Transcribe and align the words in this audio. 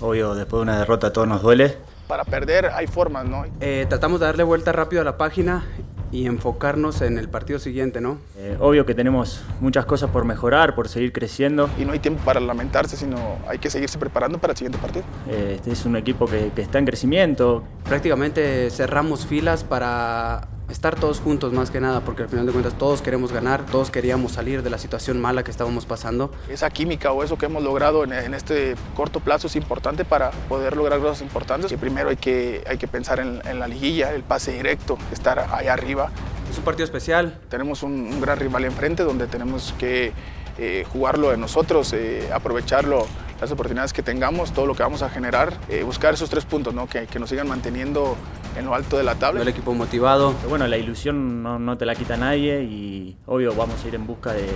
obvio, 0.00 0.34
después 0.34 0.60
de 0.60 0.62
una 0.62 0.78
derrota 0.78 1.12
todo 1.12 1.26
nos 1.26 1.42
duele. 1.42 1.76
Para 2.06 2.24
perder 2.24 2.66
hay 2.66 2.86
formas, 2.86 3.26
¿no? 3.26 3.44
Eh, 3.60 3.86
tratamos 3.88 4.20
de 4.20 4.26
darle 4.26 4.42
vuelta 4.42 4.72
rápido 4.72 5.02
a 5.02 5.04
la 5.04 5.18
página 5.18 5.64
y 6.10 6.26
enfocarnos 6.26 7.02
en 7.02 7.18
el 7.18 7.28
partido 7.28 7.58
siguiente, 7.58 8.00
¿no? 8.00 8.18
Eh, 8.36 8.56
obvio 8.60 8.86
que 8.86 8.94
tenemos 8.94 9.42
muchas 9.60 9.84
cosas 9.84 10.10
por 10.10 10.24
mejorar, 10.24 10.74
por 10.74 10.88
seguir 10.88 11.12
creciendo. 11.12 11.68
Y 11.78 11.84
no 11.84 11.92
hay 11.92 11.98
tiempo 11.98 12.24
para 12.24 12.40
lamentarse, 12.40 12.96
sino 12.96 13.16
hay 13.46 13.58
que 13.58 13.68
seguirse 13.68 13.98
preparando 13.98 14.38
para 14.38 14.52
el 14.52 14.56
siguiente 14.56 14.78
partido. 14.78 15.04
Eh, 15.28 15.54
este 15.56 15.72
es 15.72 15.84
un 15.84 15.96
equipo 15.96 16.26
que, 16.26 16.50
que 16.54 16.62
está 16.62 16.78
en 16.78 16.86
crecimiento. 16.86 17.62
Prácticamente 17.84 18.70
cerramos 18.70 19.26
filas 19.26 19.64
para 19.64 20.48
estar 20.70 20.98
todos 20.98 21.20
juntos 21.20 21.52
más 21.52 21.70
que 21.70 21.80
nada, 21.80 22.00
porque 22.00 22.24
al 22.24 22.28
final 22.28 22.46
de 22.46 22.52
cuentas 22.52 22.76
todos 22.76 23.02
queremos 23.02 23.32
ganar, 23.32 23.64
todos 23.66 23.90
queríamos 23.90 24.32
salir 24.32 24.62
de 24.62 24.70
la 24.70 24.78
situación 24.78 25.20
mala 25.20 25.42
que 25.42 25.50
estábamos 25.50 25.86
pasando. 25.86 26.30
Esa 26.48 26.70
química 26.70 27.12
o 27.12 27.22
eso 27.22 27.38
que 27.38 27.46
hemos 27.46 27.62
logrado 27.62 28.04
en, 28.04 28.12
en 28.12 28.34
este 28.34 28.74
corto 28.94 29.20
plazo 29.20 29.46
es 29.46 29.56
importante 29.56 30.04
para 30.04 30.30
poder 30.48 30.76
lograr 30.76 31.00
cosas 31.00 31.22
importantes. 31.22 31.70
Que 31.70 31.78
primero 31.78 32.10
hay 32.10 32.16
que, 32.16 32.64
hay 32.68 32.78
que 32.78 32.88
pensar 32.88 33.20
en, 33.20 33.40
en 33.46 33.58
la 33.58 33.68
liguilla, 33.68 34.12
el 34.12 34.22
pase 34.22 34.52
directo, 34.52 34.98
estar 35.12 35.38
ahí 35.52 35.68
arriba. 35.68 36.10
Es 36.50 36.58
un 36.58 36.64
partido 36.64 36.84
especial. 36.84 37.38
Tenemos 37.48 37.82
un, 37.82 37.92
un 37.92 38.20
gran 38.20 38.38
rival 38.38 38.64
enfrente 38.64 39.02
donde 39.02 39.26
tenemos 39.26 39.74
que 39.78 40.12
eh, 40.60 40.84
jugarlo 40.92 41.30
de 41.30 41.36
nosotros, 41.36 41.92
eh, 41.92 42.28
aprovecharlo 42.32 43.06
las 43.40 43.52
oportunidades 43.52 43.92
que 43.92 44.02
tengamos, 44.02 44.52
todo 44.52 44.66
lo 44.66 44.74
que 44.74 44.82
vamos 44.82 45.02
a 45.02 45.08
generar, 45.08 45.52
eh, 45.68 45.84
buscar 45.84 46.14
esos 46.14 46.28
tres 46.28 46.44
puntos, 46.44 46.74
¿no? 46.74 46.88
que, 46.88 47.06
que, 47.06 47.20
nos 47.20 47.30
sigan 47.30 47.46
manteniendo 47.46 48.16
en 48.58 48.66
lo 48.66 48.74
alto 48.74 48.96
de 48.96 49.04
la 49.04 49.14
tabla. 49.14 49.42
El 49.42 49.48
equipo 49.48 49.72
motivado. 49.74 50.34
Pero 50.34 50.48
bueno, 50.50 50.66
la 50.66 50.76
ilusión 50.76 51.42
no, 51.42 51.58
no, 51.58 51.78
te 51.78 51.86
la 51.86 51.94
quita 51.94 52.16
nadie 52.16 52.62
y 52.62 53.16
obvio 53.26 53.54
vamos 53.54 53.82
a 53.84 53.88
ir 53.88 53.94
en 53.94 54.06
busca 54.06 54.32
de, 54.32 54.48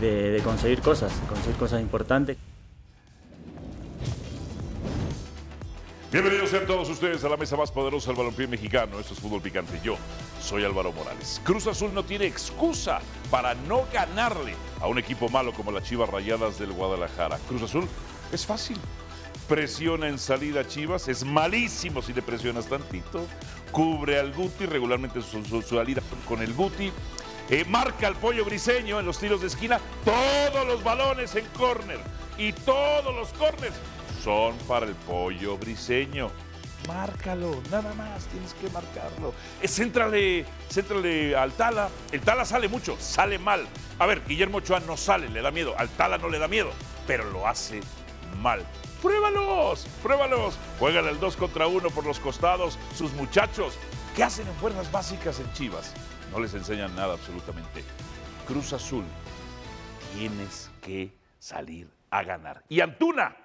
de, 0.00 0.30
de 0.30 0.42
conseguir 0.42 0.80
cosas, 0.80 1.12
conseguir 1.28 1.56
cosas 1.56 1.80
importantes. 1.80 2.36
Bienvenidos 6.10 6.50
sean 6.50 6.66
todos 6.66 6.90
ustedes 6.90 7.24
a 7.24 7.28
la 7.30 7.38
mesa 7.38 7.56
más 7.56 7.70
poderosa 7.70 8.08
del 8.08 8.18
balompié 8.18 8.46
mexicano. 8.46 8.98
Esto 8.98 9.14
es 9.14 9.20
Fútbol 9.20 9.40
Picante. 9.40 9.80
Yo 9.82 9.96
soy 10.42 10.62
Álvaro 10.62 10.92
Morales. 10.92 11.40
Cruz 11.42 11.66
Azul 11.66 11.94
no 11.94 12.02
tiene 12.02 12.26
excusa 12.26 13.00
para 13.30 13.54
no 13.54 13.84
ganarle 13.92 14.54
a 14.80 14.88
un 14.88 14.98
equipo 14.98 15.30
malo 15.30 15.54
como 15.54 15.72
las 15.72 15.84
Chivas 15.84 16.10
Rayadas 16.10 16.58
del 16.58 16.72
Guadalajara. 16.72 17.38
Cruz 17.48 17.62
Azul 17.62 17.88
es 18.30 18.44
fácil. 18.44 18.76
Presiona 19.52 20.08
en 20.08 20.18
salida 20.18 20.66
Chivas, 20.66 21.08
es 21.08 21.26
malísimo 21.26 22.00
si 22.00 22.14
le 22.14 22.22
presionas 22.22 22.66
tantito. 22.68 23.26
Cubre 23.70 24.18
al 24.18 24.32
Guti, 24.32 24.64
regularmente 24.64 25.20
su, 25.20 25.60
salida 25.60 26.00
con 26.26 26.40
el 26.40 26.54
Guti. 26.54 26.90
Eh, 27.50 27.62
marca 27.68 28.06
al 28.06 28.16
pollo 28.16 28.46
briseño 28.46 28.98
en 28.98 29.04
los 29.04 29.18
tiros 29.18 29.42
de 29.42 29.48
esquina. 29.48 29.78
Todos 30.06 30.66
los 30.66 30.82
balones 30.82 31.34
en 31.36 31.44
córner 31.48 31.98
y 32.38 32.54
todos 32.54 33.14
los 33.14 33.28
córners 33.34 33.74
son 34.24 34.56
para 34.66 34.86
el 34.86 34.94
pollo 34.94 35.58
briseño. 35.58 36.30
Márcalo, 36.88 37.60
nada 37.70 37.92
más, 37.92 38.24
tienes 38.28 38.54
que 38.54 38.70
marcarlo. 38.70 39.34
Eh, 39.60 39.68
céntrale, 39.68 40.46
céntrale 40.70 41.36
al 41.36 41.52
Tala. 41.52 41.90
El 42.10 42.22
Tala 42.22 42.46
sale 42.46 42.68
mucho, 42.68 42.96
sale 42.98 43.38
mal. 43.38 43.66
A 43.98 44.06
ver, 44.06 44.22
Guillermo 44.26 44.58
Ochoa 44.58 44.80
no 44.80 44.96
sale, 44.96 45.28
le 45.28 45.42
da 45.42 45.50
miedo. 45.50 45.74
Al 45.76 45.90
Tala 45.90 46.16
no 46.16 46.30
le 46.30 46.38
da 46.38 46.48
miedo, 46.48 46.70
pero 47.06 47.30
lo 47.30 47.46
hace 47.46 47.80
mal. 48.40 48.66
Pruébalos, 49.02 49.86
pruébalos. 50.00 50.56
Juegan 50.78 51.08
el 51.08 51.18
2 51.18 51.36
contra 51.36 51.66
1 51.66 51.90
por 51.90 52.06
los 52.06 52.20
costados. 52.20 52.78
Sus 52.94 53.12
muchachos, 53.14 53.74
¿qué 54.14 54.22
hacen 54.22 54.46
en 54.46 54.54
fuerzas 54.54 54.90
básicas 54.92 55.40
en 55.40 55.52
Chivas? 55.52 55.92
No 56.30 56.38
les 56.38 56.54
enseñan 56.54 56.94
nada 56.94 57.14
absolutamente. 57.14 57.82
Cruz 58.46 58.72
Azul, 58.72 59.04
tienes 60.14 60.70
que 60.80 61.12
salir 61.38 61.90
a 62.10 62.22
ganar. 62.22 62.62
Y 62.68 62.80
Antuna, 62.80 63.36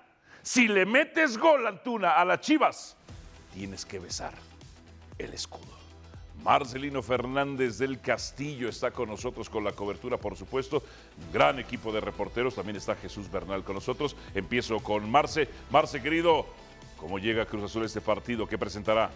si 0.44 0.68
le 0.68 0.86
metes 0.86 1.38
gol, 1.38 1.66
Antuna, 1.66 2.12
a 2.12 2.24
las 2.24 2.42
Chivas, 2.42 2.96
tienes 3.54 3.86
que 3.86 3.98
besar 3.98 4.34
el 5.18 5.34
escudo. 5.34 5.77
Marcelino 6.48 7.04
Fernández 7.04 7.78
del 7.78 8.00
Castillo 8.00 8.70
está 8.70 8.92
con 8.92 9.10
nosotros 9.10 9.50
con 9.50 9.66
la 9.66 9.74
cobertura, 9.74 10.16
por 10.16 10.38
supuesto. 10.38 10.82
Gran 11.34 11.60
equipo 11.60 11.92
de 11.92 12.00
reporteros. 12.00 12.56
También 12.56 12.78
está 12.78 12.96
Jesús 12.96 13.30
Bernal 13.30 13.66
con 13.66 13.76
nosotros. 13.76 14.16
Empiezo 14.34 14.80
con 14.80 15.12
Marce. 15.12 15.50
Marce, 15.72 16.02
querido, 16.02 16.46
¿cómo 16.96 17.20
llega 17.20 17.46
Cruz 17.46 17.66
Azul 17.66 17.84
este 17.84 18.00
partido? 18.00 18.48
¿Qué 18.48 18.58
presentará? 18.58 19.10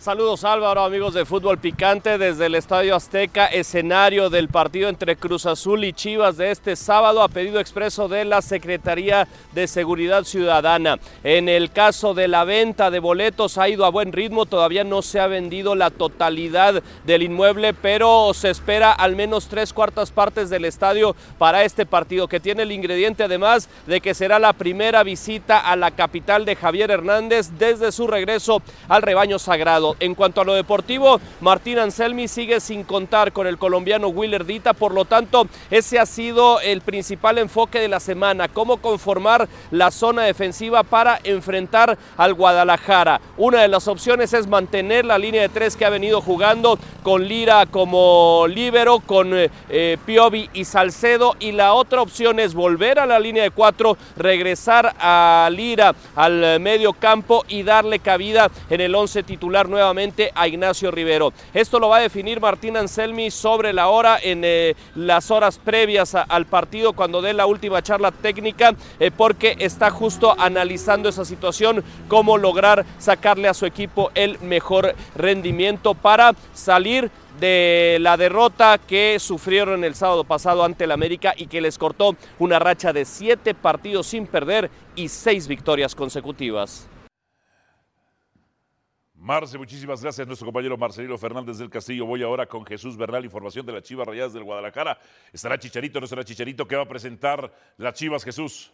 Saludos 0.00 0.44
Álvaro, 0.44 0.84
amigos 0.84 1.12
de 1.12 1.24
Fútbol 1.24 1.58
Picante 1.58 2.18
desde 2.18 2.46
el 2.46 2.54
Estadio 2.54 2.94
Azteca, 2.94 3.46
escenario 3.46 4.30
del 4.30 4.46
partido 4.46 4.88
entre 4.88 5.16
Cruz 5.16 5.44
Azul 5.44 5.82
y 5.82 5.92
Chivas 5.92 6.36
de 6.36 6.52
este 6.52 6.76
sábado 6.76 7.20
a 7.20 7.26
pedido 7.26 7.58
expreso 7.58 8.06
de 8.06 8.24
la 8.24 8.40
Secretaría 8.40 9.26
de 9.52 9.66
Seguridad 9.66 10.22
Ciudadana. 10.22 11.00
En 11.24 11.48
el 11.48 11.72
caso 11.72 12.14
de 12.14 12.28
la 12.28 12.44
venta 12.44 12.92
de 12.92 13.00
boletos 13.00 13.58
ha 13.58 13.68
ido 13.68 13.84
a 13.84 13.90
buen 13.90 14.12
ritmo, 14.12 14.46
todavía 14.46 14.84
no 14.84 15.02
se 15.02 15.18
ha 15.18 15.26
vendido 15.26 15.74
la 15.74 15.90
totalidad 15.90 16.80
del 17.04 17.24
inmueble, 17.24 17.74
pero 17.74 18.32
se 18.34 18.50
espera 18.50 18.92
al 18.92 19.16
menos 19.16 19.48
tres 19.48 19.72
cuartas 19.72 20.12
partes 20.12 20.48
del 20.48 20.64
estadio 20.64 21.16
para 21.38 21.64
este 21.64 21.86
partido, 21.86 22.28
que 22.28 22.38
tiene 22.38 22.62
el 22.62 22.70
ingrediente 22.70 23.24
además 23.24 23.68
de 23.88 24.00
que 24.00 24.14
será 24.14 24.38
la 24.38 24.52
primera 24.52 25.02
visita 25.02 25.58
a 25.58 25.74
la 25.74 25.90
capital 25.90 26.44
de 26.44 26.54
Javier 26.54 26.92
Hernández 26.92 27.50
desde 27.58 27.90
su 27.90 28.06
regreso 28.06 28.62
al 28.86 29.02
rebaño 29.02 29.40
sagrado. 29.40 29.87
En 30.00 30.14
cuanto 30.14 30.40
a 30.40 30.44
lo 30.44 30.54
deportivo, 30.54 31.20
Martín 31.40 31.78
Anselmi 31.78 32.28
sigue 32.28 32.60
sin 32.60 32.84
contar 32.84 33.32
con 33.32 33.46
el 33.46 33.58
colombiano 33.58 34.08
Willer 34.08 34.44
Dita, 34.44 34.72
por 34.72 34.92
lo 34.92 35.04
tanto, 35.04 35.46
ese 35.70 35.98
ha 35.98 36.06
sido 36.06 36.60
el 36.60 36.80
principal 36.80 37.38
enfoque 37.38 37.80
de 37.80 37.88
la 37.88 38.00
semana, 38.00 38.48
cómo 38.48 38.78
conformar 38.78 39.48
la 39.70 39.90
zona 39.90 40.22
defensiva 40.22 40.82
para 40.82 41.18
enfrentar 41.24 41.98
al 42.16 42.34
Guadalajara. 42.34 43.20
Una 43.36 43.62
de 43.62 43.68
las 43.68 43.88
opciones 43.88 44.32
es 44.32 44.46
mantener 44.46 45.04
la 45.04 45.18
línea 45.18 45.42
de 45.42 45.48
tres 45.48 45.76
que 45.76 45.84
ha 45.84 45.90
venido 45.90 46.20
jugando 46.20 46.78
con 47.02 47.26
Lira 47.26 47.66
como 47.66 48.46
líbero, 48.48 49.00
con 49.00 49.30
eh, 49.34 49.98
Piovi 50.04 50.50
y 50.52 50.64
Salcedo, 50.64 51.36
y 51.40 51.52
la 51.52 51.74
otra 51.74 52.02
opción 52.02 52.40
es 52.40 52.54
volver 52.54 52.98
a 52.98 53.06
la 53.06 53.18
línea 53.18 53.42
de 53.42 53.50
cuatro, 53.50 53.96
regresar 54.16 54.94
a 54.98 55.48
Lira 55.52 55.94
al 56.16 56.60
medio 56.60 56.92
campo 56.92 57.44
y 57.48 57.62
darle 57.62 57.98
cabida 57.98 58.50
en 58.70 58.80
el 58.80 58.94
once 58.94 59.22
titular 59.22 59.68
nuevamente 59.78 60.32
a 60.34 60.48
Ignacio 60.48 60.90
Rivero. 60.90 61.32
Esto 61.54 61.78
lo 61.78 61.88
va 61.88 61.98
a 61.98 62.00
definir 62.00 62.40
Martín 62.40 62.76
Anselmi 62.76 63.30
sobre 63.30 63.72
la 63.72 63.86
hora 63.86 64.18
en 64.20 64.42
eh, 64.44 64.74
las 64.96 65.30
horas 65.30 65.58
previas 65.58 66.16
al 66.16 66.46
partido 66.46 66.94
cuando 66.94 67.22
dé 67.22 67.32
la 67.32 67.46
última 67.46 67.80
charla 67.80 68.10
técnica 68.10 68.74
eh, 68.98 69.12
porque 69.16 69.54
está 69.60 69.90
justo 69.90 70.34
analizando 70.36 71.08
esa 71.08 71.24
situación, 71.24 71.84
cómo 72.08 72.38
lograr 72.38 72.84
sacarle 72.98 73.46
a 73.46 73.54
su 73.54 73.66
equipo 73.66 74.10
el 74.16 74.40
mejor 74.40 74.96
rendimiento 75.14 75.94
para 75.94 76.34
salir 76.52 77.08
de 77.38 77.98
la 78.00 78.16
derrota 78.16 78.78
que 78.78 79.18
sufrieron 79.20 79.84
el 79.84 79.94
sábado 79.94 80.24
pasado 80.24 80.64
ante 80.64 80.84
el 80.84 80.90
América 80.90 81.34
y 81.36 81.46
que 81.46 81.60
les 81.60 81.78
cortó 81.78 82.16
una 82.40 82.58
racha 82.58 82.92
de 82.92 83.04
siete 83.04 83.54
partidos 83.54 84.08
sin 84.08 84.26
perder 84.26 84.72
y 84.96 85.06
seis 85.06 85.46
victorias 85.46 85.94
consecutivas. 85.94 86.88
Marce, 89.28 89.58
muchísimas 89.58 90.00
gracias. 90.00 90.26
Nuestro 90.26 90.46
compañero 90.46 90.78
Marcelino 90.78 91.18
Fernández 91.18 91.58
del 91.58 91.68
Castillo. 91.68 92.06
Voy 92.06 92.22
ahora 92.22 92.46
con 92.46 92.64
Jesús 92.64 92.96
Bernal, 92.96 93.26
información 93.26 93.66
de 93.66 93.74
las 93.74 93.82
Chivas 93.82 94.06
Rayadas 94.06 94.32
del 94.32 94.42
Guadalajara. 94.42 94.98
¿Estará 95.30 95.58
Chicharito 95.58 96.00
no 96.00 96.04
estará 96.04 96.24
Chicharito? 96.24 96.66
¿Qué 96.66 96.76
va 96.76 96.84
a 96.84 96.88
presentar 96.88 97.52
las 97.76 97.92
Chivas, 97.92 98.24
Jesús? 98.24 98.72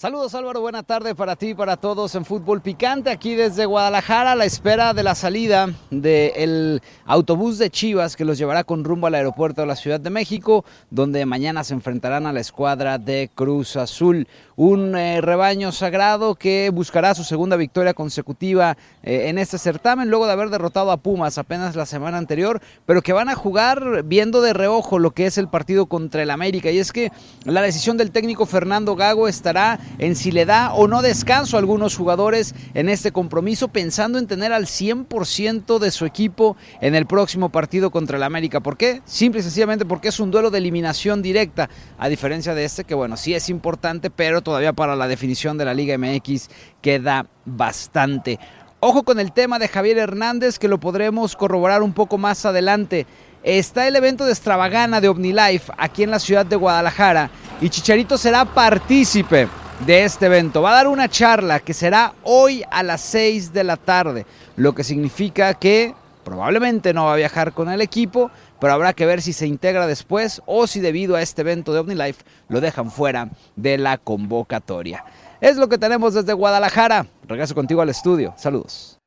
Saludos 0.00 0.34
Álvaro, 0.34 0.62
buena 0.62 0.82
tarde 0.82 1.14
para 1.14 1.36
ti 1.36 1.48
y 1.48 1.54
para 1.54 1.76
todos 1.76 2.14
en 2.14 2.24
Fútbol 2.24 2.62
Picante, 2.62 3.10
aquí 3.10 3.34
desde 3.34 3.66
Guadalajara 3.66 4.32
a 4.32 4.34
la 4.34 4.46
espera 4.46 4.94
de 4.94 5.02
la 5.02 5.14
salida 5.14 5.74
del 5.90 6.80
autobús 7.04 7.58
de 7.58 7.68
Chivas 7.68 8.16
que 8.16 8.24
los 8.24 8.38
llevará 8.38 8.64
con 8.64 8.82
rumbo 8.82 9.08
al 9.08 9.14
aeropuerto 9.14 9.60
de 9.60 9.66
la 9.66 9.76
Ciudad 9.76 10.00
de 10.00 10.08
México, 10.08 10.64
donde 10.88 11.26
mañana 11.26 11.64
se 11.64 11.74
enfrentarán 11.74 12.26
a 12.26 12.32
la 12.32 12.40
escuadra 12.40 12.96
de 12.96 13.30
Cruz 13.34 13.76
Azul. 13.76 14.26
Un 14.56 14.96
eh, 14.96 15.20
rebaño 15.20 15.70
sagrado 15.70 16.34
que 16.34 16.70
buscará 16.70 17.14
su 17.14 17.24
segunda 17.24 17.56
victoria 17.56 17.92
consecutiva 17.92 18.78
eh, 19.02 19.28
en 19.28 19.36
este 19.36 19.58
certamen, 19.58 20.08
luego 20.08 20.26
de 20.26 20.32
haber 20.32 20.48
derrotado 20.48 20.92
a 20.92 20.96
Pumas 20.96 21.36
apenas 21.36 21.76
la 21.76 21.84
semana 21.84 22.16
anterior, 22.16 22.62
pero 22.86 23.02
que 23.02 23.12
van 23.12 23.28
a 23.28 23.34
jugar 23.34 24.02
viendo 24.04 24.40
de 24.40 24.54
reojo 24.54 24.98
lo 24.98 25.10
que 25.10 25.26
es 25.26 25.36
el 25.36 25.48
partido 25.48 25.86
contra 25.86 26.22
el 26.22 26.30
América. 26.30 26.70
Y 26.70 26.78
es 26.78 26.90
que 26.90 27.12
la 27.44 27.60
decisión 27.60 27.98
del 27.98 28.12
técnico 28.12 28.46
Fernando 28.46 28.96
Gago 28.96 29.28
estará 29.28 29.78
en 29.98 30.16
si 30.16 30.30
le 30.30 30.46
da 30.46 30.72
o 30.72 30.88
no 30.88 31.02
descanso 31.02 31.56
a 31.56 31.60
algunos 31.60 31.96
jugadores 31.96 32.54
en 32.74 32.88
este 32.88 33.12
compromiso, 33.12 33.68
pensando 33.68 34.18
en 34.18 34.26
tener 34.26 34.52
al 34.52 34.66
100% 34.66 35.78
de 35.78 35.90
su 35.90 36.06
equipo 36.06 36.56
en 36.80 36.94
el 36.94 37.06
próximo 37.06 37.50
partido 37.50 37.90
contra 37.90 38.16
el 38.16 38.22
América. 38.22 38.60
¿Por 38.60 38.76
qué? 38.76 39.02
Simple 39.04 39.40
y 39.40 39.42
sencillamente 39.42 39.84
porque 39.84 40.08
es 40.08 40.20
un 40.20 40.30
duelo 40.30 40.50
de 40.50 40.58
eliminación 40.58 41.22
directa, 41.22 41.68
a 41.98 42.08
diferencia 42.08 42.54
de 42.54 42.64
este 42.64 42.84
que 42.84 42.94
bueno, 42.94 43.16
sí 43.16 43.34
es 43.34 43.48
importante, 43.48 44.10
pero 44.10 44.42
todavía 44.42 44.72
para 44.72 44.96
la 44.96 45.08
definición 45.08 45.58
de 45.58 45.64
la 45.64 45.74
Liga 45.74 45.96
MX 45.98 46.48
queda 46.80 47.26
bastante. 47.44 48.38
Ojo 48.82 49.02
con 49.02 49.20
el 49.20 49.32
tema 49.32 49.58
de 49.58 49.68
Javier 49.68 49.98
Hernández, 49.98 50.58
que 50.58 50.68
lo 50.68 50.80
podremos 50.80 51.36
corroborar 51.36 51.82
un 51.82 51.92
poco 51.92 52.16
más 52.16 52.46
adelante. 52.46 53.06
Está 53.42 53.86
el 53.86 53.96
evento 53.96 54.24
de 54.24 54.32
extravagana 54.32 55.00
de 55.00 55.08
OmniLife 55.08 55.72
aquí 55.76 56.02
en 56.02 56.10
la 56.10 56.18
ciudad 56.18 56.46
de 56.46 56.56
Guadalajara 56.56 57.30
y 57.60 57.68
Chicharito 57.68 58.16
será 58.16 58.44
partícipe 58.44 59.48
de 59.86 60.04
este 60.04 60.26
evento. 60.26 60.62
Va 60.62 60.72
a 60.72 60.76
dar 60.76 60.88
una 60.88 61.08
charla 61.08 61.60
que 61.60 61.74
será 61.74 62.14
hoy 62.22 62.62
a 62.70 62.82
las 62.82 63.00
6 63.02 63.52
de 63.52 63.64
la 63.64 63.76
tarde, 63.76 64.26
lo 64.56 64.74
que 64.74 64.84
significa 64.84 65.54
que 65.54 65.94
probablemente 66.24 66.92
no 66.92 67.06
va 67.06 67.14
a 67.14 67.16
viajar 67.16 67.52
con 67.52 67.70
el 67.70 67.80
equipo, 67.80 68.30
pero 68.60 68.74
habrá 68.74 68.92
que 68.92 69.06
ver 69.06 69.22
si 69.22 69.32
se 69.32 69.46
integra 69.46 69.86
después 69.86 70.42
o 70.46 70.66
si 70.66 70.80
debido 70.80 71.16
a 71.16 71.22
este 71.22 71.42
evento 71.42 71.72
de 71.72 71.80
OmniLife 71.80 72.24
lo 72.48 72.60
dejan 72.60 72.90
fuera 72.90 73.30
de 73.56 73.78
la 73.78 73.98
convocatoria. 73.98 75.04
Es 75.40 75.56
lo 75.56 75.68
que 75.68 75.78
tenemos 75.78 76.12
desde 76.12 76.34
Guadalajara. 76.34 77.06
Regreso 77.26 77.54
contigo 77.54 77.80
al 77.80 77.88
estudio. 77.88 78.34
Saludos. 78.36 78.98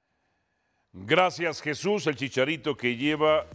Gracias 0.91 1.61
Jesús, 1.61 2.07
el 2.07 2.15
chicharito 2.15 2.75
que 2.75 2.95
lleva 2.95 3.45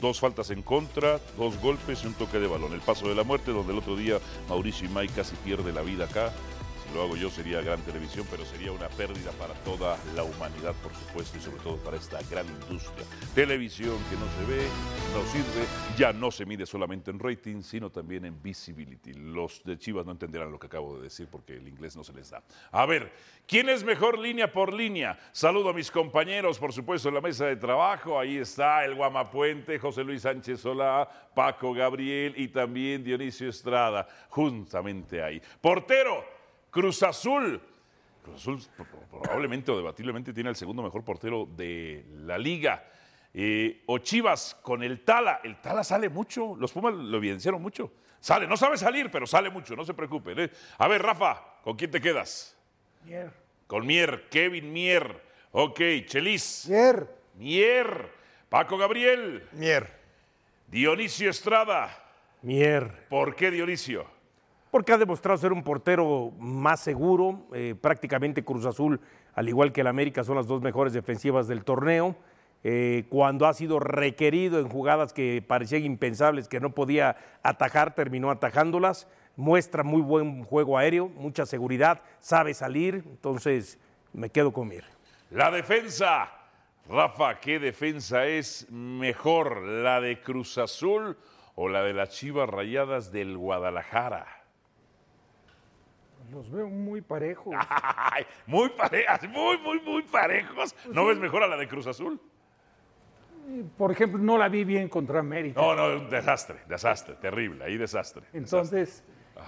dos 0.00 0.20
faltas 0.20 0.50
en 0.50 0.62
contra, 0.62 1.20
dos 1.36 1.60
golpes 1.60 2.02
y 2.04 2.06
un 2.06 2.14
toque 2.14 2.38
de 2.38 2.46
balón. 2.46 2.72
El 2.72 2.80
paso 2.80 3.08
de 3.08 3.14
la 3.14 3.24
muerte, 3.24 3.50
donde 3.50 3.72
el 3.72 3.78
otro 3.78 3.96
día 3.96 4.18
Mauricio 4.48 4.86
Imay 4.86 5.08
casi 5.08 5.34
pierde 5.36 5.72
la 5.72 5.82
vida 5.82 6.04
acá 6.04 6.32
lo 6.94 7.02
hago 7.02 7.16
yo 7.16 7.30
sería 7.30 7.60
gran 7.60 7.80
televisión, 7.82 8.26
pero 8.30 8.44
sería 8.44 8.72
una 8.72 8.88
pérdida 8.88 9.30
para 9.32 9.54
toda 9.64 9.98
la 10.14 10.24
humanidad, 10.24 10.74
por 10.82 10.94
supuesto, 10.94 11.38
y 11.38 11.40
sobre 11.40 11.60
todo 11.62 11.76
para 11.76 11.96
esta 11.96 12.20
gran 12.30 12.46
industria. 12.46 13.06
Televisión 13.34 13.96
que 14.10 14.16
no 14.16 14.26
se 14.26 14.52
ve, 14.52 14.66
no 15.14 15.24
sirve, 15.30 15.66
ya 15.96 16.12
no 16.12 16.30
se 16.30 16.46
mide 16.46 16.66
solamente 16.66 17.10
en 17.10 17.18
rating, 17.18 17.62
sino 17.62 17.90
también 17.90 18.24
en 18.24 18.42
visibility. 18.42 19.12
Los 19.12 19.62
de 19.64 19.78
Chivas 19.78 20.04
no 20.04 20.12
entenderán 20.12 20.50
lo 20.50 20.58
que 20.58 20.66
acabo 20.66 20.96
de 20.96 21.04
decir 21.04 21.28
porque 21.30 21.56
el 21.56 21.68
inglés 21.68 21.96
no 21.96 22.02
se 22.02 22.12
les 22.12 22.30
da. 22.30 22.42
A 22.72 22.86
ver, 22.86 23.12
¿quién 23.46 23.68
es 23.68 23.84
mejor 23.84 24.18
línea 24.18 24.52
por 24.52 24.72
línea? 24.72 25.18
Saludo 25.32 25.70
a 25.70 25.72
mis 25.72 25.90
compañeros, 25.90 26.58
por 26.58 26.72
supuesto, 26.72 27.08
en 27.08 27.14
la 27.14 27.20
mesa 27.20 27.46
de 27.46 27.56
trabajo. 27.56 28.18
Ahí 28.18 28.38
está 28.38 28.84
el 28.84 28.94
Guamapuente, 28.94 29.78
José 29.78 30.02
Luis 30.02 30.22
Sánchez 30.22 30.60
Solá, 30.60 31.08
Paco 31.34 31.72
Gabriel 31.72 32.34
y 32.36 32.48
también 32.48 33.04
Dionisio 33.04 33.48
Estrada, 33.48 34.08
juntamente 34.28 35.22
ahí. 35.22 35.40
Portero. 35.60 36.39
Cruz 36.70 37.02
Azul. 37.02 37.60
Cruz 38.22 38.36
Azul 38.36 38.60
probablemente 39.10 39.70
o 39.70 39.76
debatiblemente 39.76 40.32
tiene 40.32 40.50
el 40.50 40.56
segundo 40.56 40.82
mejor 40.82 41.04
portero 41.04 41.46
de 41.56 42.04
la 42.24 42.38
liga. 42.38 42.84
Eh, 43.32 43.82
o 43.86 43.98
Chivas 43.98 44.56
con 44.62 44.82
el 44.82 45.04
Tala. 45.04 45.40
El 45.44 45.60
Tala 45.60 45.84
sale 45.84 46.08
mucho. 46.08 46.56
Los 46.56 46.72
Pumas 46.72 46.94
lo 46.94 47.16
evidenciaron 47.16 47.62
mucho. 47.62 47.92
Sale, 48.20 48.46
no 48.46 48.56
sabe 48.56 48.76
salir, 48.76 49.10
pero 49.10 49.26
sale 49.26 49.48
mucho, 49.48 49.74
no 49.74 49.84
se 49.84 49.94
preocupen. 49.94 50.38
¿eh? 50.38 50.50
A 50.78 50.88
ver, 50.88 51.02
Rafa, 51.02 51.42
¿con 51.62 51.76
quién 51.76 51.90
te 51.90 52.00
quedas? 52.00 52.56
Mier. 53.04 53.32
Con 53.66 53.86
Mier, 53.86 54.28
Kevin 54.28 54.72
Mier. 54.72 55.22
Ok, 55.52 55.80
Chelis. 56.06 56.66
Mier. 56.68 57.08
Mier. 57.36 58.10
Paco 58.48 58.76
Gabriel. 58.76 59.48
Mier. 59.52 59.88
Dionisio 60.66 61.30
Estrada. 61.30 61.96
Mier. 62.42 63.06
¿Por 63.08 63.34
qué 63.36 63.50
Dionisio? 63.50 64.06
Porque 64.70 64.92
ha 64.92 64.98
demostrado 64.98 65.38
ser 65.38 65.52
un 65.52 65.62
portero 65.62 66.32
más 66.38 66.80
seguro. 66.80 67.46
Eh, 67.52 67.74
prácticamente 67.80 68.44
Cruz 68.44 68.66
Azul, 68.66 69.00
al 69.34 69.48
igual 69.48 69.72
que 69.72 69.80
el 69.80 69.86
América, 69.86 70.24
son 70.24 70.36
las 70.36 70.46
dos 70.46 70.62
mejores 70.62 70.92
defensivas 70.92 71.48
del 71.48 71.64
torneo. 71.64 72.16
Eh, 72.62 73.06
cuando 73.08 73.46
ha 73.46 73.54
sido 73.54 73.80
requerido 73.80 74.60
en 74.60 74.68
jugadas 74.68 75.12
que 75.12 75.42
parecían 75.46 75.84
impensables, 75.84 76.46
que 76.46 76.60
no 76.60 76.74
podía 76.74 77.16
atajar, 77.42 77.94
terminó 77.94 78.30
atajándolas. 78.30 79.08
Muestra 79.36 79.82
muy 79.82 80.02
buen 80.02 80.44
juego 80.44 80.76
aéreo, 80.76 81.08
mucha 81.08 81.46
seguridad, 81.46 82.02
sabe 82.18 82.52
salir, 82.52 83.04
entonces 83.06 83.78
me 84.12 84.28
quedo 84.28 84.52
con 84.52 84.68
Mir. 84.68 84.84
La 85.30 85.50
defensa. 85.50 86.30
Rafa, 86.88 87.38
¿qué 87.38 87.58
defensa 87.60 88.26
es 88.26 88.68
mejor? 88.70 89.62
¿La 89.62 90.00
de 90.00 90.20
Cruz 90.20 90.58
Azul 90.58 91.16
o 91.54 91.68
la 91.68 91.82
de 91.82 91.94
las 91.94 92.10
Chivas 92.10 92.48
Rayadas 92.48 93.12
del 93.12 93.38
Guadalajara? 93.38 94.39
Los 96.30 96.50
veo 96.50 96.68
muy 96.68 97.00
parejos. 97.00 97.54
muy 98.46 98.68
parejos, 98.70 99.28
muy, 99.28 99.58
muy, 99.58 99.80
muy 99.80 100.02
parejos. 100.02 100.74
¿No 100.92 101.06
ves 101.06 101.18
mejor 101.18 101.42
a 101.42 101.48
la 101.48 101.56
de 101.56 101.66
Cruz 101.66 101.86
Azul? 101.86 102.20
Por 103.76 103.90
ejemplo, 103.90 104.18
no 104.18 104.38
la 104.38 104.48
vi 104.48 104.64
bien 104.64 104.88
contra 104.88 105.18
América. 105.18 105.60
No, 105.60 105.74
no, 105.74 106.02
un 106.02 106.10
desastre, 106.10 106.58
desastre, 106.68 107.16
terrible, 107.16 107.64
ahí 107.64 107.76
desastre. 107.76 108.22
Entonces, 108.32 109.02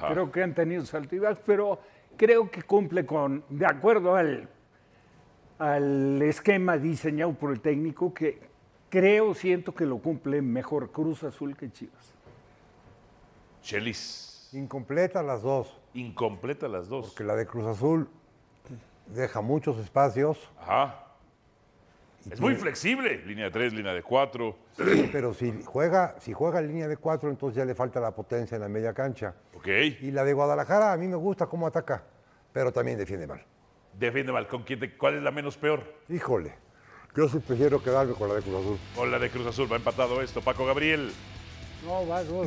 creo 0.09 0.33
que 0.33 0.43
han 0.43 0.55
tenido 0.55 0.85
su 0.85 0.99
pero 1.47 1.81
creo 2.17 2.51
que 2.51 2.63
cumple 2.63 3.07
con, 3.07 3.45
de 3.49 3.67
acuerdo 3.67 4.17
al, 4.17 4.49
al 5.59 6.21
esquema 6.23 6.79
diseñado 6.79 7.33
por 7.35 7.53
el 7.53 7.61
técnico, 7.61 8.13
que 8.13 8.41
creo, 8.89 9.35
siento 9.35 9.73
que 9.73 9.87
lo 9.87 9.99
cumple 9.99 10.43
mejor 10.43 10.91
Cruz 10.91 11.23
Azul 11.23 11.57
que 11.57 11.71
Chivas. 11.71 12.13
Chelis. 13.63 14.51
Incompleta 14.53 15.23
las 15.23 15.43
dos. 15.43 15.82
Incompleta 15.95 16.69
las 16.69 16.89
dos. 16.89 17.09
Porque 17.09 17.25
la 17.25 17.37
de 17.37 17.47
Cruz 17.47 17.67
Azul 17.67 18.09
deja 19.07 19.41
muchos 19.41 19.79
espacios. 19.79 20.39
Ajá. 20.61 20.99
Es 22.31 22.41
muy 22.41 22.55
flexible, 22.55 23.21
línea 23.27 23.47
de 23.47 23.51
tres, 23.51 23.73
línea 23.73 23.93
de 23.93 24.03
cuatro. 24.03 24.57
pero 25.13 25.35
si 25.35 25.63
juega, 25.65 26.15
si 26.21 26.33
juega 26.33 26.61
línea 26.61 26.87
de 26.87 26.97
cuatro, 26.97 27.31
entonces 27.31 27.57
ya 27.57 27.65
le 27.65 27.75
falta 27.75 27.99
la 28.01 28.15
potencia 28.15 28.55
en 28.55 28.61
la 28.61 28.69
media 28.69 28.93
cancha. 28.93 29.35
Ok. 29.55 29.67
Y 30.01 30.11
la 30.13 30.25
de 30.25 30.33
Guadalajara, 30.33 30.93
a 30.93 30.97
mí 30.97 31.09
me 31.09 31.17
gusta 31.17 31.47
cómo 31.47 31.67
ataca, 31.67 32.05
pero 32.53 32.73
también 32.73 32.97
defiende 32.97 33.27
mal. 33.27 33.45
Defiende 33.99 34.33
mal. 34.33 34.47
¿Con 34.47 34.63
quién 34.63 34.95
¿Cuál 34.97 35.17
es 35.17 35.23
la 35.23 35.33
menos 35.33 35.57
peor? 35.57 35.83
Híjole, 36.09 36.55
yo 37.17 37.29
sí 37.29 37.41
prefiero 37.41 37.83
quedarme 37.83 38.15
con 38.15 38.29
la 38.29 38.37
de 38.37 38.43
Cruz 38.43 38.55
Azul. 38.55 38.79
Con 38.95 39.11
la 39.11 39.19
de 39.19 39.29
Cruz 39.29 39.47
Azul, 39.47 39.71
va 39.71 39.77
empatado 39.77 40.23
esto. 40.23 40.41
Paco 40.41 40.65
Gabriel. 40.65 41.13
No, 41.85 42.07
va 42.07 42.23
dos. 42.23 42.47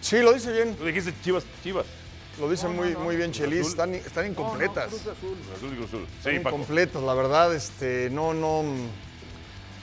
Sí, 0.00 0.22
lo 0.22 0.32
dice 0.32 0.52
bien. 0.52 0.76
Tú 0.76 0.84
dijiste 0.84 1.12
Chivas, 1.22 1.44
Chivas. 1.62 1.86
Lo 2.38 2.48
dice 2.48 2.68
muy, 2.68 2.94
muy 2.94 3.16
bien 3.16 3.32
Chelis, 3.32 3.68
están, 3.68 3.94
están 3.94 4.26
incompletas. 4.26 4.88
Cruz 4.88 5.06
Azul. 5.08 5.36
Cruz 5.58 5.86
Azul. 5.86 6.06
Sí, 6.06 6.16
están 6.18 6.34
incompletas, 6.36 7.02
la 7.02 7.14
verdad, 7.14 7.54
este, 7.54 8.10
no, 8.10 8.32
no. 8.32 8.62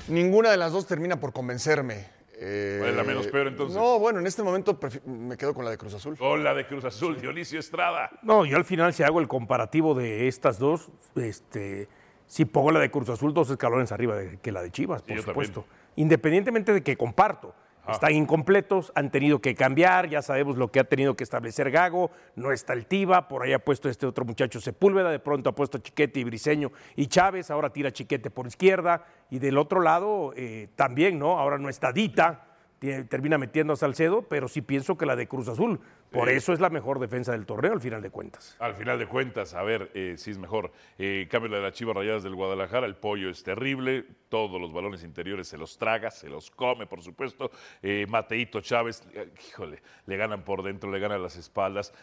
Ninguna 0.08 0.52
de 0.52 0.58
las 0.58 0.72
dos 0.72 0.88
termina 0.88 1.20
por 1.20 1.34
convencerme. 1.34 2.08
Eh, 2.38 2.78
¿Cuál 2.80 2.92
es 2.92 2.96
la 2.98 3.04
menos 3.04 3.28
peor 3.28 3.48
entonces? 3.48 3.78
No, 3.78 4.00
bueno, 4.00 4.20
en 4.20 4.28
este 4.28 4.44
momento 4.44 4.78
me 5.06 5.38
quedo 5.38 5.54
con 5.54 5.66
la 5.66 5.72
de 5.72 5.78
Cruz 5.78 5.94
Azul. 5.94 6.18
Con 6.18 6.44
la 6.44 6.54
de 6.54 6.68
Cruz 6.68 6.86
Azul, 6.86 7.20
Dionisio 7.20 7.60
Estrada. 7.60 8.12
No, 8.24 8.46
yo 8.46 8.58
al 8.58 8.66
final 8.66 8.94
si 8.94 9.04
hago 9.04 9.20
el 9.20 9.28
comparativo 9.28 9.94
de 9.94 10.28
estas 10.28 10.60
dos, 10.60 10.90
este, 11.16 11.90
si 12.28 12.46
pongo 12.46 12.72
la 12.72 12.80
de 12.80 12.92
Cruz 12.92 13.10
Azul 13.10 13.34
dos 13.34 13.50
escalones 13.50 13.92
arriba 13.92 14.16
de, 14.16 14.38
que 14.40 14.52
la 14.52 14.62
de 14.62 14.72
Chivas, 14.72 15.02
por 15.02 15.22
supuesto. 15.22 15.66
Independientemente 15.96 16.74
de 16.74 16.84
que 16.84 16.98
comparto. 16.98 17.54
Están 17.88 18.14
incompletos, 18.14 18.92
han 18.96 19.12
tenido 19.12 19.40
que 19.40 19.54
cambiar, 19.54 20.10
ya 20.10 20.22
sabemos 20.22 20.58
lo 20.58 20.72
que 20.72 20.80
ha 20.80 20.86
tenido 20.86 21.16
que 21.16 21.24
establecer 21.24 21.70
Gago, 21.70 22.12
no 22.36 22.52
está 22.52 22.74
el 22.74 22.88
Tiva, 22.88 23.28
por 23.28 23.44
ahí 23.44 23.54
ha 23.54 23.60
puesto 23.60 23.90
este 23.90 24.06
otro 24.06 24.26
muchacho 24.26 24.60
Sepúlveda, 24.60 25.12
de 25.12 25.20
pronto 25.20 25.50
ha 25.50 25.56
puesto 25.56 25.78
Chiquete 25.78 26.20
y 26.20 26.24
Briseño 26.24 26.72
y 26.96 27.08
Chávez, 27.08 27.52
ahora 27.52 27.72
tira 27.72 27.92
Chiquete 27.92 28.32
por 28.32 28.48
izquierda, 28.48 29.06
y 29.30 29.40
del 29.40 29.58
otro 29.58 29.82
lado 29.82 30.34
eh, 30.36 30.70
también, 30.76 31.20
¿no? 31.20 31.40
Ahora 31.40 31.58
no 31.58 31.70
está 31.70 31.92
Dita, 31.92 32.45
termina 32.80 33.38
metiendo 33.38 33.74
a 33.74 33.76
Salcedo, 33.76 34.24
pero 34.24 34.48
sí 34.48 34.62
pienso 34.62 34.98
que 34.98 35.06
la 35.06 35.16
de 35.16 35.28
Cruz 35.28 35.48
Azul. 35.48 35.80
Por 36.12 36.30
eso 36.30 36.54
es 36.54 36.62
la 36.62 36.70
mejor 36.70 37.00
defensa 37.00 37.34
del 37.34 37.46
torneo 37.46 37.74
al 37.74 37.82
final 37.82 38.02
de 38.02 38.10
cuentas. 38.10 38.56
Al 38.60 38.76
final 38.76 38.98
de 38.98 39.06
cuentas, 39.06 39.54
a 39.54 39.64
ver 39.64 39.92
eh, 39.94 40.16
si 40.18 40.32
es 40.32 40.38
mejor. 40.38 40.72
Eh, 40.98 41.28
cambio 41.30 41.50
la 41.50 41.58
de 41.58 41.64
las 41.64 41.74
Chivas 41.74 41.96
Rayadas 41.96 42.24
del 42.24 42.36
Guadalajara, 42.36 42.86
el 42.86 42.96
pollo 42.96 43.30
es 43.30 43.44
terrible, 43.44 44.06
todos 44.30 44.62
los 44.62 44.72
balones 44.72 45.04
interiores 45.04 45.48
se 45.48 45.58
los 45.58 45.78
traga, 45.78 46.12
se 46.12 46.30
los 46.30 46.52
come, 46.52 46.88
por 46.88 47.02
supuesto. 47.02 47.52
Eh, 47.82 48.06
Mateito 48.08 48.62
Chávez, 48.62 49.04
eh, 49.14 49.30
híjole, 49.50 49.82
le 50.06 50.18
ganan 50.18 50.44
por 50.44 50.64
dentro, 50.64 50.90
le 50.90 51.00
ganan 51.00 51.22
las 51.22 51.36
espaldas. 51.36 51.94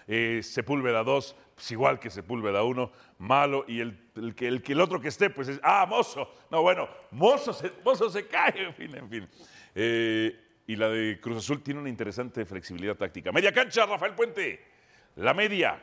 Sepúlveda 0.43 1.03
2, 1.05 1.37
pues 1.55 1.71
igual 1.71 1.99
que 1.99 2.11
Sepúlveda 2.11 2.65
1, 2.65 2.93
malo. 3.19 3.65
Y 3.67 3.81
el, 3.81 3.99
el, 4.17 4.35
que, 4.35 4.47
el, 4.47 4.63
el 4.67 4.81
otro 4.81 5.01
que 5.01 5.09
esté, 5.09 5.31
pues 5.31 5.49
es, 5.49 5.61
ah, 5.63 5.87
Mozo. 5.89 6.35
No, 6.51 6.61
bueno, 6.61 6.87
Mozo 7.13 7.55
se, 7.55 7.73
Mozo 7.83 8.11
se 8.11 8.27
cae, 8.27 8.67
en 8.67 8.75
fin, 8.75 8.95
en 8.95 9.09
fin. 9.09 9.29
Y 10.73 10.77
la 10.77 10.89
de 10.89 11.21
Cruz 11.21 11.37
Azul 11.37 11.63
tiene 11.63 11.81
una 11.81 11.91
interesante 11.91 12.47
flexibilidad 12.47 12.97
táctica. 12.97 13.31
Media 13.31 13.53
cancha, 13.53 13.85
Rafael 13.85 14.15
Puente. 14.15 14.59
La 15.17 15.35
media. 15.35 15.79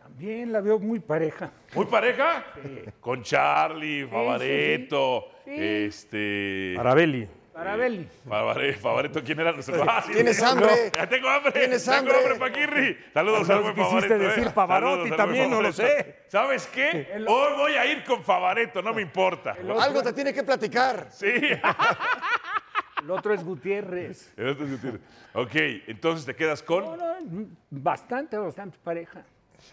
También 0.00 0.52
la 0.52 0.60
veo 0.60 0.78
muy 0.78 1.00
pareja. 1.00 1.50
¿Muy 1.74 1.86
pareja? 1.86 2.44
Con 3.00 3.24
Charlie, 3.24 4.06
Favareto, 4.06 5.32
este. 5.44 6.76
Arabelli. 6.78 7.28
Faravelli. 7.52 8.06
Favare- 8.28 8.74
Favareto, 8.76 9.24
¿quién 9.24 9.40
era? 9.40 9.50
Ah, 9.88 10.02
sí, 10.06 10.12
¿Tienes 10.12 10.36
tengo- 10.38 10.50
hambre? 10.52 10.92
Ya 10.94 11.08
tengo 11.08 11.28
hambre. 11.28 11.50
¿Tienes 11.50 11.84
tengo 11.84 11.96
hambre? 11.98 12.16
hambre, 12.16 12.34
Paquirri. 12.38 12.98
Saludos 13.12 13.50
al 13.50 13.62
buen 13.62 13.74
quisiste 13.74 14.00
Favareto. 14.02 14.28
decir 14.28 14.46
¿eh? 14.46 14.50
Pavarotti 14.54 14.96
Saludos 15.00 15.16
también, 15.16 15.50
no 15.50 15.60
lo 15.60 15.72
Favareto. 15.72 16.04
sé. 16.04 16.16
¿Sabes 16.28 16.66
qué? 16.68 17.08
Hoy 17.26 17.52
voy 17.56 17.72
a 17.72 17.84
ir 17.86 18.04
con 18.04 18.22
Favareto, 18.22 18.80
no 18.80 18.94
me 18.94 19.02
importa. 19.02 19.56
Algo 19.80 20.00
te 20.04 20.12
tiene 20.12 20.32
que 20.32 20.44
platicar. 20.44 21.08
Sí. 21.10 21.26
El 23.02 23.10
otro 23.10 23.32
es 23.32 23.44
Gutiérrez. 23.44 24.32
El 24.36 24.48
otro 24.48 24.64
es 24.64 24.72
Gutiérrez. 24.72 25.00
ok, 25.34 25.54
entonces 25.88 26.26
te 26.26 26.34
quedas 26.34 26.62
con. 26.62 26.84
No, 26.84 26.96
no, 26.96 27.46
bastante, 27.70 28.36
bastante 28.36 28.78
pareja. 28.82 29.24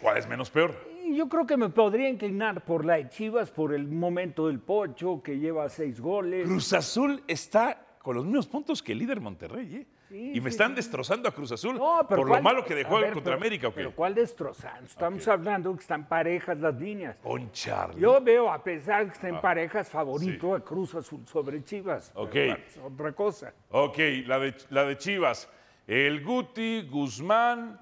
¿Cuál 0.01 0.17
es 0.17 0.27
menos 0.27 0.49
peor? 0.49 0.75
Yo 1.13 1.29
creo 1.29 1.45
que 1.45 1.57
me 1.57 1.69
podría 1.69 2.09
inclinar 2.09 2.65
por 2.65 2.83
la 2.83 2.95
de 2.95 3.09
Chivas, 3.09 3.51
por 3.51 3.73
el 3.73 3.87
momento 3.87 4.47
del 4.47 4.59
Pocho, 4.59 5.21
que 5.21 5.37
lleva 5.37 5.69
seis 5.69 5.99
goles. 5.99 6.47
Cruz 6.47 6.73
Azul 6.73 7.23
está 7.27 7.85
con 7.99 8.15
los 8.15 8.25
mismos 8.25 8.47
puntos 8.47 8.81
que 8.81 8.91
el 8.93 8.99
líder 8.99 9.21
Monterrey, 9.21 9.75
¿eh? 9.75 9.87
Sí, 10.09 10.33
y 10.35 10.39
me 10.41 10.49
sí, 10.49 10.53
están 10.55 10.69
sí. 10.69 10.75
destrozando 10.75 11.27
a 11.27 11.31
Cruz 11.33 11.51
Azul 11.51 11.77
No, 11.77 12.05
pero 12.07 12.21
por 12.21 12.27
lo 12.27 12.33
¿cuál- 12.33 12.43
malo 12.43 12.63
que 12.65 12.75
dejó 12.75 12.95
ver, 12.99 13.13
contra 13.13 13.23
pero- 13.33 13.37
América, 13.37 13.67
¿o 13.67 13.71
qué? 13.71 13.77
Pero 13.77 13.95
¿cuál 13.95 14.13
destrozando? 14.13 14.85
Estamos 14.85 15.27
hablando 15.27 15.73
que 15.75 15.81
están 15.81 16.07
parejas 16.07 16.57
las 16.59 16.75
líneas. 16.75 17.15
Con 17.23 17.51
Charlie. 17.51 17.99
Yo 18.01 18.21
veo, 18.21 18.51
a 18.51 18.63
pesar 18.63 18.99
de 18.99 19.05
que 19.05 19.11
Ah, 19.11 19.15
estén 19.15 19.41
parejas, 19.41 19.89
favorito 19.89 20.53
a 20.53 20.63
Cruz 20.63 20.93
Azul 20.95 21.25
sobre 21.27 21.63
Chivas. 21.63 22.11
Ok. 22.13 22.29
Pero 22.31 22.45
bueno, 22.53 22.63
es 22.67 22.77
otra 22.77 23.11
cosa. 23.13 23.53
Ok, 23.71 23.97
la 24.27 24.39
de, 24.39 24.55
la 24.69 24.83
de 24.85 24.97
Chivas. 24.97 25.49
El 25.87 26.23
Guti, 26.23 26.87
Guzmán 26.89 27.79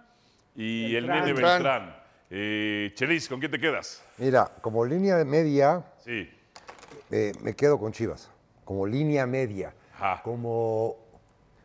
y 0.55 0.95
el. 0.95 1.07
Nene 1.07 1.33
Beltrán. 1.33 1.53
Beltrán. 1.53 1.95
Eh, 2.29 2.91
Chelis, 2.95 3.27
¿con 3.29 3.39
quién 3.39 3.51
te 3.51 3.59
quedas? 3.59 4.03
Mira, 4.17 4.49
como 4.61 4.83
línea 4.85 5.17
de 5.17 5.25
media, 5.25 5.83
Sí. 6.03 6.29
eh, 7.11 7.31
me 7.41 7.53
quedo 7.55 7.77
con 7.77 7.91
Chivas. 7.91 8.31
Como 8.65 8.87
línea 8.87 9.25
media. 9.27 9.73
Ajá. 9.95 10.21
Como, 10.23 10.97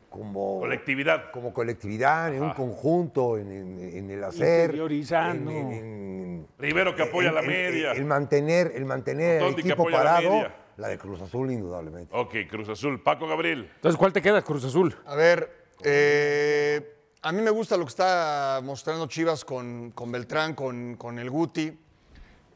como, 0.09 0.61
Colectividad. 0.61 1.31
como 1.31 1.53
colectividad, 1.53 2.35
en 2.35 2.43
un 2.43 2.55
conjunto, 2.55 3.37
en, 3.39 3.51
en- 3.53 3.79
en 3.97 4.11
el 4.11 4.25
hacer. 4.25 4.67
Interiorizando. 4.71 5.51
en- 5.51 5.57
en- 5.73 5.73
en- 5.73 6.49
Rivero 6.59 6.95
que 6.97 7.03
apoya 7.03 7.29
en- 7.29 7.35
la 7.35 7.43
media. 7.43 7.93
El 7.93 8.05
mantener, 8.05 8.73
el 8.75 8.85
mantener 8.85 9.43
el 9.43 9.59
equipo 9.59 9.89
la 9.91 9.97
parado. 9.99 10.49
La 10.77 10.89
de 10.89 10.97
Cruz 10.99 11.21
Azul, 11.21 11.51
indudablemente. 11.51 12.15
Ok, 12.17 12.35
Cruz 12.49 12.69
Azul. 12.69 13.03
Paco 13.03 13.27
Gabriel. 13.27 13.69
Entonces, 13.75 13.99
¿cuál 13.99 14.13
te 14.13 14.23
queda, 14.23 14.43
Cruz 14.43 14.65
Azul? 14.65 14.95
A 15.07 15.17
ver, 15.17 15.51
eh, 15.83 16.95
a 17.23 17.33
mí 17.33 17.43
me 17.43 17.51
gusta 17.51 17.77
lo 17.77 17.85
que 17.85 17.89
está 17.91 18.61
mostrando 18.63 19.07
Chivas 19.09 19.45
con, 19.45 19.91
con 19.91 20.13
Beltrán, 20.13 20.55
con, 20.55 20.95
con 20.97 21.19
el 21.19 21.31
Guti, 21.31 21.77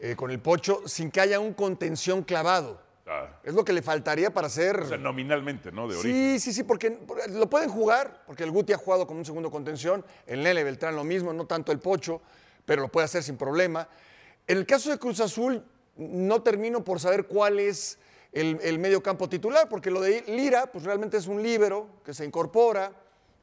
eh, 0.01 0.15
con 0.17 0.31
el 0.31 0.39
Pocho, 0.39 0.83
sin 0.87 1.11
que 1.11 1.21
haya 1.21 1.41
un 1.41 1.53
contención 1.55 2.23
clavado. 2.23 2.81
Ah, 3.07 3.29
Es 3.43 3.53
lo 3.55 3.65
que 3.65 3.73
le 3.73 3.83
faltaría 3.83 4.33
para 4.33 4.49
ser... 4.49 4.81
o 4.81 4.89
sea, 4.89 4.97
nominalmente, 4.97 5.73
¿no? 5.73 5.89
De 5.89 5.97
origen. 5.97 6.39
Sí, 6.39 6.41
sí, 6.41 6.53
sí, 6.53 6.63
porque 6.63 6.91
porque 6.93 7.29
lo 7.29 7.51
pueden 7.51 7.69
jugar, 7.69 8.23
porque 8.27 8.45
el 8.45 8.51
Guti 8.53 8.73
ha 8.73 8.79
jugado 8.79 9.07
como 9.07 9.19
un 9.19 9.25
segundo 9.25 9.51
contención, 9.51 10.05
el 10.27 10.43
Nele 10.43 10.63
Beltrán 10.63 10.95
lo 10.95 11.03
mismo, 11.03 11.33
no 11.33 11.47
tanto 11.47 11.73
el 11.73 11.81
Pocho, 11.81 12.21
pero 12.65 12.83
lo 12.83 12.89
puede 12.89 13.07
hacer 13.07 13.23
sin 13.25 13.37
problema. 13.37 13.89
En 14.47 14.59
el 14.59 14.67
caso 14.67 14.91
de 14.91 14.99
Cruz 14.99 15.19
Azul, 15.21 15.65
no 15.97 16.43
termino 16.43 16.85
por 16.85 17.01
saber 17.01 17.27
cuál 17.27 17.59
es 17.59 17.99
el, 18.33 18.59
el 18.63 18.79
medio 18.79 19.03
campo 19.03 19.29
titular, 19.29 19.69
porque 19.69 19.91
lo 19.91 20.01
de 20.01 20.23
Lira, 20.29 20.67
pues 20.67 20.85
realmente 20.85 21.17
es 21.17 21.27
un 21.27 21.43
líbero 21.43 21.89
que 22.05 22.15
se 22.15 22.25
incorpora. 22.25 22.93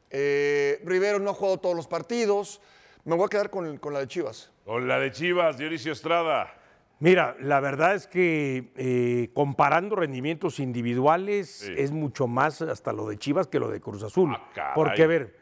Eh, 0.10 0.82
Rivero 0.86 1.20
no 1.20 1.32
ha 1.32 1.34
jugado 1.34 1.60
todos 1.60 1.76
los 1.76 1.86
partidos. 1.88 2.62
Me 3.04 3.16
voy 3.16 3.26
a 3.26 3.30
quedar 3.30 3.50
con, 3.50 3.78
con 3.78 3.94
la 3.94 4.00
de 4.00 4.08
Chivas. 4.08 4.52
Con 4.66 4.88
la 4.88 5.00
de 5.00 5.12
Chivas, 5.12 5.58
Dionisio 5.58 5.92
Estrada. 5.92 6.54
Mira, 7.00 7.36
la 7.40 7.60
verdad 7.62 7.96
es 7.96 8.08
que 8.08 8.72
eh, 8.76 9.30
comparando 9.34 9.96
rendimientos 9.96 10.60
individuales 10.60 11.48
Sí. 11.50 11.74
es 11.78 11.92
mucho 11.92 12.28
más 12.28 12.62
hasta 12.62 12.92
lo 12.92 13.08
de 13.08 13.18
Chivas 13.18 13.48
que 13.48 13.60
lo 13.60 13.70
de 13.70 13.80
Cruz 13.80 14.04
Azul. 14.04 14.34
Ah, 14.36 14.50
caray. 14.54 14.72
Porque, 14.76 15.04
a 15.04 15.08
ver, 15.08 15.40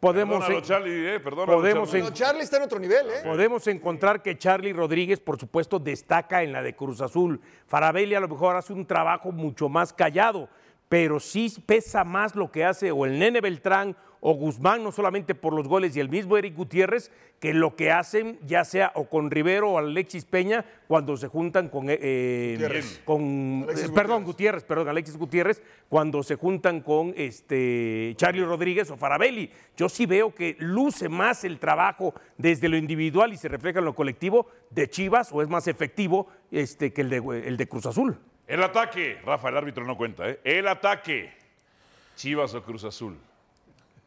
podemos, 0.00 0.40
Perdónalo, 0.40 0.60
Charlie, 0.66 1.14
eh, 1.14 1.20
perdónalo, 1.20 1.58
podemos 1.58 1.90
Charlie 2.12 2.42
está 2.42 2.58
en 2.58 2.64
otro 2.64 2.78
nivel, 2.78 3.06
¿eh? 3.08 3.20
podemos 3.24 3.66
encontrar 3.68 4.22
que 4.22 4.36
Charlie 4.36 4.74
Rodríguez, 4.74 5.18
por 5.18 5.38
supuesto, 5.40 5.78
destaca 5.78 6.42
en 6.42 6.52
la 6.52 6.62
de 6.62 6.76
Cruz 6.76 7.00
Azul. 7.00 7.40
Farabelli 7.66 8.14
a 8.14 8.20
lo 8.20 8.28
mejor 8.28 8.56
hace 8.56 8.74
un 8.74 8.86
trabajo 8.86 9.32
mucho 9.32 9.70
más 9.70 9.94
callado, 9.94 10.50
pero 10.90 11.20
sí 11.20 11.50
pesa 11.64 12.04
más 12.04 12.34
lo 12.34 12.50
que 12.52 12.64
hace 12.66 12.90
o 12.92 13.06
el 13.06 13.18
Nene 13.18 13.40
Beltrán 13.40 13.96
o 14.20 14.34
Guzmán, 14.34 14.82
no 14.82 14.92
solamente 14.92 15.34
por 15.34 15.52
los 15.52 15.68
goles, 15.68 15.96
y 15.96 16.00
el 16.00 16.08
mismo 16.08 16.36
Eric 16.36 16.54
Gutiérrez, 16.56 17.10
que 17.40 17.54
lo 17.54 17.76
que 17.76 17.92
hacen, 17.92 18.38
ya 18.46 18.64
sea 18.64 18.90
o 18.94 19.08
con 19.08 19.30
Rivero 19.30 19.70
o 19.70 19.78
Alexis 19.78 20.24
Peña, 20.24 20.64
cuando 20.88 21.16
se 21.16 21.28
juntan 21.28 21.68
con. 21.68 21.88
eh, 21.88 21.98
eh, 22.00 22.52
Gutiérrez. 22.54 23.00
con 23.04 23.62
Alexis 23.64 23.88
eh, 23.88 23.92
perdón, 23.94 24.24
Gutiérrez. 24.24 24.26
Gutiérrez, 24.26 24.64
perdón, 24.64 24.88
Alexis 24.88 25.16
Gutiérrez, 25.16 25.62
cuando 25.88 26.22
se 26.22 26.34
juntan 26.34 26.80
con 26.80 27.14
este 27.16 28.14
Charlie 28.16 28.44
Rodríguez 28.44 28.90
o 28.90 28.96
Farabelli. 28.96 29.50
Yo 29.76 29.88
sí 29.88 30.06
veo 30.06 30.34
que 30.34 30.56
luce 30.58 31.08
más 31.08 31.44
el 31.44 31.58
trabajo 31.58 32.14
desde 32.36 32.68
lo 32.68 32.76
individual 32.76 33.32
y 33.32 33.36
se 33.36 33.48
refleja 33.48 33.78
en 33.78 33.84
lo 33.84 33.94
colectivo 33.94 34.48
de 34.70 34.88
Chivas, 34.90 35.30
o 35.32 35.42
es 35.42 35.48
más 35.48 35.68
efectivo 35.68 36.28
este, 36.50 36.92
que 36.92 37.02
el 37.02 37.10
de, 37.10 37.42
el 37.46 37.56
de 37.56 37.68
Cruz 37.68 37.86
Azul. 37.86 38.18
El 38.46 38.62
ataque. 38.62 39.18
Rafa, 39.24 39.50
el 39.50 39.56
árbitro 39.56 39.84
no 39.84 39.96
cuenta, 39.96 40.28
¿eh? 40.28 40.40
El 40.42 40.66
ataque. 40.68 41.30
Chivas 42.16 42.54
o 42.54 42.62
Cruz 42.62 42.82
Azul. 42.84 43.16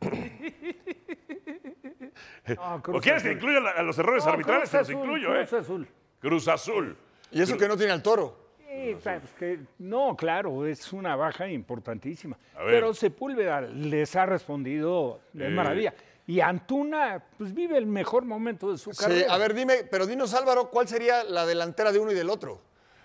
¿O 2.87 2.99
quieres 2.99 3.23
que 3.23 3.31
incluya 3.33 3.59
la- 3.59 3.71
a 3.71 3.81
los 3.83 3.97
errores 3.97 4.25
No, 4.25 4.31
arbitrales? 4.31 4.69
Cruz 4.69 4.71
Se 4.71 4.77
los 4.79 4.89
Azul, 4.89 4.99
incluyo, 5.01 5.35
¿eh? 5.35 5.45
Cruz 5.47 5.53
Azul. 5.61 5.87
Cruz 6.19 6.47
Azul. 6.47 6.97
Y 7.31 7.41
eso 7.41 7.57
que 7.57 7.67
no 7.67 7.77
tiene 7.77 7.93
al 7.93 8.03
toro. 8.03 8.39
Sí, 8.67 8.95
pues 9.03 9.21
que- 9.37 9.59
no, 9.79 10.15
claro, 10.15 10.65
es 10.65 10.91
una 10.93 11.15
baja 11.15 11.47
importantísima. 11.47 12.37
A 12.55 12.63
ver. 12.63 12.75
Pero 12.75 12.93
Sepúlveda 12.93 13.61
les 13.61 14.15
ha 14.15 14.25
respondido 14.25 15.21
de 15.33 15.47
Eh. 15.47 15.49
maravilla. 15.49 15.93
Y 16.27 16.39
Antuna, 16.39 17.23
pues 17.37 17.53
vive 17.53 17.77
el 17.77 17.85
mejor 17.85 18.25
momento 18.25 18.71
de 18.71 18.77
su 18.77 18.93
Sí, 18.93 19.03
carrera. 19.03 19.33
a 19.33 19.37
ver, 19.37 19.53
dime, 19.53 19.83
pero 19.89 20.05
dinos 20.05 20.33
Álvaro, 20.33 20.69
¿cuál 20.69 20.87
sería 20.87 21.23
la 21.23 21.45
delantera 21.45 21.91
de 21.91 21.99
uno 21.99 22.11
y 22.11 22.15
del 22.15 22.29
otro? 22.29 22.61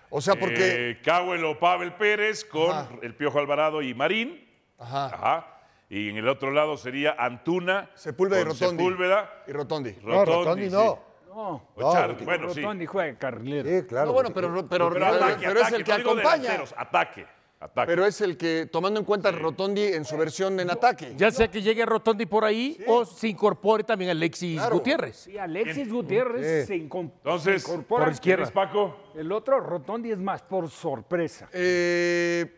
O 0.09 0.21
sea, 0.21 0.35
porque... 0.39 0.91
Eh, 0.91 1.01
o 1.45 1.59
Pavel 1.59 1.93
Pérez 1.95 2.45
con 2.45 2.71
Ajá. 2.71 2.89
el 3.01 3.13
Piojo 3.15 3.39
Alvarado 3.39 3.81
y 3.81 3.93
Marín. 3.93 4.47
Ajá. 4.77 5.05
Ajá. 5.07 5.56
Y 5.89 6.09
en 6.09 6.17
el 6.17 6.27
otro 6.27 6.51
lado 6.51 6.75
sería 6.77 7.15
Antuna. 7.17 7.89
Sepúlveda 7.95 8.41
y 8.41 8.43
Rotondi. 8.43 8.83
Sepúlveda. 8.83 9.43
Y 9.47 9.51
Rotondi. 9.53 9.95
No, 10.03 10.25
Rotondi 10.25 10.65
sí. 10.65 10.71
no. 10.71 11.07
No, 11.27 11.49
O 11.75 11.81
No, 11.81 11.91
Charlie, 11.93 12.07
Rotondi. 12.13 12.25
bueno, 12.25 12.53
sí. 12.53 12.61
Rotondi 12.61 12.85
juega 12.87 13.17
carrilero. 13.19 13.69
Sí, 13.81 13.87
claro. 13.87 14.07
No, 14.07 14.13
bueno, 14.13 14.29
pero, 14.33 14.47
pero, 14.67 14.67
Pero 14.67 14.89
pero- 14.91 15.05
ataque, 15.05 15.45
pero 15.47 15.59
es 15.61 15.71
el 15.71 15.83
que 15.83 15.93
acompaña. 15.93 16.63
Ataque, 16.75 17.25
ataque. 17.59 17.87
Pero 17.87 18.05
es 18.05 18.19
el 18.21 18.35
que, 18.37 18.65
tomando 18.71 18.99
en 18.99 19.05
cuenta 19.05 19.31
Rotondi 19.31 19.83
en 19.83 20.03
su 20.03 20.17
versión 20.17 20.59
en 20.59 20.71
ataque. 20.71 21.13
Ya 21.15 21.29
sea 21.31 21.47
que 21.49 21.61
llegue 21.61 21.85
Rotondi 21.85 22.25
por 22.25 22.43
ahí 22.43 22.77
o 22.87 23.05
se 23.05 23.27
incorpore 23.29 23.83
también 23.83 24.09
Alexis 24.11 24.57
Claro. 24.59 24.75
Gutiérrez. 24.77 25.15
Sí, 25.15 25.37
Alexis 25.37 25.89
Gutiérrez 25.91 26.61
Sí. 26.61 26.67
se, 26.67 26.75
incom- 26.83 27.11
Entonces, 27.17 27.63
se 27.63 27.71
incorpora. 27.71 28.05
por 28.05 28.13
izquierda. 28.13 28.43
¿Tienes, 28.45 28.51
Paco? 28.51 28.97
El 29.15 29.31
otro, 29.31 29.59
Rotondi, 29.59 30.11
es 30.11 30.17
más 30.19 30.41
por 30.41 30.69
sorpresa. 30.69 31.47
Eh, 31.53 32.51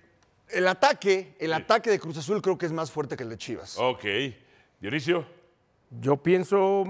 el 0.51 0.67
ataque, 0.67 1.35
el 1.39 1.53
ataque 1.53 1.89
de 1.89 1.99
Cruz 1.99 2.17
Azul 2.17 2.41
creo 2.41 2.57
que 2.57 2.65
es 2.65 2.71
más 2.71 2.91
fuerte 2.91 3.15
que 3.15 3.23
el 3.23 3.29
de 3.29 3.37
Chivas. 3.37 3.77
Ok. 3.77 4.03
Dionisio, 4.79 5.25
Yo 5.89 6.17
pienso, 6.17 6.83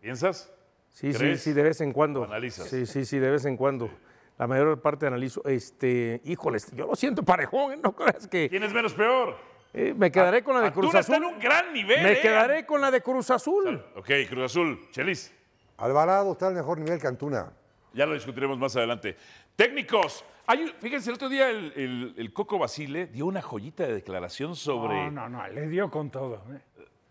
¿piensas? 0.00 0.50
sí, 0.90 1.12
sí, 1.12 1.18
¿Crees? 1.18 1.42
sí, 1.42 1.52
de 1.52 1.62
vez 1.62 1.80
en 1.80 1.92
cuando. 1.92 2.22
¿O 2.22 2.24
analizas? 2.24 2.68
Sí, 2.68 2.86
sí, 2.86 3.04
sí, 3.04 3.18
de 3.18 3.30
vez 3.30 3.44
en 3.44 3.56
cuando. 3.56 3.90
La 4.38 4.46
mayor 4.46 4.80
parte 4.80 5.06
analizo. 5.06 5.44
Este, 5.44 6.20
híjoles, 6.24 6.70
yo 6.72 6.86
lo 6.86 6.96
siento 6.96 7.22
parejón, 7.22 7.72
¿eh? 7.72 7.78
no 7.82 7.94
creas 7.94 8.26
que 8.26 8.48
¿Quién 8.48 8.62
es 8.64 8.72
menos 8.72 8.92
peor? 8.94 9.36
eh, 9.72 9.94
me 9.96 10.10
quedaré 10.10 10.42
con 10.42 10.54
la 10.54 10.60
de 10.62 10.72
Cruz 10.72 10.86
Antuna 10.86 11.00
está 11.00 11.12
Azul. 11.14 11.24
en 11.26 11.34
un 11.34 11.38
gran 11.40 11.72
nivel. 11.72 12.02
Me 12.02 12.12
¿eh? 12.12 12.20
quedaré 12.20 12.64
con 12.66 12.80
la 12.80 12.90
de 12.90 13.00
Cruz 13.02 13.30
Azul. 13.30 13.84
Ok, 13.96 14.10
Cruz 14.28 14.44
Azul. 14.46 14.88
Chelis, 14.90 15.32
Alvarado 15.76 16.32
está 16.32 16.48
al 16.48 16.54
mejor 16.54 16.78
nivel 16.78 17.00
que 17.00 17.06
Antuna. 17.06 17.52
Ya 17.94 18.06
lo 18.06 18.14
discutiremos 18.14 18.58
más 18.58 18.74
adelante. 18.76 19.16
Técnicos. 19.56 20.24
Hay 20.46 20.74
fíjense, 20.78 21.08
el 21.10 21.14
otro 21.16 21.28
día 21.28 21.48
el, 21.48 21.72
el- 21.76 22.14
el 22.18 22.32
Coco 22.32 22.58
Basile 22.58 23.06
dio 23.06 23.24
una 23.26 23.40
joyita 23.40 23.86
de 23.86 23.94
declaración 23.94 24.54
sobre 24.56 25.10
No, 25.10 25.28
no, 25.28 25.28
no, 25.30 25.48
le 25.48 25.68
dio 25.68 25.90
con 25.90 26.10
todo. 26.10 26.42
¿eh? 26.52 26.60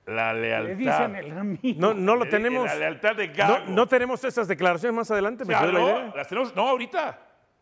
la 0.05 0.33
lealtad. 0.33 0.67
Le 0.69 0.75
dicen 0.75 1.15
el 1.15 1.37
amigo. 1.37 1.79
No, 1.79 1.93
no 1.93 2.15
lo 2.15 2.25
Le- 2.25 2.29
tenemos. 2.29 2.65
La 2.65 2.75
lealtad 2.75 3.15
de 3.15 3.27
Gago. 3.29 3.65
no 3.69 3.87
tenemos 3.87 4.23
esas 4.25 4.47
declaraciones 4.49 4.95
más 4.95 5.09
adelante, 5.09 5.45
me 5.45 5.53
Ya, 5.53 5.65
la 5.65 5.71
no, 5.71 5.79
idea. 5.81 6.13
las 6.15 6.27
tenemos, 6.27 6.53
no, 6.55 6.67
ahorita. 6.67 7.19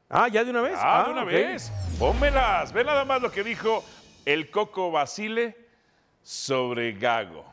Ah, 0.10 0.28
ya 0.28 0.44
de 0.44 0.50
una 0.50 0.62
vez. 0.62 0.74
Ah, 0.78 1.04
de 1.06 1.12
una 1.14 1.24
vez. 1.24 1.72
Pónmelas. 2.00 2.74
Ve 2.74 2.84
nada 2.84 3.06
más 3.06 3.22
lo 3.22 3.32
que 3.32 3.44
dijo 3.44 3.84
el 4.26 4.50
Coco 4.50 4.92
Basile 4.92 5.56
sobre 6.24 6.92
Gago, 6.94 7.46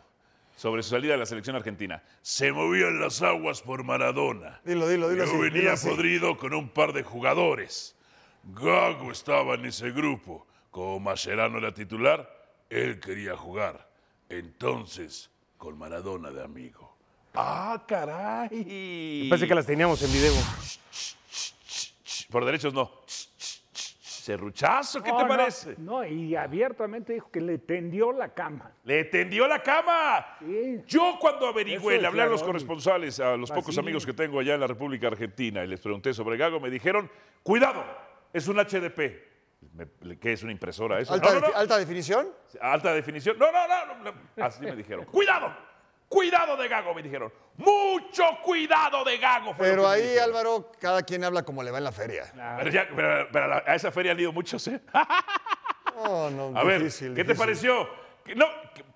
sobre 0.58 0.82
su 0.82 0.90
salida 0.90 1.12
de 1.12 1.18
la 1.18 1.26
selección 1.26 1.54
argentina. 1.54 2.02
Se 2.20 2.50
movían 2.50 3.00
las 3.00 3.22
aguas 3.22 3.62
por 3.62 3.84
Maradona. 3.84 4.60
Dilo, 4.64 4.88
dilo, 4.88 5.08
dilo 5.08 5.24
Yo 5.24 5.30
así, 5.30 5.40
venía 5.40 5.60
dilo 5.60 5.72
así. 5.72 5.88
podrido 5.88 6.36
con 6.36 6.52
un 6.52 6.68
par 6.68 6.92
de 6.92 7.04
jugadores. 7.04 7.94
Gago 8.42 9.12
estaba 9.12 9.54
en 9.54 9.66
ese 9.66 9.92
grupo. 9.92 10.48
Como 10.72 10.98
Mascherano 10.98 11.58
era 11.58 11.72
titular, 11.72 12.28
él 12.70 12.98
quería 12.98 13.36
jugar. 13.36 13.88
Entonces, 14.28 15.30
con 15.56 15.78
Maradona 15.78 16.32
de 16.32 16.42
amigo. 16.42 16.92
¡Ah, 17.34 17.84
caray! 17.86 19.28
Parece 19.30 19.46
que 19.46 19.54
las 19.54 19.64
teníamos 19.64 20.02
en 20.02 20.12
video. 20.12 20.34
Por 22.30 22.44
derechos 22.44 22.74
no. 22.74 22.90
Serruchazo, 24.28 25.02
¿qué 25.02 25.10
No, 25.10 25.16
te 25.16 25.22
no, 25.22 25.28
parece? 25.28 25.74
No, 25.78 26.04
y 26.04 26.36
abiertamente 26.36 27.14
dijo 27.14 27.30
que 27.30 27.40
le 27.40 27.56
tendió 27.56 28.12
la 28.12 28.34
cama. 28.34 28.72
Le 28.84 29.04
tendió 29.04 29.48
la 29.48 29.62
cama. 29.62 30.36
Yo 30.86 31.16
cuando 31.18 31.46
averigüé, 31.46 31.94
Eso 31.94 32.02
le 32.02 32.08
hablé 32.08 32.22
a 32.22 32.26
los 32.26 32.42
corresponsales, 32.42 33.20
a 33.20 33.38
los 33.38 33.50
pocos 33.50 33.78
amigos 33.78 34.04
que 34.04 34.12
tengo 34.12 34.38
allá 34.38 34.52
en 34.52 34.60
la 34.60 34.66
República 34.66 35.06
Argentina 35.06 35.64
y 35.64 35.68
les 35.68 35.80
pregunté 35.80 36.12
sobre 36.12 36.36
Gago, 36.36 36.60
me 36.60 36.68
dijeron, 36.68 37.10
cuidado, 37.42 37.82
es 38.30 38.46
un 38.48 38.56
HDP. 38.58 39.28
¿Qué 40.20 40.32
es 40.34 40.42
una 40.42 40.52
impresora 40.52 41.00
eso? 41.00 41.14
¿Alta, 41.14 41.32
No, 41.32 41.40
no, 41.40 41.46
alta 41.54 41.78
definición? 41.78 42.28
Alta 42.60 42.92
definición. 42.92 43.38
No, 43.38 43.50
no, 43.50 43.66
no, 43.66 43.94
no, 43.94 44.12
no. 44.12 44.44
Así 44.44 44.62
me 44.62 44.76
dijeron. 44.76 45.04
Cuidado, 45.10 45.56
cuidado 46.08 46.56
de 46.56 46.68
Gago, 46.68 46.94
me 46.94 47.02
dijeron. 47.02 47.32
Mucho 47.56 48.24
cuidado 48.42 49.04
de 49.04 49.18
Gago. 49.18 49.54
Pero 49.58 49.88
ahí, 49.88 50.02
dijeron. 50.02 50.24
Álvaro, 50.24 50.72
cada 50.80 51.02
quien 51.02 51.24
habla 51.24 51.42
como 51.42 51.62
le 51.62 51.70
va 51.70 51.78
en 51.78 51.84
la 51.84 51.92
feria. 51.92 52.32
Pero, 52.58 52.70
ya- 52.70 52.88
pero- 52.94 53.28
pero 53.32 53.54
a 53.66 53.74
esa 53.74 53.90
feria 53.92 54.12
han 54.12 54.20
ido 54.20 54.32
muchos, 54.32 54.66
¿eh? 54.68 54.80
No, 55.96 56.30
no, 56.30 56.58
A 56.58 56.64
ver, 56.64 56.78
difícil, 56.82 57.14
¿qué 57.14 57.24
te 57.24 57.34
pareció? 57.34 57.88
Que- 58.24 58.34
No, 58.34 58.46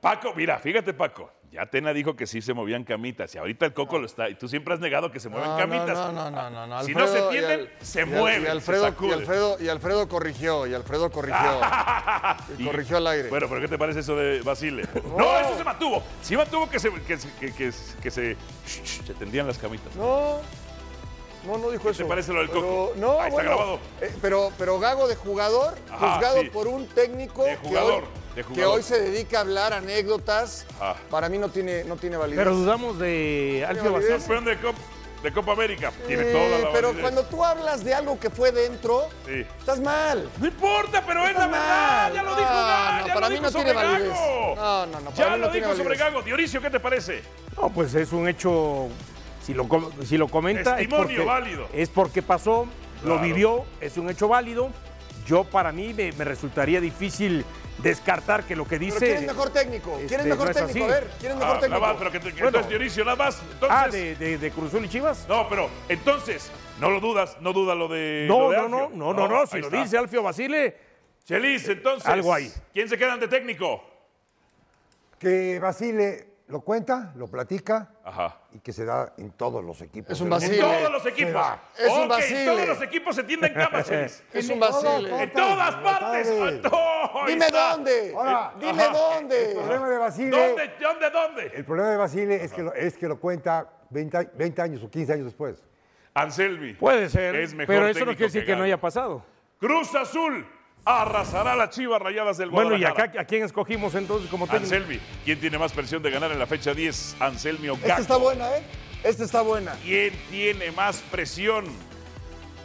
Paco, 0.00 0.32
mira, 0.34 0.58
fíjate, 0.58 0.92
Paco. 0.94 1.30
Ya 1.52 1.66
Tena 1.66 1.92
dijo 1.92 2.16
que 2.16 2.26
sí 2.26 2.40
se 2.40 2.54
movían 2.54 2.82
camitas 2.82 3.34
y 3.34 3.38
ahorita 3.38 3.66
el 3.66 3.74
Coco 3.74 3.98
lo 3.98 4.06
está. 4.06 4.26
Y 4.30 4.36
tú 4.36 4.48
siempre 4.48 4.72
has 4.72 4.80
negado 4.80 5.12
que 5.12 5.20
se 5.20 5.28
mueven 5.28 5.50
No, 5.50 5.56
camitas. 5.58 5.88
No, 5.88 6.10
no, 6.10 6.30
no, 6.30 6.48
no, 6.50 6.66
no. 6.66 6.82
Si 6.82 6.94
no 6.94 7.06
se 7.06 7.20
tienden, 7.30 7.60
Al- 7.60 7.70
se 7.86 8.06
mueven. 8.06 8.40
Y 8.40 8.44
se 8.46 8.50
Alfredo, 8.50 8.94
y. 9.02 9.12
Alfredo, 9.12 9.56
y 9.60 9.68
Alfredo 9.68 10.08
corrigió, 10.08 10.66
y 10.66 10.72
Alfredo 10.72 11.10
corrigió. 11.10 11.60
y 12.58 12.64
corrigió 12.64 12.96
al 12.96 13.06
aire. 13.08 13.28
Bueno, 13.28 13.46
pero 13.50 13.60
¿qué 13.60 13.68
te 13.68 13.76
parece 13.76 14.00
eso 14.00 14.16
de 14.16 14.40
Basile? 14.40 14.84
No, 15.16 15.38
eso 15.40 15.54
se 15.58 15.62
mantuvo. 15.64 16.02
Sí 16.22 16.36
mantuvo 16.38 16.70
que 16.70 16.78
se, 16.80 16.90
que, 16.90 17.18
se- 17.18 17.28
que, 17.38 17.52
que- 17.52 17.72
que 18.02 18.10
se, 18.10 18.36
se 18.64 19.14
tendían 19.14 19.46
las 19.46 19.58
camitas. 19.58 19.94
No, 19.94 20.40
no, 21.46 21.58
no 21.58 21.70
dijo 21.70 21.82
¿Qué 21.84 21.90
eso. 21.90 22.02
te 22.04 22.08
parece 22.08 22.32
lo 22.32 22.38
del 22.38 22.48
Pero- 22.48 22.60
Coco? 22.62 22.92
No, 22.96 23.10
Ahí 23.20 23.28
está 23.28 23.30
bueno, 23.34 23.50
grabado. 23.50 23.78
eh, 24.00 24.10
pero, 24.22 24.50
pero 24.56 24.78
Gago 24.78 25.06
de 25.06 25.16
jugador, 25.16 25.74
Ajá, 25.90 26.14
juzgado 26.14 26.40
sí. 26.40 26.48
por 26.48 26.66
un 26.66 26.86
técnico 26.86 27.44
De 27.44 27.56
jugador, 27.56 28.04
que, 28.04 28.06
hoy, 28.06 28.21
de 28.34 28.44
que 28.44 28.64
hoy 28.64 28.82
se 28.82 28.98
dedica 29.00 29.38
a 29.38 29.40
hablar 29.42 29.72
anécdotas, 29.74 30.66
Ajá. 30.80 30.96
para 31.10 31.28
mí 31.28 31.38
no 31.38 31.48
tiene, 31.50 31.84
no 31.84 31.96
tiene 31.96 32.16
validez. 32.16 32.38
Pero 32.38 32.54
dudamos 32.56 32.98
de 32.98 33.64
Alfio. 33.68 33.92
Basile. 33.92 34.16
Campeón 34.18 34.44
de, 34.46 34.58
Cop- 34.60 34.74
de 35.22 35.32
Copa 35.32 35.52
América. 35.52 35.92
Tiene 36.06 36.22
Eh, 36.22 36.32
toda 36.32 36.58
la 36.58 36.72
pero 36.72 36.88
validez. 36.88 37.02
cuando 37.02 37.22
tú 37.24 37.44
hablas 37.44 37.84
de 37.84 37.94
algo 37.94 38.18
que 38.18 38.30
fue 38.30 38.50
dentro, 38.50 39.08
Sí. 39.26 39.44
estás 39.58 39.80
mal. 39.80 40.28
No 40.38 40.46
importa, 40.46 41.04
pero 41.06 41.22
es 41.24 41.30
Estás 41.30 41.46
la 41.50 41.52
verdad. 41.52 42.02
mal. 42.02 42.12
Ya 42.14 42.22
lo 42.22 42.30
dijo 42.36 42.48
Gago. 42.48 43.00
no, 43.00 43.06
ya 43.06 43.14
para 43.14 43.20
lo 43.26 43.28
mí 43.28 43.34
dijo 43.38 43.44
no 43.44 43.50
tiene 43.64 43.72
validez. 43.74 44.08
No, 44.56 44.86
no, 44.86 45.00
no, 45.00 45.10
para 45.10 45.14
Ya 45.14 45.24
mí 45.24 45.30
no 45.30 45.36
lo 45.46 45.50
tiene 45.52 45.66
dijo 45.66 45.78
sobre. 45.78 45.96
Gago. 45.98 46.22
Dionisio, 46.22 46.60
¿qué 46.62 46.70
te 46.70 46.80
parece? 46.80 47.22
No, 47.60 47.68
pues 47.70 47.94
es 47.94 48.12
un 48.12 48.26
hecho, 48.28 48.88
si 49.44 49.52
lo, 49.52 49.68
si 50.06 50.16
lo 50.16 50.28
comenta, 50.28 50.70
es 50.80 50.88
Testimonio 50.88 51.06
porque, 51.06 51.24
válido. 51.24 51.68
es 51.74 51.88
porque 51.90 52.22
pasó, 52.22 52.66
lo 53.04 53.18
vivió, 53.18 53.64
es 53.80 53.98
un 53.98 54.08
hecho 54.08 54.26
válido. 54.28 54.70
Yo, 55.26 55.44
para 55.44 55.70
mí, 55.70 55.92
me, 55.94 56.10
me 56.12 56.24
resultaría 56.24 56.80
difícil 56.80 57.44
descartar 57.82 58.44
que 58.44 58.54
lo 58.56 58.66
que 58.66 58.78
dice... 58.78 58.98
Pero 59.00 59.12
¿quién 59.12 59.28
es 59.28 59.34
mejor 59.34 59.50
técnico? 59.50 59.92
¿Quién 59.94 60.04
es 60.06 60.12
este, 60.12 60.28
mejor 60.28 60.44
no 60.44 60.50
es 60.50 60.56
técnico? 60.56 60.84
A 60.84 60.88
ver, 60.88 61.10
¿quién 61.18 61.32
es 61.32 61.38
mejor 61.38 61.56
Ah, 61.56 61.60
técnico? 61.60 61.80
nada 61.80 61.92
más, 61.92 61.98
pero 61.98 62.12
que, 62.12 62.20
que- 62.20 62.30
Bueno. 62.30 62.46
entonces 62.48 62.68
Dionisio, 62.70 63.04
nada 63.04 63.16
más. 63.16 63.42
Entonces, 63.52 63.78
Ah, 63.78 63.88
de, 63.88 64.16
de, 64.16 64.38
de 64.38 64.50
Cruz 64.50 64.68
Azul 64.68 64.84
y 64.84 64.88
Chivas. 64.88 65.26
No, 65.28 65.48
pero 65.48 65.68
entonces, 65.88 66.50
no 66.80 66.90
lo 66.90 67.00
dudas, 67.00 67.36
no 67.40 67.52
duda 67.52 67.74
lo 67.74 67.88
de. 67.88 68.26
No, 68.28 68.40
lo 68.40 68.50
de 68.50 68.56
no, 68.56 68.68
no, 68.68 68.90
no, 68.94 69.12
no, 69.14 69.28
no, 69.28 69.46
si 69.46 69.56
ahí 69.56 69.62
lo 69.62 69.68
está. 69.68 69.82
dice 69.82 69.98
Alfio 69.98 70.22
Basile, 70.22 70.76
Chelis, 71.24 71.68
entonces. 71.68 72.08
Algo 72.08 72.32
hay. 72.32 72.52
¿Quién 72.72 72.88
se 72.88 72.96
queda 72.98 73.12
ante 73.14 73.28
técnico? 73.28 73.82
Que 75.18 75.58
Basile 75.60 76.31
lo 76.52 76.60
cuenta, 76.60 77.12
lo 77.16 77.28
platica 77.28 77.88
Ajá. 78.04 78.36
y 78.52 78.58
que 78.60 78.74
se 78.74 78.84
da 78.84 79.14
en 79.16 79.30
todos 79.30 79.64
los 79.64 79.80
equipos. 79.80 80.12
Es 80.12 80.20
un 80.20 80.28
del 80.28 80.42
En 80.52 80.60
todos 80.60 80.92
los 80.92 81.06
equipos. 81.06 81.46
Es 81.78 81.88
un 81.90 82.10
Ok, 82.10 82.18
En 82.28 82.46
todos 82.46 82.68
los 82.68 82.82
equipos 82.82 83.16
se 83.16 83.24
tienden 83.24 83.54
camas, 83.54 83.88
Chelis. 83.88 84.22
Es 84.34 84.50
un 84.50 84.60
todo. 84.60 85.18
En 85.18 85.32
todas 85.32 85.74
partes. 85.76 86.28
Totalmente. 86.28 86.68
¡Oh, 86.70 87.22
ahí 87.24 87.32
Dime 87.32 87.46
está! 87.46 87.70
dónde. 87.72 88.12
Ahora, 88.14 88.52
Dime 88.60 88.82
ajá. 88.82 88.92
dónde. 88.92 89.50
El 89.52 89.56
problema 89.56 89.88
de 89.88 89.96
Basile, 89.98 90.30
¿Dónde, 90.30 90.72
dónde, 90.78 91.10
dónde? 91.10 91.46
el 91.54 91.64
problema 91.64 91.90
de 91.90 91.96
Basile 91.96 92.44
es 92.44 92.52
que 92.52 92.62
lo, 92.62 92.74
es 92.74 92.98
que 92.98 93.08
lo 93.08 93.18
cuenta 93.18 93.70
20, 93.88 94.16
a- 94.18 94.30
20 94.34 94.60
años 94.62 94.82
o 94.82 94.90
15 94.90 95.12
años 95.14 95.24
después. 95.24 95.64
Anselmi. 96.12 96.74
puede 96.74 97.08
ser, 97.08 97.34
Es 97.36 97.54
mejor 97.54 97.74
pero 97.74 97.88
eso 97.88 98.00
no 98.00 98.12
quiere 98.12 98.24
decir 98.26 98.42
que 98.42 98.48
que, 98.48 98.56
no 98.56 98.64
haya 98.64 98.78
pasado. 98.78 99.24
Cruz 99.58 99.94
Azul 99.94 100.46
arrasará 100.84 101.52
a 101.52 101.56
las 101.56 101.70
chivas 101.70 102.00
rayadas 102.02 102.38
del 102.38 102.50
Bueno, 102.50 102.70
¿y 102.76 102.80
Guadalajara. 102.80 103.10
acá 103.10 103.20
a 103.22 103.24
quién 103.24 103.44
escogimos 103.44 103.94
entonces 103.94 104.28
como 104.30 104.46
técnico? 104.46 104.74
Anselmi. 104.74 105.00
¿Quién 105.24 105.40
tiene 105.40 105.58
más 105.58 105.72
presión 105.72 106.02
de 106.02 106.10
ganar 106.10 106.32
en 106.32 106.38
la 106.38 106.46
fecha 106.46 106.74
10? 106.74 107.16
Anselmi 107.20 107.68
o 107.68 107.74
Gago. 107.76 107.86
Esta 107.86 108.00
está 108.00 108.16
buena, 108.16 108.56
¿eh? 108.56 108.62
Esta 109.04 109.24
está 109.24 109.42
buena. 109.42 109.72
¿Quién 109.82 110.12
tiene 110.30 110.70
más 110.72 111.02
presión? 111.10 111.66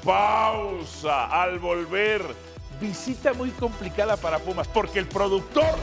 Pausa 0.03 1.25
al 1.25 1.59
volver. 1.59 2.21
Visita 2.79 3.33
muy 3.33 3.49
complicada 3.51 4.17
para 4.17 4.37
Pumas, 4.39 4.67
porque 4.67 4.99
el 4.99 5.07
productor 5.07 5.75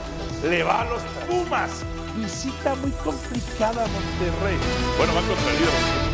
le 0.49 0.63
va 0.63 0.83
a 0.83 0.85
los 0.85 1.03
Pumas. 1.29 1.85
Visita 2.17 2.75
muy 2.77 2.93
complicada 2.93 3.85
a 3.85 3.89
Monterrey. 3.89 4.57
Bueno, 4.97 5.15
van 5.15 5.27
contra 5.27 5.51
el 5.51 5.59
líder. 5.59 6.14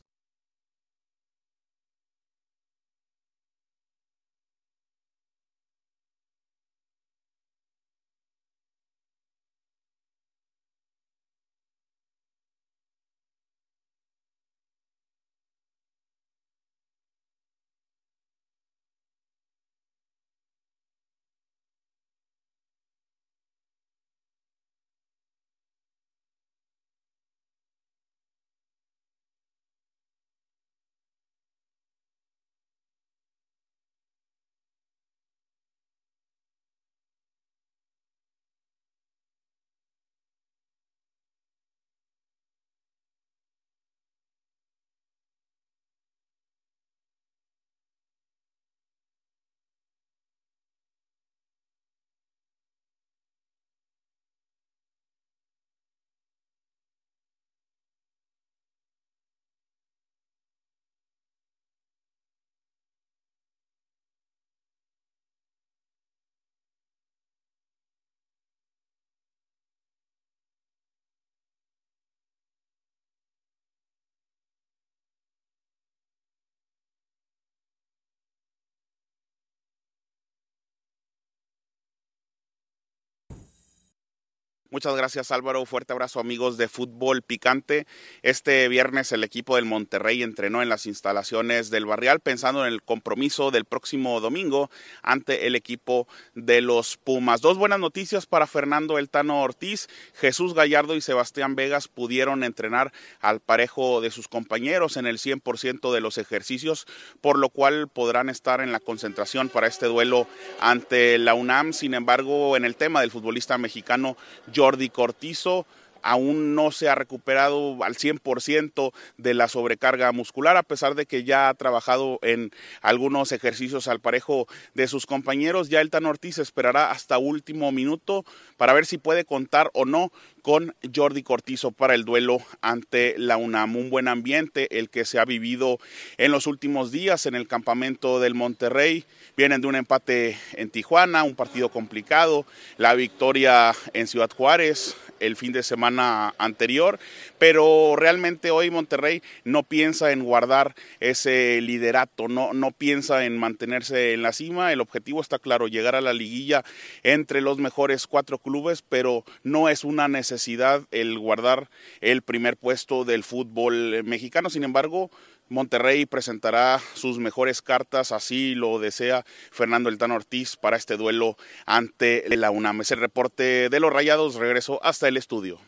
Muchas 84.73 84.95
gracias 84.95 85.31
Álvaro, 85.31 85.65
fuerte 85.65 85.91
abrazo 85.91 86.21
amigos 86.21 86.55
de 86.55 86.69
Fútbol 86.69 87.23
Picante. 87.23 87.85
Este 88.21 88.69
viernes 88.69 89.11
el 89.11 89.25
equipo 89.25 89.57
del 89.57 89.65
Monterrey 89.65 90.23
entrenó 90.23 90.61
en 90.61 90.69
las 90.69 90.85
instalaciones 90.85 91.71
del 91.71 91.85
Barrial 91.85 92.21
pensando 92.21 92.65
en 92.65 92.71
el 92.71 92.81
compromiso 92.81 93.51
del 93.51 93.65
próximo 93.65 94.21
domingo 94.21 94.71
ante 95.01 95.45
el 95.45 95.57
equipo 95.57 96.07
de 96.35 96.61
los 96.61 96.95
Pumas. 96.95 97.41
Dos 97.41 97.57
buenas 97.57 97.79
noticias 97.79 98.25
para 98.25 98.47
Fernando 98.47 98.97
Eltano 98.97 99.41
Ortiz. 99.41 99.89
Jesús 100.13 100.53
Gallardo 100.53 100.95
y 100.95 101.01
Sebastián 101.01 101.57
Vegas 101.57 101.89
pudieron 101.89 102.45
entrenar 102.45 102.93
al 103.19 103.41
parejo 103.41 103.99
de 103.99 104.09
sus 104.09 104.29
compañeros 104.29 104.95
en 104.95 105.05
el 105.05 105.17
100% 105.17 105.91
de 105.91 105.99
los 105.99 106.17
ejercicios, 106.17 106.87
por 107.19 107.37
lo 107.37 107.49
cual 107.49 107.89
podrán 107.89 108.29
estar 108.29 108.61
en 108.61 108.71
la 108.71 108.79
concentración 108.79 109.49
para 109.49 109.67
este 109.67 109.87
duelo 109.87 110.29
ante 110.61 111.17
la 111.17 111.33
UNAM. 111.33 111.73
Sin 111.73 111.93
embargo, 111.93 112.55
en 112.55 112.63
el 112.63 112.77
tema 112.77 113.01
del 113.01 113.11
futbolista 113.11 113.57
mexicano, 113.57 114.15
Jordi 114.61 114.91
Cortizo 114.91 115.65
aún 116.03 116.55
no 116.55 116.71
se 116.71 116.89
ha 116.89 116.95
recuperado 116.95 117.83
al 117.83 117.95
100% 117.95 118.91
de 119.17 119.33
la 119.33 119.47
sobrecarga 119.47 120.11
muscular, 120.11 120.57
a 120.57 120.63
pesar 120.63 120.95
de 120.95 121.05
que 121.05 121.23
ya 121.23 121.49
ha 121.49 121.53
trabajado 121.53 122.19
en 122.21 122.51
algunos 122.81 123.31
ejercicios 123.31 123.87
al 123.87 123.99
parejo 123.99 124.47
de 124.73 124.87
sus 124.87 125.05
compañeros. 125.05 125.69
Ya 125.69 125.81
el 125.81 125.89
Tan 125.89 126.05
Ortiz 126.05 126.37
esperará 126.37 126.91
hasta 126.91 127.17
último 127.17 127.71
minuto 127.71 128.25
para 128.57 128.73
ver 128.73 128.85
si 128.85 128.97
puede 128.97 129.25
contar 129.25 129.69
o 129.73 129.85
no 129.85 130.11
con 130.41 130.75
Jordi 130.93 131.23
Cortizo 131.23 131.71
para 131.71 131.93
el 131.93 132.05
duelo 132.05 132.39
ante 132.61 133.15
la 133.17 133.37
UNAM. 133.37 133.75
Un 133.75 133.89
buen 133.89 134.07
ambiente 134.07 134.77
el 134.77 134.89
que 134.89 135.05
se 135.05 135.19
ha 135.19 135.25
vivido 135.25 135.77
en 136.17 136.31
los 136.31 136.47
últimos 136.47 136.91
días 136.91 137.25
en 137.25 137.35
el 137.35 137.47
campamento 137.47 138.19
del 138.19 138.33
Monterrey. 138.33 139.05
Vienen 139.37 139.61
de 139.61 139.67
un 139.67 139.75
empate 139.75 140.37
en 140.53 140.69
Tijuana, 140.69 141.23
un 141.23 141.35
partido 141.35 141.69
complicado, 141.69 142.45
la 142.77 142.93
victoria 142.95 143.73
en 143.93 144.07
Ciudad 144.07 144.31
Juárez, 144.35 144.95
el 145.21 145.35
fin 145.35 145.53
de 145.53 145.63
semana 145.63 146.33
anterior, 146.37 146.99
pero 147.39 147.95
realmente 147.95 148.51
hoy 148.51 148.69
Monterrey 148.69 149.21
no 149.45 149.63
piensa 149.63 150.11
en 150.11 150.23
guardar 150.23 150.75
ese 150.99 151.61
liderato, 151.61 152.27
no, 152.27 152.53
no 152.53 152.71
piensa 152.71 153.25
en 153.25 153.37
mantenerse 153.37 154.13
en 154.13 154.21
la 154.21 154.33
cima, 154.33 154.73
el 154.73 154.81
objetivo 154.81 155.21
está 155.21 155.39
claro, 155.39 155.67
llegar 155.67 155.95
a 155.95 156.01
la 156.01 156.13
liguilla 156.13 156.65
entre 157.03 157.41
los 157.41 157.57
mejores 157.57 158.07
cuatro 158.07 158.37
clubes, 158.37 158.81
pero 158.81 159.23
no 159.43 159.69
es 159.69 159.83
una 159.83 160.07
necesidad 160.07 160.83
el 160.91 161.17
guardar 161.17 161.69
el 162.01 162.21
primer 162.21 162.57
puesto 162.57 163.05
del 163.05 163.23
fútbol 163.23 164.03
mexicano, 164.03 164.49
sin 164.49 164.63
embargo, 164.63 165.11
Monterrey 165.51 166.05
presentará 166.05 166.79
sus 166.93 167.19
mejores 167.19 167.61
cartas, 167.61 168.13
así 168.13 168.55
lo 168.55 168.79
desea 168.79 169.25
Fernando 169.51 169.89
Eltano 169.89 170.15
Ortiz 170.15 170.55
para 170.55 170.77
este 170.77 170.95
duelo 170.95 171.35
ante 171.65 172.23
la 172.37 172.51
UNAM. 172.51 172.79
Es 172.79 172.91
el 172.91 173.01
reporte 173.01 173.67
de 173.67 173.79
los 173.81 173.91
Rayados, 173.91 174.35
regreso 174.35 174.79
hasta 174.81 175.09
el 175.09 175.17
estudio. 175.17 175.59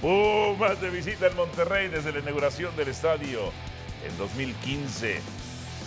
Pumas 0.00 0.80
de 0.80 0.88
visita 0.88 1.26
en 1.26 1.34
Monterrey 1.34 1.88
desde 1.88 2.12
la 2.12 2.20
inauguración 2.20 2.76
del 2.76 2.88
estadio 2.90 3.50
en 4.06 4.16
2015. 4.18 5.20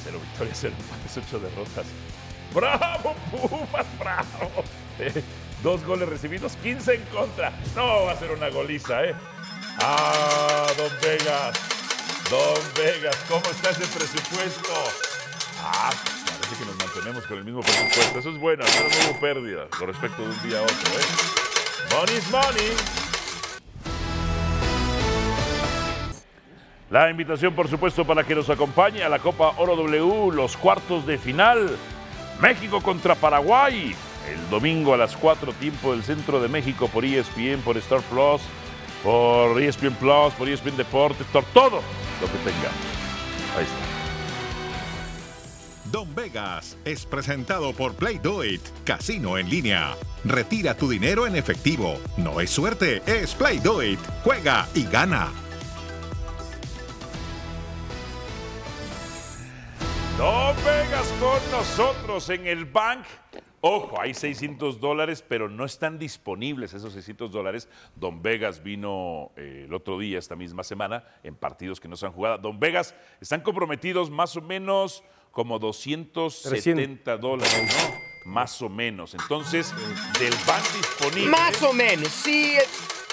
Cero 0.04 0.20
victorias, 0.22 0.58
cero 0.60 0.74
empates, 0.78 1.18
ocho 1.18 1.40
derrotas. 1.40 1.86
¡Bravo, 2.54 3.16
Pumas! 3.32 3.86
¡Bravo! 3.98 4.64
Dos 5.64 5.86
goles 5.86 6.10
recibidos, 6.10 6.58
15 6.58 6.96
en 6.96 7.02
contra. 7.06 7.54
No 7.78 8.04
va 8.04 8.12
a 8.12 8.20
ser 8.20 8.32
una 8.32 8.50
goliza, 8.50 9.06
¿eh? 9.06 9.16
¡Ah, 9.80 10.68
Don 10.78 10.92
Vegas! 11.02 11.77
Don 12.30 12.60
Vegas, 12.76 13.16
¿cómo 13.30 13.42
está 13.50 13.70
ese 13.70 13.88
presupuesto? 13.88 14.74
Ah, 15.64 15.90
parece 16.26 16.58
que 16.60 16.66
nos 16.66 16.76
mantenemos 16.76 17.26
con 17.26 17.38
el 17.38 17.46
mismo 17.46 17.62
presupuesto. 17.62 18.20
Eso 18.20 18.30
es 18.32 18.38
bueno, 18.38 18.66
no 18.66 19.12
hubo 19.12 19.20
pérdida 19.22 19.68
con 19.70 19.88
respecto 19.88 20.24
de 20.24 20.30
un 20.30 20.44
día 20.44 20.60
a 20.60 20.64
otro. 20.64 20.76
¿eh? 20.76 21.96
Money's 21.96 22.30
money. 22.30 22.76
La 26.90 27.10
invitación, 27.10 27.56
por 27.56 27.70
supuesto, 27.70 28.04
para 28.04 28.26
que 28.26 28.36
nos 28.36 28.50
acompañe 28.50 29.04
a 29.04 29.10
la 29.10 29.20
Copa 29.20 29.54
Oro 29.56 29.78
W, 29.78 30.36
los 30.36 30.58
cuartos 30.58 31.08
de 31.08 31.18
final. 31.18 31.78
México 32.42 32.82
contra 32.82 33.16
Paraguay. 33.16 33.96
El 34.30 34.50
domingo 34.50 34.94
a 34.94 34.98
las 34.98 35.16
4, 35.16 35.54
tiempo 35.54 35.94
del 35.94 36.04
centro 36.04 36.42
de 36.42 36.50
México 36.50 36.90
por 36.90 37.06
ESPN, 37.06 37.62
por 37.64 37.78
Star 37.78 38.02
Plus, 38.02 38.42
por 39.02 39.62
ESPN 39.62 39.96
Plus, 39.96 40.34
por 40.38 40.50
ESPN 40.50 40.76
Deportes, 40.76 41.26
por 41.28 41.46
todo 41.46 41.82
lo 42.22 42.28
que 42.28 42.38
tengamos. 42.40 42.78
Ahí 43.56 43.64
está. 43.64 43.98
Don 45.92 46.14
Vegas 46.16 46.78
es 46.84 47.06
presentado 47.06 47.72
por 47.74 47.96
Play 47.96 48.20
Do 48.20 48.44
It, 48.44 48.62
casino 48.84 49.38
en 49.38 49.50
línea. 49.50 49.96
Retira 50.26 50.76
tu 50.76 50.90
dinero 50.90 51.26
en 51.28 51.36
efectivo. 51.36 52.00
No 52.18 52.42
es 52.42 52.50
suerte, 52.50 53.02
es 53.06 53.34
Play 53.34 53.60
Do 53.60 53.82
It. 53.82 54.00
Juega 54.24 54.68
y 54.74 54.84
gana. 54.84 55.32
Don 60.18 60.56
Vegas 60.66 61.08
con 61.20 61.52
nosotros 61.52 62.30
en 62.32 62.48
el 62.48 62.66
Bank 62.66 63.06
Ojo, 63.70 64.00
hay 64.00 64.14
600 64.14 64.80
dólares, 64.80 65.22
pero 65.28 65.50
no 65.50 65.66
están 65.66 66.00
disponibles 66.00 66.74
esos 66.74 66.94
600 66.94 67.30
dólares. 67.32 67.68
Don 67.96 68.22
Vegas 68.22 68.64
vino 68.64 69.34
eh, 69.36 69.64
el 69.66 69.74
otro 69.74 70.00
día, 70.00 70.18
esta 70.18 70.38
misma 70.38 70.64
semana, 70.64 71.04
en 71.22 71.36
partidos 71.36 71.82
que 71.82 71.90
no 71.90 71.98
se 71.98 72.06
han 72.06 72.14
jugado. 72.14 72.38
Don 72.38 72.62
Vegas, 72.62 72.96
están 73.20 73.42
comprometidos 73.42 74.10
más 74.10 74.38
o 74.38 74.42
menos 74.42 75.04
como 75.32 75.60
270 75.60 77.18
dólares, 77.18 77.68
¿no? 77.68 78.32
Más 78.32 78.62
o 78.62 78.70
menos. 78.70 79.14
Entonces, 79.14 79.74
del 80.18 80.34
bank 80.48 80.64
disponible. 80.74 81.30
Más 81.30 81.62
o 81.62 81.74
menos, 81.74 82.08
sí. 82.08 82.54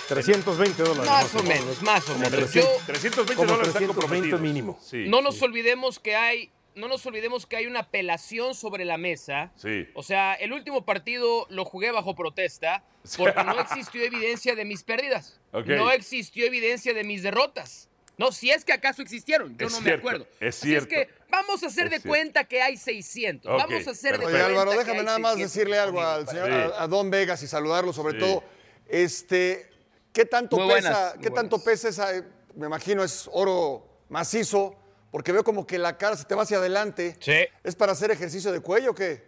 320 0.06 0.82
dólares. 0.84 1.10
Más, 1.10 1.34
o 1.34 1.42
menos, 1.42 1.82
más 1.82 2.08
o 2.08 2.16
menos. 2.16 2.50
320 2.86 3.44
dólares 3.44 3.68
están 3.68 3.86
comprometidos. 3.86 4.40
mínimo. 4.40 4.78
no 5.08 5.20
nos 5.20 5.42
olvidemos 5.42 5.98
que 5.98 6.14
hay 6.14 6.52
no 6.74 6.88
nos 6.88 7.04
olvidemos 7.06 7.46
que 7.46 7.56
hay 7.56 7.66
una 7.66 7.80
apelación 7.80 8.54
sobre 8.54 8.84
la 8.84 8.98
mesa. 8.98 9.52
Sí. 9.56 9.88
O 9.94 10.02
sea, 10.02 10.34
el 10.34 10.52
último 10.52 10.84
partido 10.84 11.46
lo 11.50 11.64
jugué 11.64 11.90
bajo 11.92 12.14
protesta 12.14 12.84
porque 13.16 13.42
no 13.44 13.60
existió 13.60 14.02
evidencia 14.02 14.54
de 14.54 14.64
mis 14.64 14.82
pérdidas. 14.82 15.40
No 15.52 15.90
existió 15.90 16.44
evidencia 16.46 16.92
de 16.94 17.04
mis 17.04 17.22
derrotas. 17.22 17.88
No, 18.16 18.30
si 18.30 18.50
es 18.50 18.64
que 18.64 18.72
acaso 18.72 19.02
existieron, 19.02 19.56
yo 19.58 19.68
no 19.68 19.80
me 19.80 19.92
acuerdo. 19.92 20.26
Es 20.38 20.54
cierto. 20.60 20.86
Así 20.86 21.00
es 21.00 21.06
que 21.08 21.14
vamos 21.30 21.64
a 21.64 21.66
hacer 21.66 21.90
de 21.90 22.00
cuenta 22.00 22.44
que 22.44 22.62
hay 22.62 22.76
600. 22.76 23.50
Vamos 23.50 23.86
a 23.88 23.90
hacer 23.90 24.18
de 24.18 24.26
Oye, 24.26 24.34
cuenta 24.38 24.46
Álvaro, 24.46 24.70
que 24.70 24.78
déjame 24.78 24.98
hay 25.00 25.04
nada 25.04 25.18
más 25.18 25.34
600 25.34 25.52
decirle 25.54 25.78
algo 25.80 26.00
al 26.00 26.28
señor, 26.28 26.46
Sí. 26.48 26.54
a, 26.54 26.82
a 26.84 26.86
Don 26.86 27.10
Vegas 27.10 27.42
y 27.42 27.48
saludarlo 27.48 27.92
sobre 27.92 28.12
Sí. 28.14 28.18
todo. 28.20 28.44
Este, 28.88 29.68
¿qué 30.12 30.24
tanto 30.26 30.56
Muy 30.56 30.72
pesa, 30.72 30.90
buenas, 30.90 31.14
qué 31.20 31.30
tanto 31.30 31.58
pesa 31.64 31.88
esa, 31.88 32.14
eh, 32.16 32.22
me 32.54 32.66
imagino 32.66 33.02
es 33.02 33.28
oro 33.32 33.84
macizo, 34.08 34.76
porque 35.14 35.30
veo 35.30 35.44
como 35.44 35.64
que 35.64 35.78
la 35.78 35.96
cara 35.96 36.16
se 36.16 36.24
te 36.24 36.34
va 36.34 36.42
hacia 36.42 36.56
adelante. 36.56 37.14
Sí. 37.20 37.46
¿Es 37.62 37.76
para 37.76 37.92
hacer 37.92 38.10
ejercicio 38.10 38.50
de 38.50 38.58
cuello 38.58 38.90
o 38.90 38.94
qué? 38.96 39.22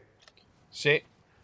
Sí. 0.69 1.01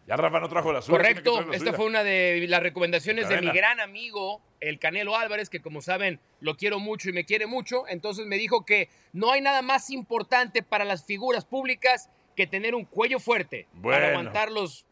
Ya 0.09 0.17
Rafa 0.17 0.41
no 0.41 0.49
trajo 0.49 0.73
la 0.73 0.83
suya. 0.83 0.99
Correcto, 0.99 1.37
la 1.43 1.53
esta 1.55 1.59
suya. 1.67 1.73
fue 1.75 1.87
una 1.87 2.03
de 2.03 2.45
las 2.49 2.61
recomendaciones 2.61 3.29
de 3.29 3.41
mi 3.41 3.53
gran 3.53 3.79
amigo, 3.79 4.43
el 4.59 4.81
Canelo 4.81 5.17
Álvarez, 5.17 5.49
que 5.49 5.63
como 5.63 5.81
saben 5.81 6.19
lo 6.41 6.57
quiero 6.57 6.81
mucho 6.81 7.09
y 7.09 7.13
me 7.13 7.25
quiere 7.25 7.47
mucho. 7.47 7.85
Entonces 7.87 8.27
me 8.27 8.37
dijo 8.37 8.67
que 8.67 8.89
no 9.13 9.31
hay 9.31 9.43
nada 9.43 9.63
más 9.63 9.91
importante 9.91 10.65
para 10.65 10.85
las 10.85 11.05
figuras 11.07 11.45
públicas 11.45 12.11
que 12.35 12.49
tener 12.49 12.75
un 12.75 12.85
cuello 12.85 13.21
fuerte 13.21 13.69
Bueno. 13.75 13.97
para 13.97 14.09
aguantar 14.09 14.51
los 14.51 14.87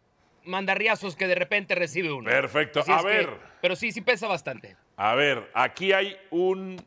mandarriazos 0.45 1.17
que 1.17 1.27
de 1.27 1.35
repente 1.35 1.75
recibe 1.75 2.13
uno. 2.13 2.31
Perfecto. 2.31 2.79
Así 2.83 2.93
A 2.93 2.99
que- 2.99 3.05
ver. 3.09 3.31
pero 3.61 3.75
sí, 3.75 3.91
sí 3.91 4.01
pesa 4.01 4.29
bastante. 4.29 4.77
A 4.97 5.17
ver, 5.17 5.51
aquí 5.55 5.93
hay 5.93 6.17
un 6.31 6.81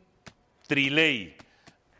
triley. 0.66 1.36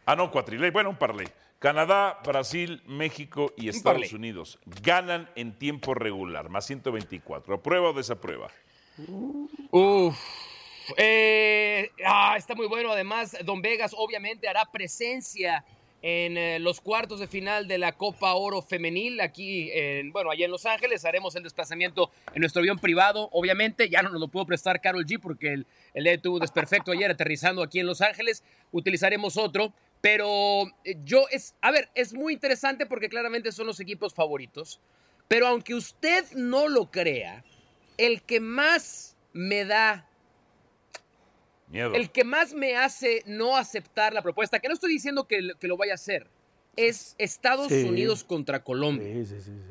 Ah, 0.07 0.17
no, 0.17 0.31
cuatriley. 0.31 0.71
Bueno, 0.71 0.91
un 0.91 0.97
parlay. 0.97 1.27
Canadá, 1.59 2.21
Brasil, 2.25 2.83
México 2.87 3.55
y 3.57 3.71
Estados. 3.71 4.13
Unidos 4.13 4.59
ganan 4.83 5.31
en 5.35 5.59
tiempo 5.59 5.95
regular, 5.95 6.51
más 6.51 6.67
124. 6.67 7.55
¿Aprueba 7.55 7.89
o 7.89 7.93
desaprueba? 7.95 8.51
Uf. 9.71 10.15
Eh, 10.99 11.91
ah, 12.05 12.35
está 12.37 12.55
muy 12.55 12.67
bueno. 12.67 12.93
Además, 12.93 13.35
Don 13.45 13.63
Vegas 13.63 13.95
obviamente 13.97 14.47
hará 14.47 14.67
presencia 14.71 15.65
en 16.03 16.37
eh, 16.37 16.59
los 16.59 16.83
cuartos 16.83 17.19
de 17.19 17.27
final 17.27 17.67
de 17.67 17.79
la 17.79 17.93
Copa 17.93 18.35
Oro 18.35 18.61
Femenil 18.61 19.23
aquí, 19.23 19.71
en, 19.73 20.13
bueno, 20.13 20.31
allá 20.31 20.45
en 20.45 20.51
Los 20.51 20.67
Ángeles. 20.67 21.07
Haremos 21.07 21.35
el 21.35 21.45
desplazamiento 21.45 22.11
en 22.35 22.41
nuestro 22.41 22.61
avión 22.61 22.79
privado, 22.79 23.31
obviamente. 23.33 23.89
Ya 23.89 24.03
no 24.03 24.11
nos 24.11 24.21
lo 24.21 24.29
pudo 24.29 24.45
prestar 24.45 24.83
Carol 24.83 25.07
G 25.07 25.19
porque 25.19 25.55
el, 25.55 25.67
el 25.95 26.05
día 26.05 26.21
tuvo 26.21 26.41
desperfecto 26.41 26.93
ayer 26.93 27.11
aterrizando 27.11 27.63
aquí 27.63 27.81
en 27.81 27.87
Los 27.87 28.03
Ángeles. 28.03 28.45
Utilizaremos 28.71 29.39
otro. 29.39 29.73
Pero 30.05 30.65
eh, 30.85 30.97
yo 31.07 31.25
es, 31.31 31.55
a 31.63 31.71
ver, 31.71 31.89
es 31.95 32.13
muy 32.13 32.35
interesante 32.35 32.85
porque 32.85 33.09
claramente 33.09 33.51
son 33.53 33.67
los 33.67 33.81
equipos 33.81 34.13
favoritos. 34.13 34.79
Pero 35.29 35.47
aunque 35.47 35.75
usted 35.75 36.27
no 36.35 36.69
lo 36.69 36.91
crea, 36.91 37.43
el 37.97 38.21
que 38.21 38.39
más 38.39 39.17
me 39.33 39.65
da 39.65 40.07
Miedo. 41.69 41.95
el 41.95 42.11
que 42.11 42.23
más 42.23 42.53
me 42.53 42.77
hace 42.77 43.23
no 43.25 43.57
aceptar 43.57 44.13
la 44.13 44.21
propuesta, 44.21 44.59
que 44.59 44.69
no 44.69 44.75
estoy 44.75 44.93
diciendo 44.93 45.27
que, 45.27 45.53
que 45.59 45.69
lo 45.69 45.79
vaya 45.79 45.93
a 45.93 45.95
hacer, 45.95 46.27
es 46.77 47.15
Estados 47.17 47.69
Sí. 47.69 47.85
Unidos 47.85 48.25
contra 48.25 48.63
Colombia. 48.63 49.25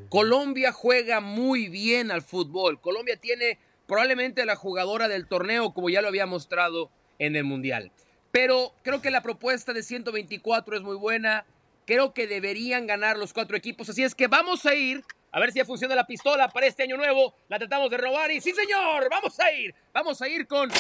Colombia 0.10 0.72
juega 0.72 1.20
muy 1.20 1.70
bien 1.70 2.10
al 2.10 2.24
fútbol. 2.24 2.82
Colombia 2.82 3.18
tiene 3.18 3.60
probablemente 3.86 4.48
la 4.48 4.56
jugadora 4.56 5.08
del 5.08 5.28
torneo, 5.28 5.76
como 5.76 5.92
ya 5.92 6.02
lo 6.02 6.08
había 6.08 6.26
mostrado 6.26 6.90
en 7.20 7.36
el 7.36 7.44
Mundial. 7.44 7.92
Pero 8.34 8.74
creo 8.82 9.00
que 9.00 9.12
la 9.12 9.22
propuesta 9.22 9.74
de 9.74 9.84
124 9.84 10.76
es 10.76 10.82
muy 10.82 10.96
buena. 10.96 11.46
Creo 11.86 12.16
que 12.16 12.26
deberían 12.26 12.88
ganar 12.88 13.16
los 13.16 13.32
cuatro 13.32 13.56
equipos. 13.56 13.88
Así 13.90 14.04
es 14.04 14.16
que 14.16 14.28
vamos 14.28 14.66
a 14.66 14.74
ir 14.74 15.06
a 15.32 15.40
ver 15.40 15.52
si 15.52 15.60
ya 15.60 15.66
funciona 15.66 15.94
la 15.94 16.08
pistola 16.08 16.50
para 16.50 16.66
este 16.66 16.82
año 16.82 16.98
nuevo. 16.98 17.36
La 17.48 17.60
tratamos 17.60 17.92
de 17.92 17.98
robar 17.98 18.32
y 18.32 18.42
sí, 18.42 18.52
señor, 18.52 19.08
vamos 19.08 19.40
a 19.40 19.52
ir. 19.52 19.76
Vamos 19.94 20.20
a 20.20 20.28
ir 20.28 20.48
con 20.48 20.72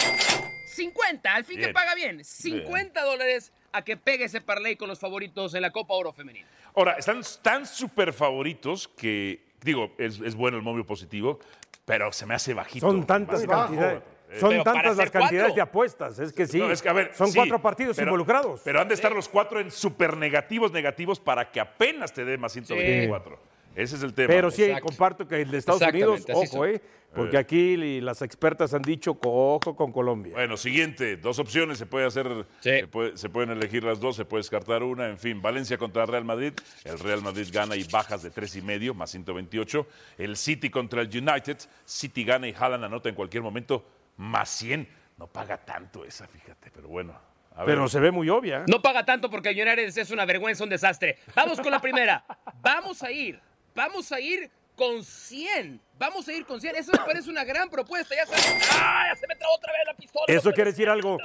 50. 0.65 1.31
Al 1.31 1.45
fin 1.45 1.57
que 1.57 1.65
Bien. 1.65 1.73
paga 1.73 1.93
bien. 1.93 2.25
50 2.25 3.03
dólares 3.03 3.53
a 3.71 3.83
que 3.83 3.97
pegue 3.97 4.25
ese 4.25 4.41
parlay 4.41 4.75
con 4.75 4.89
los 4.89 4.99
favoritos 4.99 5.53
en 5.53 5.61
la 5.61 5.69
Copa 5.69 5.93
Oro 5.93 6.11
Femenina. 6.11 6.47
Ahora, 6.75 6.93
están 6.93 7.21
tan 7.43 7.67
súper 7.67 8.13
favoritos 8.13 8.87
que, 8.87 9.45
digo, 9.61 9.93
es, 9.99 10.19
es 10.21 10.33
bueno 10.33 10.57
el 10.57 10.63
móvil 10.63 10.85
positivo, 10.85 11.39
pero 11.85 12.11
se 12.11 12.25
me 12.25 12.33
hace 12.33 12.55
bajito. 12.55 12.87
Son 12.87 13.05
tantas 13.05 13.45
cantidades. 13.45 14.01
Eh, 14.33 14.39
Son 14.39 14.63
tantas 14.63 14.97
las 14.97 15.11
cantidades 15.11 15.49
cuatro. 15.49 15.55
de 15.55 15.61
apuestas. 15.61 16.19
Es 16.19 16.33
que 16.33 16.47
sí. 16.47 16.57
No, 16.59 16.71
es 16.71 16.81
que, 16.81 16.89
a 16.89 16.93
ver, 16.93 17.11
son 17.13 17.27
sí, 17.29 17.35
cuatro 17.37 17.61
partidos 17.61 17.95
pero- 17.95 18.07
involucrados. 18.09 18.61
Pero 18.63 18.81
han 18.81 18.87
de 18.87 18.95
estar 18.95 19.11
los 19.11 19.29
cuatro 19.29 19.59
en 19.59 19.69
súper 19.71 20.17
negativos, 20.17 20.71
negativos, 20.71 21.19
para 21.19 21.51
que 21.51 21.59
apenas 21.59 22.11
te 22.13 22.25
dé 22.25 22.37
más 22.37 22.51
124. 22.53 23.37
Ese 23.75 23.95
es 23.95 24.03
el 24.03 24.13
tema. 24.13 24.27
Pero 24.27 24.51
sí, 24.51 24.71
comparto 24.81 25.27
que 25.27 25.41
el 25.41 25.49
de 25.49 25.57
Estados 25.57 25.81
Unidos, 25.81 26.25
ojo. 26.31 26.65
¿eh? 26.65 26.79
Porque 27.15 27.37
Eh. 27.37 27.39
aquí 27.39 28.01
las 28.01 28.21
expertas 28.23 28.73
han 28.73 28.81
dicho, 28.83 29.17
ojo 29.23 29.75
con 29.75 29.91
Colombia. 29.91 30.33
Bueno, 30.33 30.57
siguiente, 30.57 31.17
dos 31.17 31.37
opciones, 31.39 31.77
se 31.79 31.85
puede 31.87 32.05
hacer, 32.07 32.45
se, 32.59 32.87
puede- 32.87 33.17
se 33.17 33.29
pueden 33.29 33.49
elegir 33.51 33.83
las 33.83 33.99
dos, 33.99 34.15
se 34.15 34.25
puede 34.25 34.41
descartar 34.41 34.81
una, 34.83 35.07
en 35.09 35.17
fin, 35.19 35.39
Valencia 35.41 35.77
contra 35.77 36.05
Real 36.07 36.23
Madrid, 36.25 36.53
el 36.85 36.97
Real 36.99 37.21
Madrid 37.23 37.47
gana 37.51 37.75
y 37.75 37.83
bajas 37.83 38.21
de 38.23 38.29
tres 38.31 38.55
y 38.55 38.61
medio, 38.63 38.93
más 38.95 39.11
128, 39.11 39.85
el 40.19 40.37
City 40.37 40.69
contra 40.71 41.01
el 41.01 41.07
United, 41.07 41.57
City 41.85 42.23
gana 42.23 42.47
y 42.47 42.53
Haaland 42.57 42.85
anota 42.85 43.09
en 43.09 43.15
cualquier 43.15 43.41
momento, 43.43 43.83
más 44.17 44.49
100, 44.49 44.87
no 45.17 45.27
paga 45.27 45.57
tanto 45.57 46.03
esa, 46.05 46.27
fíjate, 46.27 46.71
pero 46.71 46.87
bueno. 46.87 47.13
a 47.55 47.63
ver. 47.63 47.75
Pero 47.75 47.87
se 47.87 47.99
ve 47.99 48.11
muy 48.11 48.29
obvia. 48.29 48.63
No 48.67 48.81
paga 48.81 49.05
tanto 49.05 49.29
porque 49.29 49.49
United 49.49 49.97
es 49.97 50.11
una 50.11 50.25
vergüenza, 50.25 50.63
un 50.63 50.69
desastre. 50.69 51.19
Vamos 51.35 51.59
con 51.61 51.71
la 51.71 51.79
primera. 51.79 52.23
Vamos 52.61 53.03
a 53.03 53.11
ir. 53.11 53.39
Vamos 53.75 54.11
a 54.11 54.19
ir 54.19 54.49
con 54.75 55.03
100. 55.03 55.79
Vamos 55.97 56.27
a 56.27 56.33
ir 56.33 56.45
con 56.45 56.59
100. 56.59 56.75
Eso 56.75 56.91
me 56.91 56.99
parece 56.99 57.29
una 57.29 57.43
gran 57.43 57.69
propuesta. 57.69 58.15
Ya 58.15 58.25
sabes. 58.25 58.69
¡Ah! 58.71 59.05
Ya 59.09 59.15
se 59.15 59.27
me 59.27 59.35
trabó 59.35 59.53
otra 59.55 59.71
vez 59.71 59.81
la 59.85 59.93
pistola. 59.93 60.25
Eso 60.27 60.51
quiere 60.51 60.71
decir 60.71 60.89
algo. 60.89 61.17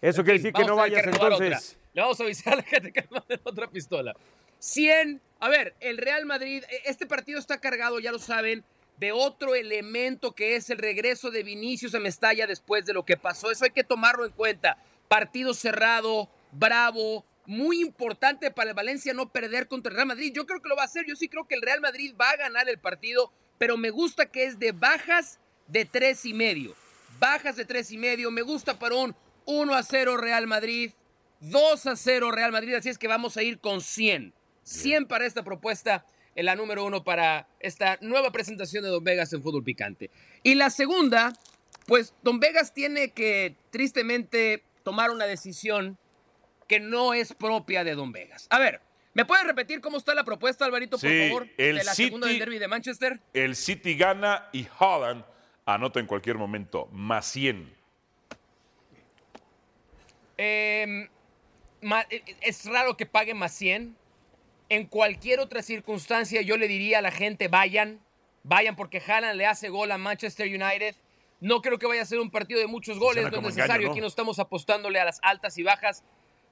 Eso 0.00 0.20
En 0.20 0.24
quiere 0.24 0.38
fin, 0.38 0.52
decir 0.52 0.52
que 0.52 0.64
no 0.64 0.76
vayas 0.76 1.04
entonces. 1.06 1.70
otra. 1.76 1.80
Le 1.92 2.00
vamos 2.02 2.20
a 2.20 2.24
avisar 2.24 2.52
a 2.54 2.56
la 2.56 2.62
gente 2.62 2.92
que 2.92 3.02
va 3.02 3.18
a 3.18 3.20
tener 3.20 3.40
otra 3.44 3.66
pistola. 3.68 4.14
100. 4.58 5.20
A 5.40 5.48
ver, 5.48 5.74
el 5.80 5.98
Real 5.98 6.24
Madrid, 6.24 6.64
eh, 6.70 6.80
este 6.86 7.06
partido 7.06 7.38
está 7.38 7.60
cargado, 7.60 8.00
ya 8.00 8.10
lo 8.10 8.18
saben, 8.18 8.64
de 8.98 9.12
otro 9.12 9.54
elemento 9.54 10.32
que 10.32 10.56
es 10.56 10.70
el 10.70 10.78
regreso 10.78 11.30
de 11.30 11.42
Vinicius 11.42 11.94
a 11.94 12.00
Mestalla 12.00 12.46
después 12.46 12.84
de 12.86 12.92
lo 12.92 13.04
que 13.04 13.16
pasó. 13.16 13.50
Eso 13.50 13.64
hay 13.64 13.70
que 13.70 13.84
tomarlo 13.84 14.24
en 14.24 14.32
cuenta. 14.32 14.78
Partido 15.08 15.54
cerrado, 15.54 16.28
bravo, 16.52 17.24
muy 17.46 17.80
importante 17.80 18.50
para 18.50 18.70
el 18.70 18.76
Valencia 18.76 19.12
no 19.12 19.30
perder 19.30 19.68
contra 19.68 19.90
el 19.90 19.96
Real 19.96 20.08
Madrid. 20.08 20.32
Yo 20.34 20.46
creo 20.46 20.60
que 20.60 20.68
lo 20.68 20.76
va 20.76 20.82
a 20.82 20.86
hacer. 20.86 21.04
Yo 21.06 21.16
sí 21.16 21.28
creo 21.28 21.46
que 21.46 21.54
el 21.54 21.62
Real 21.62 21.80
Madrid 21.80 22.14
va 22.20 22.30
a 22.30 22.36
ganar 22.36 22.68
el 22.68 22.78
partido, 22.78 23.32
pero 23.58 23.76
me 23.76 23.90
gusta 23.90 24.26
que 24.26 24.44
es 24.44 24.58
de 24.58 24.72
bajas 24.72 25.38
de 25.66 25.84
tres 25.84 26.24
y 26.24 26.34
medio. 26.34 26.74
Bajas 27.18 27.56
de 27.56 27.64
tres 27.64 27.90
y 27.90 27.98
medio. 27.98 28.30
Me 28.30 28.42
gusta 28.42 28.78
para 28.78 28.94
un 28.94 29.14
1 29.46 29.74
a 29.74 29.82
0 29.82 30.16
Real 30.16 30.46
Madrid, 30.46 30.92
2 31.40 31.86
a 31.86 31.96
0 31.96 32.30
Real 32.30 32.52
Madrid. 32.52 32.74
Así 32.74 32.88
es 32.88 32.98
que 32.98 33.08
vamos 33.08 33.36
a 33.36 33.42
ir 33.42 33.58
con 33.58 33.80
100. 33.80 34.32
100 34.62 35.06
para 35.06 35.26
esta 35.26 35.42
propuesta, 35.42 36.06
en 36.34 36.46
la 36.46 36.56
número 36.56 36.84
uno 36.84 37.04
para 37.04 37.46
esta 37.60 37.98
nueva 38.00 38.30
presentación 38.32 38.82
de 38.84 38.90
Don 38.90 39.04
Vegas 39.04 39.32
en 39.32 39.42
Fútbol 39.42 39.62
Picante. 39.64 40.10
Y 40.42 40.54
la 40.54 40.70
segunda, 40.70 41.32
pues 41.86 42.14
Don 42.22 42.40
Vegas 42.40 42.72
tiene 42.74 43.12
que 43.12 43.56
tristemente 43.70 44.62
tomar 44.82 45.10
una 45.10 45.26
decisión 45.26 45.96
que 46.68 46.80
no 46.80 47.14
es 47.14 47.34
propia 47.34 47.84
de 47.84 47.94
Don 47.94 48.10
Vegas. 48.12 48.46
A 48.50 48.58
ver, 48.58 48.80
¿me 49.12 49.24
puedes 49.24 49.46
repetir 49.46 49.80
cómo 49.80 49.98
está 49.98 50.14
la 50.14 50.24
propuesta, 50.24 50.64
Alvarito, 50.64 50.98
por 50.98 51.08
Sí, 51.10 51.28
favor? 51.28 51.48
el 51.56 51.76
de 51.78 51.84
la 51.84 51.94
segunda 51.94 52.26
del 52.26 52.36
City- 52.36 52.44
derby 52.44 52.58
de 52.58 52.68
Manchester. 52.68 53.20
El 53.32 53.54
City 53.56 53.96
gana 53.96 54.48
y 54.52 54.66
Haaland 54.78 55.24
anota 55.66 56.00
en 56.00 56.06
cualquier 56.06 56.36
momento, 56.36 56.88
más 56.92 57.26
100. 57.26 57.72
Eh, 60.36 61.08
ma- 61.82 62.06
eh, 62.10 62.22
es 62.40 62.64
raro 62.66 62.96
que 62.96 63.06
pague 63.06 63.34
más 63.34 63.52
100. 63.52 63.96
En 64.74 64.86
cualquier 64.86 65.38
otra 65.38 65.62
circunstancia 65.62 66.42
yo 66.42 66.56
le 66.56 66.66
diría 66.66 66.98
a 66.98 67.00
la 67.00 67.12
gente 67.12 67.46
vayan, 67.46 68.00
vayan 68.42 68.74
porque 68.74 69.00
Haaland 69.00 69.36
le 69.36 69.46
hace 69.46 69.68
gol 69.68 69.92
a 69.92 69.98
Manchester 69.98 70.48
United. 70.48 70.96
No 71.38 71.62
creo 71.62 71.78
que 71.78 71.86
vaya 71.86 72.02
a 72.02 72.04
ser 72.04 72.18
un 72.18 72.28
partido 72.28 72.58
de 72.58 72.66
muchos 72.66 72.98
goles, 72.98 73.22
no 73.30 73.36
es 73.36 73.40
necesario. 73.40 73.64
engaño, 73.64 73.86
¿no? 73.86 73.92
Aquí 73.92 74.00
no 74.00 74.08
estamos 74.08 74.40
apostándole 74.40 74.98
a 74.98 75.04
las 75.04 75.20
altas 75.22 75.56
y 75.58 75.62
bajas. 75.62 76.02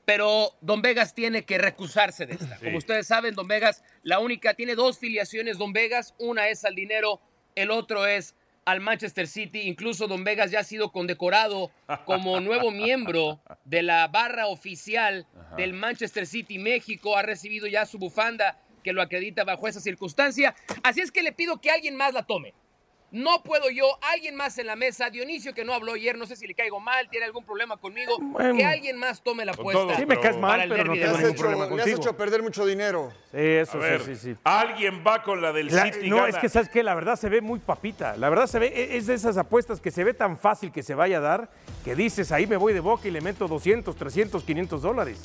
Pero 0.04 0.52
Don 0.61 0.82
Vegas 0.82 1.16
tiene 1.16 1.44
que 1.44 1.58
recusarse 1.58 2.26
de 2.26 2.35
esta. 2.35 2.58
Sí. 2.58 2.66
Como 2.66 2.78
ustedes 2.78 3.08
saben, 3.08 3.35
Don 3.35 3.48
Vegas, 3.48 3.82
la 4.04 4.20
única, 4.20 4.54
tiene 4.54 4.76
dos 4.76 5.00
filiaciones 5.00 5.58
Don 5.58 5.72
Vegas. 5.72 6.14
Una 6.18 6.46
es 6.46 6.64
al 6.64 6.76
dinero, 6.76 7.20
el 7.56 7.72
otro 7.72 8.06
es 8.06 8.37
al 8.64 8.81
Manchester 8.81 9.27
City. 9.27 9.62
Incluso 9.62 10.07
Don 10.07 10.25
Vegas 10.25 10.51
ya 10.51 10.61
ha 10.61 10.64
sido 10.64 10.90
condecorado 10.92 11.70
como 12.05 12.40
nuevo 12.40 12.70
miembro 12.70 13.40
de 13.64 13.83
la 13.83 14.09
barra 14.09 14.46
oficial 14.46 15.27
del 15.57 15.72
Manchester 15.72 16.27
City 16.27 16.59
México. 16.59 17.16
Ha 17.16 17.22
recibido 17.22 17.66
ya 17.66 17.87
su 17.87 17.98
bufanda 17.98 18.59
que 18.83 18.92
lo 18.92 19.03
acredita 19.03 19.44
bajo 19.44 19.68
esa 19.68 19.81
circunstancia. 19.81 20.55
Así 20.83 21.01
es 21.01 21.12
que 21.12 21.22
le 21.22 21.33
pido 21.33 21.61
que 21.61 21.70
alguien 21.70 21.96
más 21.96 22.12
la 22.12 22.25
tome. 22.25 22.55
No 23.12 23.42
puedo 23.42 23.68
yo, 23.68 23.85
alguien 24.01 24.35
más 24.37 24.57
en 24.57 24.66
la 24.66 24.75
mesa, 24.75 25.11
Dionisio 25.11 25.53
que 25.53 25.66
no 25.66 25.75
habló 25.75 25.92
ayer, 25.92 26.16
no 26.16 26.25
sé 26.25 26.35
si 26.35 26.46
le 26.46 26.55
caigo 26.55 26.81
mal, 26.81 27.11
tiene 27.11 27.27
algún 27.27 27.44
problema 27.44 27.77
conmigo, 27.77 28.16
Bueno. 28.18 28.57
que 28.57 28.64
alguien 28.64 28.96
más 28.96 29.22
tome 29.22 29.44
la 29.44 29.53
apuesta. 29.53 29.96
Sí 29.98 30.07
me 30.07 30.18
caes 30.18 30.38
mal, 30.38 30.64
pero 30.66 30.85
no 30.85 30.94
tengo 30.94 31.07
has, 31.14 31.18
ningún 31.20 31.37
problema 31.37 31.64
hecho, 31.66 31.77
le 31.77 31.83
has 31.83 31.88
contigo. 31.90 32.09
hecho 32.09 32.16
perder 32.16 32.42
mucho 32.42 32.64
dinero. 32.64 33.12
Sí, 33.31 33.37
eso, 33.38 33.79
ver, 33.79 34.01
sí, 34.03 34.14
sí, 34.16 34.33
sí. 34.35 34.40
Alguien 34.44 35.05
va 35.07 35.22
con 35.22 35.42
la 35.42 35.53
del 35.53 35.66
La- 35.66 35.92
City 35.92 36.09
no, 36.09 36.16
gana. 36.16 36.29
es 36.31 36.37
que 36.38 36.48
sabes 36.48 36.70
que 36.70 36.83
la 36.83 36.94
verdad 36.94 37.16
se 37.16 37.29
ve 37.29 37.42
muy 37.42 37.59
papita. 37.59 38.16
La 38.16 38.31
verdad 38.31 38.46
se 38.46 38.59
ve, 38.59 38.68
e- 38.68 38.96
es 38.96 39.07
de 39.09 39.14
esas 39.14 39.37
apuestas 39.37 39.79
que 39.79 39.90
se 39.90 40.05
ve 40.05 40.14
tan 40.14 40.38
fácil 40.38 40.72
que 40.72 40.83
se 40.83 40.94
vaya 40.94 41.18
a 41.18 41.20
dar 41.20 41.51
que 41.85 41.94
dices 41.94 42.33
ahí 42.33 42.46
me 42.46 42.57
voy 42.57 42.72
de 42.72 42.81
boca 42.81 43.07
y 43.09 43.11
le 43.11 43.20
meto 43.20 43.46
200, 43.46 43.94
300, 43.94 44.42
500 44.42 44.81
dólares. 44.81 45.20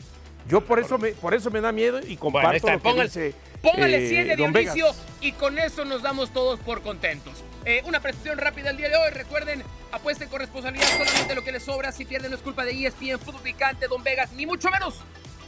Yo 0.50 0.60
por 0.60 0.80
eso 0.80 0.97
me, 0.97 1.12
por 1.12 1.34
eso 1.34 1.50
me 1.52 1.62
da 1.62 1.71
miedo 1.71 2.00
y 2.00 2.17
Bueno, 2.17 2.19
comparto 2.19 2.56
está. 2.58 2.71
lo 2.73 2.78
que 2.80 2.84
Póngale, 2.84 3.04
dice 3.06 3.34
póngale 3.62 4.06
eh, 4.06 4.10
100 4.10 4.28
de 4.28 4.36
Don 4.36 4.52
Dionisio 4.52 4.86
Vegas. 4.88 5.06
y 5.21 5.32
con 5.32 5.58
eso 5.58 5.86
nos 5.86 6.02
damos 6.02 6.32
todos 6.32 6.60
por 6.60 6.82
contentos. 6.82 7.43
Eh, 7.67 7.82
una 7.84 7.99
presentación 7.99 8.38
rápida 8.38 8.69
el 8.69 8.77
día 8.77 8.88
de 8.88 8.95
hoy. 8.95 9.10
Recuerden, 9.12 9.62
apuesten 9.91 10.30
con 10.30 10.39
responsabilidad 10.39 10.88
solamente 10.88 11.36
lo 11.36 11.43
que 11.43 11.51
les 11.51 11.63
sobra. 11.63 11.91
Si 11.91 12.06
pierden 12.06 12.32
no 12.32 12.38
es 12.38 12.41
culpa 12.41 12.63
de 12.63 12.71
ESPN, 12.71 13.19
Fútbol 13.19 13.41
Picante, 13.41 13.89
Don 13.89 14.01
Vegas, 14.03 14.32
ni 14.32 14.45
mucho 14.45 14.71
menos 14.71 15.01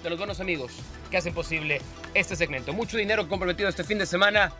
de 0.03 0.09
los 0.09 0.17
buenos 0.19 0.41
amigos 0.41 0.73
que 1.09 1.15
hacen 1.15 1.33
posible 1.33 1.81
este 2.13 2.35
segmento. 2.35 2.73
Mucho 2.73 2.97
dinero 2.97 3.29
comprometido 3.29 3.69
este 3.69 3.85
fin 3.85 3.99
de 3.99 4.05
semana. 4.05 4.51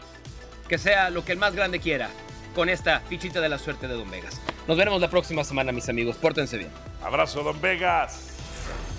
Que 0.70 0.78
sea 0.78 1.10
lo 1.10 1.26
que 1.26 1.34
el 1.34 1.38
más 1.38 1.54
grande 1.54 1.82
quiera 1.82 2.10
con 2.56 2.70
esta 2.70 3.02
fichita 3.02 3.42
de 3.42 3.50
la 3.50 3.60
suerte 3.60 3.90
de 3.90 3.96
Don 3.96 4.10
Vegas. 4.10 4.40
Nos 4.66 4.78
veremos 4.78 5.02
la 5.02 5.10
próxima 5.10 5.44
semana, 5.44 5.74
mis 5.74 5.90
amigos. 5.90 6.16
Pórtense 6.16 6.58
bien. 6.58 6.72
Abrazo, 7.04 7.44
Don 7.44 7.60
Vegas. 7.60 8.38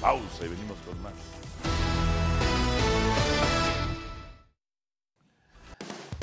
Pausa 0.03 0.44
y 0.44 0.49
venimos 0.49 0.77
con 0.85 1.01
más. 1.01 1.30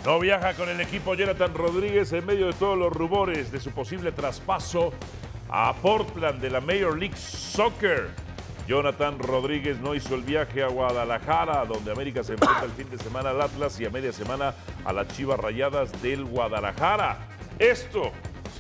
No 0.08 0.22
viaja 0.22 0.54
con 0.54 0.70
el 0.70 0.80
equipo 0.80 1.16
Jonathan 1.16 1.54
Rodríguez 1.54 2.14
en 2.14 2.26
medio 2.26 2.48
de 2.48 2.54
todos 2.54 2.78
los 2.78 2.94
rumores 2.94 3.52
de 3.52 3.60
su 3.60 3.72
posible 3.72 4.14
traspaso 4.14 4.94
a 5.50 5.74
Portland 5.82 6.40
de 6.40 6.50
la 6.50 6.62
Major 6.62 6.98
League 6.98 7.18
Soccer. 7.18 8.12
Jonathan 8.70 9.20
Rodríguez 9.20 9.82
no 9.82 9.94
hizo 9.96 10.16
el 10.16 10.22
viaje 10.22 10.64
a 10.64 10.70
Guadalajara, 10.70 11.66
donde 11.66 11.92
América 11.92 12.24
se 12.24 12.36
enfrenta 12.36 12.64
el 12.64 12.72
fin 12.72 12.90
de 12.90 12.98
semana 12.98 13.32
al 13.32 13.42
Atlas 13.42 13.78
y 13.82 13.86
a 13.86 13.90
media 13.90 14.14
semana 14.14 14.56
a 14.86 14.94
las 14.94 15.10
Chivas 15.10 15.42
Rayadas 15.42 16.02
del 16.02 16.24
Guadalajara. 16.24 17.18
Esto, 17.60 18.14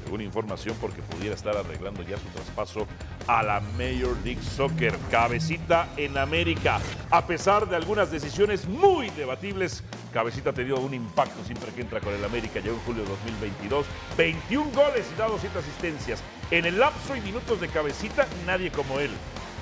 según 0.03 0.19
información, 0.19 0.75
porque 0.81 1.01
pudiera 1.01 1.35
estar 1.35 1.55
arreglando 1.55 2.01
ya 2.01 2.17
su 2.17 2.27
traspaso 2.27 2.85
a 3.27 3.43
la 3.43 3.59
Major 3.77 4.15
League 4.23 4.41
Soccer. 4.41 4.97
Cabecita 5.11 5.87
en 5.97 6.17
América. 6.17 6.79
A 7.11 7.25
pesar 7.25 7.67
de 7.69 7.75
algunas 7.75 8.11
decisiones 8.11 8.67
muy 8.67 9.09
debatibles, 9.11 9.83
Cabecita 10.13 10.51
ha 10.51 10.53
tenido 10.53 10.79
un 10.79 10.93
impacto 10.93 11.43
siempre 11.45 11.71
que 11.71 11.81
entra 11.81 11.99
con 11.99 12.13
el 12.13 12.23
América. 12.23 12.59
Llegó 12.59 12.75
en 12.75 12.81
julio 12.83 13.03
de 13.03 13.09
2022. 13.09 13.85
21 14.17 14.71
goles 14.71 15.05
y 15.13 15.19
dado 15.19 15.37
7 15.39 15.59
asistencias. 15.59 16.21
En 16.51 16.65
el 16.65 16.79
lapso 16.79 17.15
y 17.15 17.21
minutos 17.21 17.59
de 17.61 17.67
Cabecita, 17.67 18.27
nadie 18.45 18.71
como 18.71 18.99
él. 18.99 19.11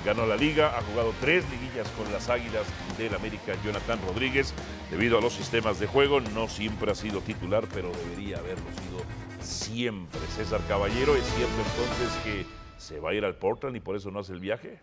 Ganó 0.04 0.24
la 0.24 0.36
liga, 0.36 0.78
ha 0.78 0.82
jugado 0.82 1.12
tres 1.20 1.44
liguillas 1.50 1.88
con 1.96 2.12
las 2.12 2.28
Águilas 2.28 2.62
del 2.96 3.12
América, 3.16 3.54
Jonathan 3.64 3.98
Rodríguez. 4.06 4.54
Debido 4.88 5.18
a 5.18 5.20
los 5.20 5.32
sistemas 5.32 5.80
de 5.80 5.88
juego, 5.88 6.20
no 6.20 6.46
siempre 6.46 6.92
ha 6.92 6.94
sido 6.94 7.20
titular, 7.22 7.64
pero 7.74 7.90
debería 7.90 8.38
haberlo 8.38 8.66
sido 8.70 9.02
siempre. 9.40 10.20
César 10.36 10.60
Caballero, 10.68 11.16
¿es 11.16 11.24
cierto 11.24 11.56
entonces 11.56 12.22
que 12.22 12.46
se 12.76 13.00
va 13.00 13.10
a 13.10 13.14
ir 13.14 13.24
al 13.24 13.36
Portland 13.36 13.76
y 13.76 13.80
por 13.80 13.96
eso 13.96 14.10
no 14.10 14.20
hace 14.20 14.32
el 14.32 14.40
viaje? 14.40 14.80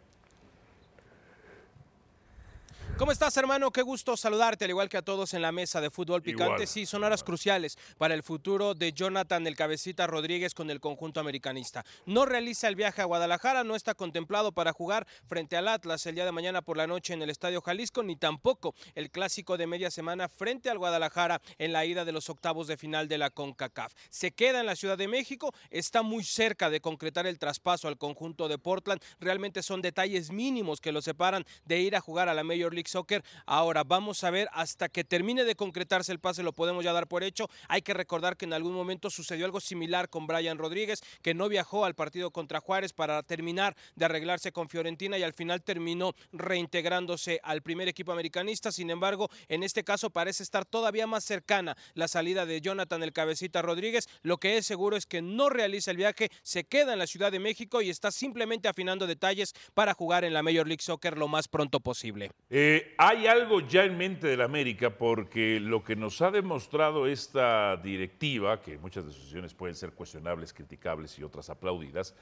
¿Cómo 2.95 3.11
estás, 3.11 3.35
hermano? 3.37 3.71
Qué 3.71 3.81
gusto 3.81 4.15
saludarte, 4.15 4.65
al 4.65 4.69
igual 4.69 4.87
que 4.87 4.97
a 4.97 5.01
todos 5.01 5.33
en 5.33 5.41
la 5.41 5.51
mesa 5.51 5.81
de 5.81 5.89
fútbol 5.89 6.21
picante. 6.21 6.53
Igual. 6.53 6.67
Sí, 6.67 6.85
son 6.85 7.03
horas 7.03 7.23
cruciales 7.23 7.75
para 7.97 8.13
el 8.13 8.21
futuro 8.21 8.75
de 8.75 8.93
Jonathan 8.93 9.47
el 9.47 9.55
Cabecita 9.55 10.05
Rodríguez 10.05 10.53
con 10.53 10.69
el 10.69 10.79
conjunto 10.79 11.19
americanista. 11.19 11.83
No 12.05 12.25
realiza 12.25 12.67
el 12.67 12.75
viaje 12.75 13.01
a 13.01 13.05
Guadalajara, 13.05 13.63
no 13.63 13.75
está 13.75 13.95
contemplado 13.95 14.51
para 14.51 14.73
jugar 14.73 15.07
frente 15.25 15.57
al 15.57 15.69
Atlas 15.69 16.05
el 16.05 16.13
día 16.13 16.23
de 16.23 16.31
mañana 16.31 16.61
por 16.61 16.77
la 16.77 16.85
noche 16.85 17.15
en 17.15 17.23
el 17.23 17.31
Estadio 17.31 17.61
Jalisco, 17.61 18.03
ni 18.03 18.15
tampoco 18.15 18.75
el 18.93 19.09
clásico 19.09 19.57
de 19.57 19.65
media 19.65 19.89
semana 19.89 20.29
frente 20.29 20.69
al 20.69 20.77
Guadalajara 20.77 21.41
en 21.57 21.73
la 21.73 21.85
ida 21.85 22.05
de 22.05 22.11
los 22.11 22.29
octavos 22.29 22.67
de 22.67 22.77
final 22.77 23.07
de 23.07 23.17
la 23.17 23.31
CONCACAF. 23.31 23.91
Se 24.11 24.31
queda 24.33 24.59
en 24.59 24.67
la 24.67 24.75
Ciudad 24.75 24.99
de 24.99 25.07
México, 25.07 25.51
está 25.71 26.03
muy 26.03 26.23
cerca 26.23 26.69
de 26.69 26.79
concretar 26.79 27.25
el 27.25 27.39
traspaso 27.39 27.87
al 27.87 27.97
conjunto 27.97 28.47
de 28.47 28.59
Portland. 28.59 29.01
Realmente 29.19 29.63
son 29.63 29.81
detalles 29.81 30.31
mínimos 30.31 30.79
que 30.79 30.91
lo 30.91 31.01
separan 31.01 31.43
de 31.65 31.81
ir 31.81 31.95
a 31.95 32.01
jugar 32.01 32.29
a 32.29 32.35
la 32.35 32.43
Major 32.43 32.71
League 32.71 32.82
Soccer. 32.87 33.23
Ahora 33.45 33.83
vamos 33.83 34.23
a 34.23 34.31
ver 34.31 34.49
hasta 34.51 34.89
que 34.89 35.03
termine 35.03 35.43
de 35.43 35.55
concretarse 35.55 36.11
el 36.11 36.19
pase, 36.19 36.43
lo 36.43 36.53
podemos 36.53 36.83
ya 36.83 36.93
dar 36.93 37.07
por 37.07 37.23
hecho. 37.23 37.49
Hay 37.67 37.81
que 37.81 37.93
recordar 37.93 38.37
que 38.37 38.45
en 38.45 38.53
algún 38.53 38.73
momento 38.73 39.09
sucedió 39.09 39.45
algo 39.45 39.59
similar 39.59 40.09
con 40.09 40.27
Brian 40.27 40.57
Rodríguez, 40.57 41.01
que 41.21 41.33
no 41.33 41.49
viajó 41.49 41.85
al 41.85 41.95
partido 41.95 42.31
contra 42.31 42.59
Juárez 42.59 42.93
para 42.93 43.21
terminar 43.23 43.75
de 43.95 44.05
arreglarse 44.05 44.51
con 44.51 44.69
Fiorentina 44.69 45.17
y 45.17 45.23
al 45.23 45.33
final 45.33 45.61
terminó 45.61 46.13
reintegrándose 46.31 47.39
al 47.43 47.61
primer 47.61 47.87
equipo 47.87 48.11
americanista. 48.11 48.71
Sin 48.71 48.89
embargo, 48.89 49.29
en 49.47 49.63
este 49.63 49.83
caso 49.83 50.09
parece 50.09 50.43
estar 50.43 50.65
todavía 50.65 51.07
más 51.07 51.23
cercana 51.23 51.77
la 51.93 52.07
salida 52.07 52.45
de 52.45 52.61
Jonathan 52.61 53.03
el 53.03 53.13
Cabecita 53.13 53.61
Rodríguez. 53.61 54.07
Lo 54.21 54.37
que 54.37 54.57
es 54.57 54.65
seguro 54.65 54.97
es 54.97 55.05
que 55.05 55.21
no 55.21 55.49
realiza 55.49 55.91
el 55.91 55.97
viaje, 55.97 56.29
se 56.41 56.63
queda 56.63 56.93
en 56.93 56.99
la 56.99 57.07
Ciudad 57.07 57.31
de 57.31 57.39
México 57.39 57.81
y 57.81 57.89
está 57.89 58.11
simplemente 58.11 58.67
afinando 58.67 59.07
detalles 59.07 59.53
para 59.73 59.93
jugar 59.93 60.23
en 60.23 60.33
la 60.33 60.43
Major 60.43 60.67
League 60.67 60.81
Soccer 60.81 61.17
lo 61.17 61.27
más 61.27 61.47
pronto 61.47 61.79
posible. 61.79 62.31
Eh, 62.49 62.72
hay 62.97 63.27
algo 63.27 63.61
ya 63.61 63.83
en 63.83 63.97
mente 63.97 64.27
del 64.27 64.41
América 64.41 64.89
porque 64.91 65.59
lo 65.59 65.83
que 65.83 65.95
nos 65.95 66.21
ha 66.21 66.31
demostrado 66.31 67.07
esta 67.07 67.77
directiva, 67.77 68.61
que 68.61 68.77
muchas 68.77 69.05
de 69.05 69.11
decisiones 69.11 69.53
pueden 69.53 69.75
ser 69.75 69.91
cuestionables, 69.91 70.53
criticables 70.53 71.17
y 71.19 71.23
otras 71.23 71.49
aplaudidas, 71.49 72.15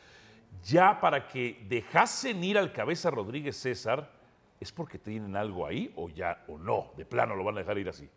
ya 0.63 0.99
para 0.99 1.27
que 1.27 1.63
dejasen 1.67 2.43
ir 2.43 2.57
al 2.57 2.71
cabeza 2.71 3.09
Rodríguez 3.11 3.57
César, 3.57 4.11
¿es 4.59 4.71
porque 4.71 4.97
tienen 4.97 5.35
algo 5.35 5.65
ahí 5.65 5.91
o 5.95 6.09
ya 6.09 6.43
o 6.47 6.57
no? 6.57 6.91
De 6.97 7.05
plano 7.05 7.35
lo 7.35 7.43
van 7.43 7.57
a 7.57 7.59
dejar 7.59 7.77
ir 7.77 7.89
así. 7.89 8.09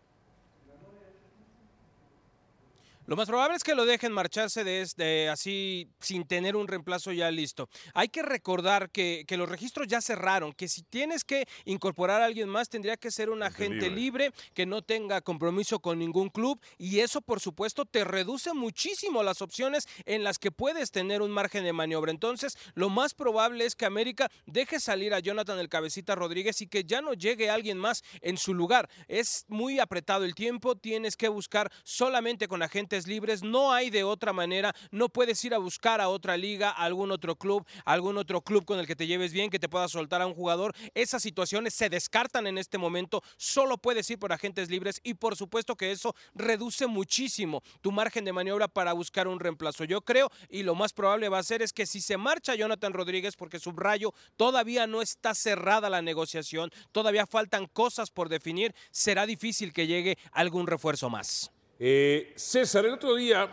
Lo 3.06 3.16
más 3.16 3.28
probable 3.28 3.56
es 3.56 3.64
que 3.64 3.74
lo 3.74 3.84
dejen 3.84 4.12
marcharse 4.12 4.64
de, 4.64 4.80
este, 4.80 5.28
así 5.28 5.90
sin 6.00 6.26
tener 6.26 6.56
un 6.56 6.66
reemplazo 6.66 7.12
ya 7.12 7.30
listo. 7.30 7.68
Hay 7.92 8.08
que 8.08 8.22
recordar 8.22 8.90
que, 8.90 9.24
que, 9.26 9.36
los 9.36 9.48
registros 9.48 9.86
ya 9.86 10.00
cerraron, 10.00 10.52
que 10.54 10.68
si 10.68 10.82
tienes 10.82 11.22
que 11.22 11.46
incorporar 11.66 12.22
a 12.22 12.24
alguien 12.24 12.48
más 12.48 12.70
tendría 12.70 12.96
que 12.96 13.10
ser 13.10 13.28
un 13.28 13.42
agente 13.42 13.90
libre. 13.90 13.94
libre 13.94 14.32
que 14.54 14.64
no 14.64 14.80
tenga 14.82 15.20
compromiso 15.20 15.80
con 15.80 15.98
ningún 15.98 16.30
club 16.30 16.60
y 16.78 17.00
eso 17.00 17.20
por 17.20 17.40
supuesto 17.40 17.84
te 17.84 18.04
reduce 18.04 18.54
muchísimo 18.54 19.22
las 19.22 19.42
opciones 19.42 19.86
en 20.06 20.24
las 20.24 20.38
que 20.38 20.50
puedes 20.50 20.90
tener 20.90 21.20
un 21.20 21.30
margen 21.30 21.64
de 21.64 21.72
maniobra. 21.72 22.10
Entonces 22.10 22.56
lo 22.74 22.88
más 22.88 23.12
probable 23.12 23.66
es 23.66 23.74
que 23.74 23.84
América 23.84 24.30
deje 24.46 24.80
salir 24.80 25.12
a 25.12 25.20
Jonathan 25.20 25.58
el 25.58 25.68
Cabecita 25.68 26.14
Rodríguez 26.14 26.60
y 26.62 26.68
que 26.68 26.84
ya 26.84 27.02
no 27.02 27.12
llegue 27.12 27.50
alguien 27.50 27.76
más 27.76 28.02
en 28.22 28.38
su 28.38 28.54
lugar. 28.54 28.88
Es 29.08 29.44
muy 29.48 29.78
apretado 29.78 30.24
el 30.24 30.34
tiempo, 30.34 30.76
tienes 30.76 31.16
que 31.16 31.28
buscar 31.28 31.70
solamente 31.82 32.48
con 32.48 32.62
libres, 33.06 33.42
no 33.42 33.72
hay 33.72 33.90
de 33.90 34.04
otra 34.04 34.32
manera, 34.32 34.74
no 34.90 35.08
puedes 35.08 35.44
ir 35.44 35.54
a 35.54 35.58
buscar 35.58 36.00
a 36.00 36.08
otra 36.08 36.36
liga, 36.36 36.70
a 36.70 36.84
algún 36.84 37.10
otro 37.10 37.36
club, 37.36 37.66
a 37.84 37.92
algún 37.92 38.16
otro 38.16 38.40
club 38.40 38.64
con 38.64 38.78
el 38.78 38.86
que 38.86 38.96
te 38.96 39.06
lleves 39.06 39.32
bien, 39.32 39.50
que 39.50 39.58
te 39.58 39.68
pueda 39.68 39.88
soltar 39.88 40.22
a 40.22 40.26
un 40.26 40.34
jugador. 40.34 40.74
Esas 40.94 41.22
situaciones 41.22 41.74
se 41.74 41.88
descartan 41.88 42.46
en 42.46 42.58
este 42.58 42.78
momento, 42.78 43.22
solo 43.36 43.78
puedes 43.78 44.08
ir 44.10 44.18
por 44.18 44.32
agentes 44.32 44.70
libres 44.70 45.00
y 45.02 45.14
por 45.14 45.36
supuesto 45.36 45.76
que 45.76 45.90
eso 45.90 46.14
reduce 46.34 46.86
muchísimo 46.86 47.62
tu 47.80 47.92
margen 47.92 48.24
de 48.24 48.32
maniobra 48.32 48.68
para 48.68 48.92
buscar 48.92 49.28
un 49.28 49.40
reemplazo. 49.40 49.84
Yo 49.84 50.00
creo 50.02 50.30
y 50.48 50.62
lo 50.62 50.74
más 50.74 50.92
probable 50.92 51.28
va 51.28 51.38
a 51.38 51.42
ser 51.42 51.62
es 51.62 51.72
que 51.72 51.86
si 51.86 52.00
se 52.00 52.16
marcha 52.16 52.54
Jonathan 52.54 52.92
Rodríguez, 52.92 53.36
porque 53.36 53.58
subrayo, 53.58 54.14
todavía 54.36 54.86
no 54.86 55.02
está 55.02 55.34
cerrada 55.34 55.90
la 55.90 56.02
negociación, 56.02 56.70
todavía 56.92 57.26
faltan 57.26 57.66
cosas 57.66 58.10
por 58.10 58.28
definir, 58.28 58.74
será 58.90 59.26
difícil 59.26 59.72
que 59.72 59.86
llegue 59.86 60.18
algún 60.32 60.66
refuerzo 60.66 61.10
más. 61.10 61.53
Eh, 61.78 62.32
César, 62.36 62.86
el 62.86 62.92
otro 62.92 63.14
día 63.14 63.48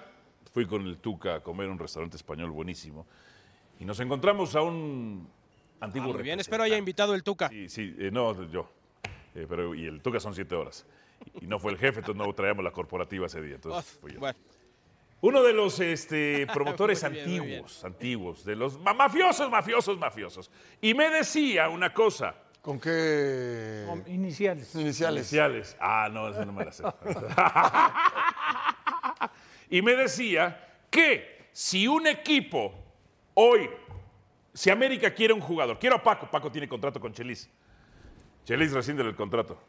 fui 0.52 0.66
con 0.66 0.86
el 0.86 0.98
Tuca 0.98 1.36
a 1.36 1.40
comer 1.42 1.70
un 1.70 1.80
restaurante 1.80 2.18
español 2.18 2.52
buenísimo 2.52 3.08
y 3.80 3.86
nos 3.86 4.00
encontramos 4.00 4.56
a 4.56 4.62
un 4.62 5.28
antiguo. 5.80 6.12
Ah, 6.12 6.14
muy 6.14 6.24
bien, 6.24 6.40
espero 6.40 6.64
haya 6.64 6.78
invitado 6.78 7.16
el 7.16 7.24
Tuca. 7.24 7.50
Sí, 7.50 7.68
sí, 7.70 7.96
eh, 7.98 8.12
no, 8.12 8.50
yo. 8.50 8.70
Eh, 9.34 9.46
pero 9.50 9.74
y 9.74 9.86
el 9.86 10.02
Tuca 10.02 10.20
son 10.20 10.36
siete 10.36 10.56
horas. 10.56 10.86
Y 11.40 11.48
no 11.48 11.60
fue 11.60 11.72
el 11.72 11.78
jefe, 11.78 12.00
entonces 12.00 12.26
no 12.26 12.32
traíamos 12.34 12.64
la 12.64 12.72
corporativa 12.72 13.26
ese 13.26 13.42
día. 13.42 13.56
Entonces 13.56 13.98
fui 14.00 14.14
yo. 14.14 14.20
Bueno. 14.20 14.38
Uno 15.22 15.44
de 15.44 15.54
los 15.54 15.80
este, 15.80 16.48
promotores 16.54 17.02
bien, 17.10 17.24
antiguos, 17.24 17.86
antiguos, 17.86 18.44
de 18.44 18.56
los 18.56 18.80
mafiosos, 18.80 19.50
mafiosos, 19.50 19.98
mafiosos. 19.98 20.52
Y 20.82 20.94
me 20.94 21.10
decía 21.10 21.70
una 21.70 21.94
cosa. 21.94 22.36
¿Con 22.62 22.80
qué? 22.80 23.86
Con 23.88 24.04
iniciales. 24.08 24.76
Iniciales. 24.76 25.24
Iniciales. 25.24 25.76
Ah, 25.80 26.10
no, 26.12 26.30
eso 26.30 26.46
no 26.46 26.54
me 26.54 26.66
la 26.66 26.72
sé. 26.72 26.84
y 29.70 29.82
me 29.82 29.96
decía 29.96 30.80
que 30.90 31.50
si 31.52 31.88
un 31.88 32.06
equipo 32.06 32.74
hoy, 33.34 33.68
si 34.54 34.70
América 34.70 35.12
quiere 35.12 35.34
un 35.34 35.42
jugador, 35.42 35.80
quiero 35.80 35.96
a 35.96 36.04
Paco, 36.04 36.30
Paco 36.30 36.52
tiene 36.52 36.68
contrato 36.68 37.00
con 37.00 37.12
Chelis. 37.12 37.50
Chelis 38.46 38.72
rescinde 38.72 39.02
el 39.02 39.16
contrato 39.16 39.60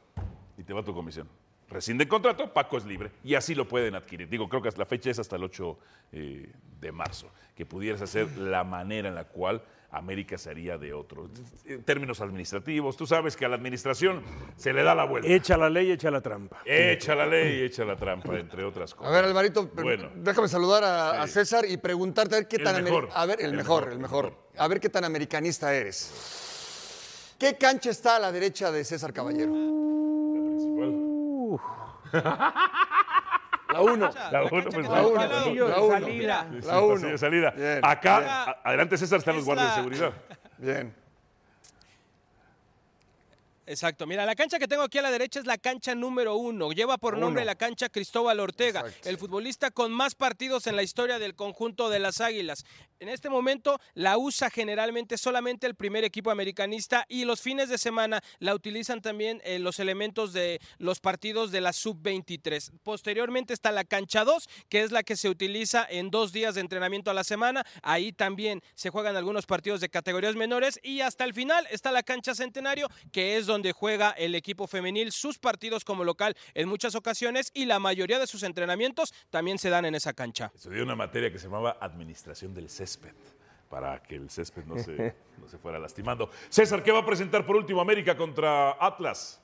y 0.58 0.62
te 0.62 0.74
va 0.74 0.82
tu 0.82 0.94
comisión. 0.94 1.28
Rescinde 1.70 2.04
el 2.04 2.08
contrato, 2.08 2.52
Paco 2.52 2.76
es 2.76 2.84
libre 2.84 3.10
y 3.24 3.34
así 3.34 3.54
lo 3.54 3.66
pueden 3.66 3.94
adquirir. 3.94 4.28
Digo, 4.28 4.50
creo 4.50 4.60
que 4.60 4.70
la 4.76 4.84
fecha 4.84 5.10
es 5.10 5.18
hasta 5.18 5.36
el 5.36 5.44
8 5.44 5.78
eh, 6.12 6.52
de 6.78 6.92
marzo, 6.92 7.30
que 7.54 7.64
pudieras 7.64 8.02
hacer 8.02 8.36
la 8.36 8.64
manera 8.64 9.08
en 9.08 9.14
la 9.14 9.24
cual 9.24 9.62
América 9.92 10.38
sería 10.38 10.78
de 10.78 10.94
otro. 10.94 11.28
En 11.66 11.84
términos 11.84 12.20
administrativos, 12.20 12.96
tú 12.96 13.06
sabes 13.06 13.36
que 13.36 13.44
a 13.44 13.48
la 13.48 13.56
administración 13.56 14.22
se 14.56 14.72
le 14.72 14.82
da 14.82 14.94
la 14.94 15.04
vuelta. 15.04 15.28
Echa 15.28 15.58
la 15.58 15.68
ley, 15.68 15.90
echa 15.90 16.10
la 16.10 16.22
trampa. 16.22 16.62
Echa 16.64 17.14
la 17.14 17.26
ley, 17.26 17.62
echa 17.62 17.84
la 17.84 17.96
trampa, 17.96 18.38
entre 18.38 18.64
otras 18.64 18.94
cosas. 18.94 19.12
A 19.12 19.16
ver, 19.16 19.26
Alvarito, 19.26 19.66
bueno, 19.66 20.10
déjame 20.16 20.48
saludar 20.48 20.82
a, 20.82 21.12
sí. 21.12 21.18
a, 21.18 21.26
César 21.26 21.64
y 21.68 21.76
preguntarte 21.76 22.36
a 22.36 22.38
ver 22.38 22.48
qué 22.48 22.56
el 22.56 22.64
tan 22.64 22.82
mejor, 22.82 23.10
a 23.12 23.26
ver 23.26 23.40
el, 23.40 23.50
el 23.50 23.56
mejor, 23.56 23.82
mejor, 23.82 23.92
el 23.92 23.98
mejor. 23.98 24.48
A 24.56 24.68
ver 24.68 24.80
qué 24.80 24.88
tan 24.88 25.04
americanista 25.04 25.74
eres. 25.74 27.34
¿Qué 27.38 27.58
cancha 27.58 27.90
está 27.90 28.16
a 28.16 28.18
la 28.18 28.32
derecha 28.32 28.72
de 28.72 28.84
César 28.84 29.12
Caballero? 29.12 29.52
Uh. 29.52 31.60
La 32.12 32.12
1. 33.80 34.10
La 34.30 34.42
1, 34.44 34.70
pues 34.70 34.88
la 34.88 35.06
1. 35.06 35.68
La 35.68 35.80
1. 35.80 36.00
Salida. 36.00 36.46
La 36.64 36.80
1. 36.80 37.08
de 37.08 37.18
salida. 37.18 37.50
Bien, 37.50 37.80
Acá, 37.82 38.58
adelante 38.62 38.96
César, 38.98 39.18
están 39.18 39.36
los 39.36 39.44
guardias 39.44 39.68
de 39.68 39.74
seguridad. 39.74 40.12
Bien. 40.58 41.01
Exacto. 43.72 44.06
Mira, 44.06 44.26
la 44.26 44.34
cancha 44.34 44.58
que 44.58 44.68
tengo 44.68 44.82
aquí 44.82 44.98
a 44.98 45.02
la 45.02 45.10
derecha 45.10 45.40
es 45.40 45.46
la 45.46 45.56
cancha 45.56 45.94
número 45.94 46.36
uno. 46.36 46.72
Lleva 46.72 46.98
por 46.98 47.16
nombre 47.16 47.42
la 47.46 47.54
cancha 47.54 47.88
Cristóbal 47.88 48.38
Ortega, 48.38 48.80
Exacto. 48.80 49.08
el 49.08 49.16
futbolista 49.16 49.70
con 49.70 49.90
más 49.90 50.14
partidos 50.14 50.66
en 50.66 50.76
la 50.76 50.82
historia 50.82 51.18
del 51.18 51.34
conjunto 51.34 51.88
de 51.88 51.98
las 51.98 52.20
Águilas. 52.20 52.66
En 53.00 53.08
este 53.08 53.30
momento 53.30 53.80
la 53.94 54.18
usa 54.18 54.50
generalmente 54.50 55.16
solamente 55.16 55.66
el 55.66 55.74
primer 55.74 56.04
equipo 56.04 56.30
americanista 56.30 57.06
y 57.08 57.24
los 57.24 57.40
fines 57.40 57.70
de 57.70 57.78
semana 57.78 58.22
la 58.40 58.54
utilizan 58.54 59.00
también 59.00 59.40
eh, 59.44 59.58
los 59.58 59.80
elementos 59.80 60.34
de 60.34 60.60
los 60.78 61.00
partidos 61.00 61.50
de 61.50 61.62
la 61.62 61.72
sub-23. 61.72 62.72
Posteriormente 62.82 63.54
está 63.54 63.72
la 63.72 63.84
cancha 63.84 64.24
2, 64.24 64.48
que 64.68 64.82
es 64.82 64.92
la 64.92 65.02
que 65.02 65.16
se 65.16 65.30
utiliza 65.30 65.86
en 65.88 66.10
dos 66.10 66.32
días 66.32 66.54
de 66.54 66.60
entrenamiento 66.60 67.10
a 67.10 67.14
la 67.14 67.24
semana. 67.24 67.64
Ahí 67.82 68.12
también 68.12 68.62
se 68.74 68.90
juegan 68.90 69.16
algunos 69.16 69.46
partidos 69.46 69.80
de 69.80 69.88
categorías 69.88 70.36
menores 70.36 70.78
y 70.82 71.00
hasta 71.00 71.24
el 71.24 71.32
final 71.32 71.66
está 71.70 71.90
la 71.90 72.02
cancha 72.02 72.34
Centenario, 72.34 72.88
que 73.12 73.36
es 73.38 73.46
donde 73.46 73.61
juega 73.70 74.10
el 74.10 74.34
equipo 74.34 74.66
femenil 74.66 75.12
sus 75.12 75.38
partidos 75.38 75.84
como 75.84 76.02
local 76.02 76.36
en 76.54 76.68
muchas 76.68 76.96
ocasiones 76.96 77.52
y 77.54 77.66
la 77.66 77.78
mayoría 77.78 78.18
de 78.18 78.26
sus 78.26 78.42
entrenamientos 78.42 79.14
también 79.30 79.58
se 79.58 79.70
dan 79.70 79.84
en 79.84 79.94
esa 79.94 80.12
cancha. 80.12 80.50
Estudié 80.54 80.82
una 80.82 80.96
materia 80.96 81.30
que 81.30 81.38
se 81.38 81.44
llamaba 81.44 81.76
Administración 81.80 82.54
del 82.54 82.68
Césped, 82.68 83.14
para 83.68 84.02
que 84.02 84.16
el 84.16 84.28
césped 84.30 84.64
no 84.64 84.78
se, 84.78 85.14
no 85.38 85.48
se 85.48 85.58
fuera 85.58 85.78
lastimando. 85.78 86.30
César, 86.48 86.82
¿qué 86.82 86.90
va 86.90 86.98
a 86.98 87.06
presentar 87.06 87.46
por 87.46 87.56
último 87.56 87.80
América 87.80 88.16
contra 88.16 88.72
Atlas? 88.84 89.41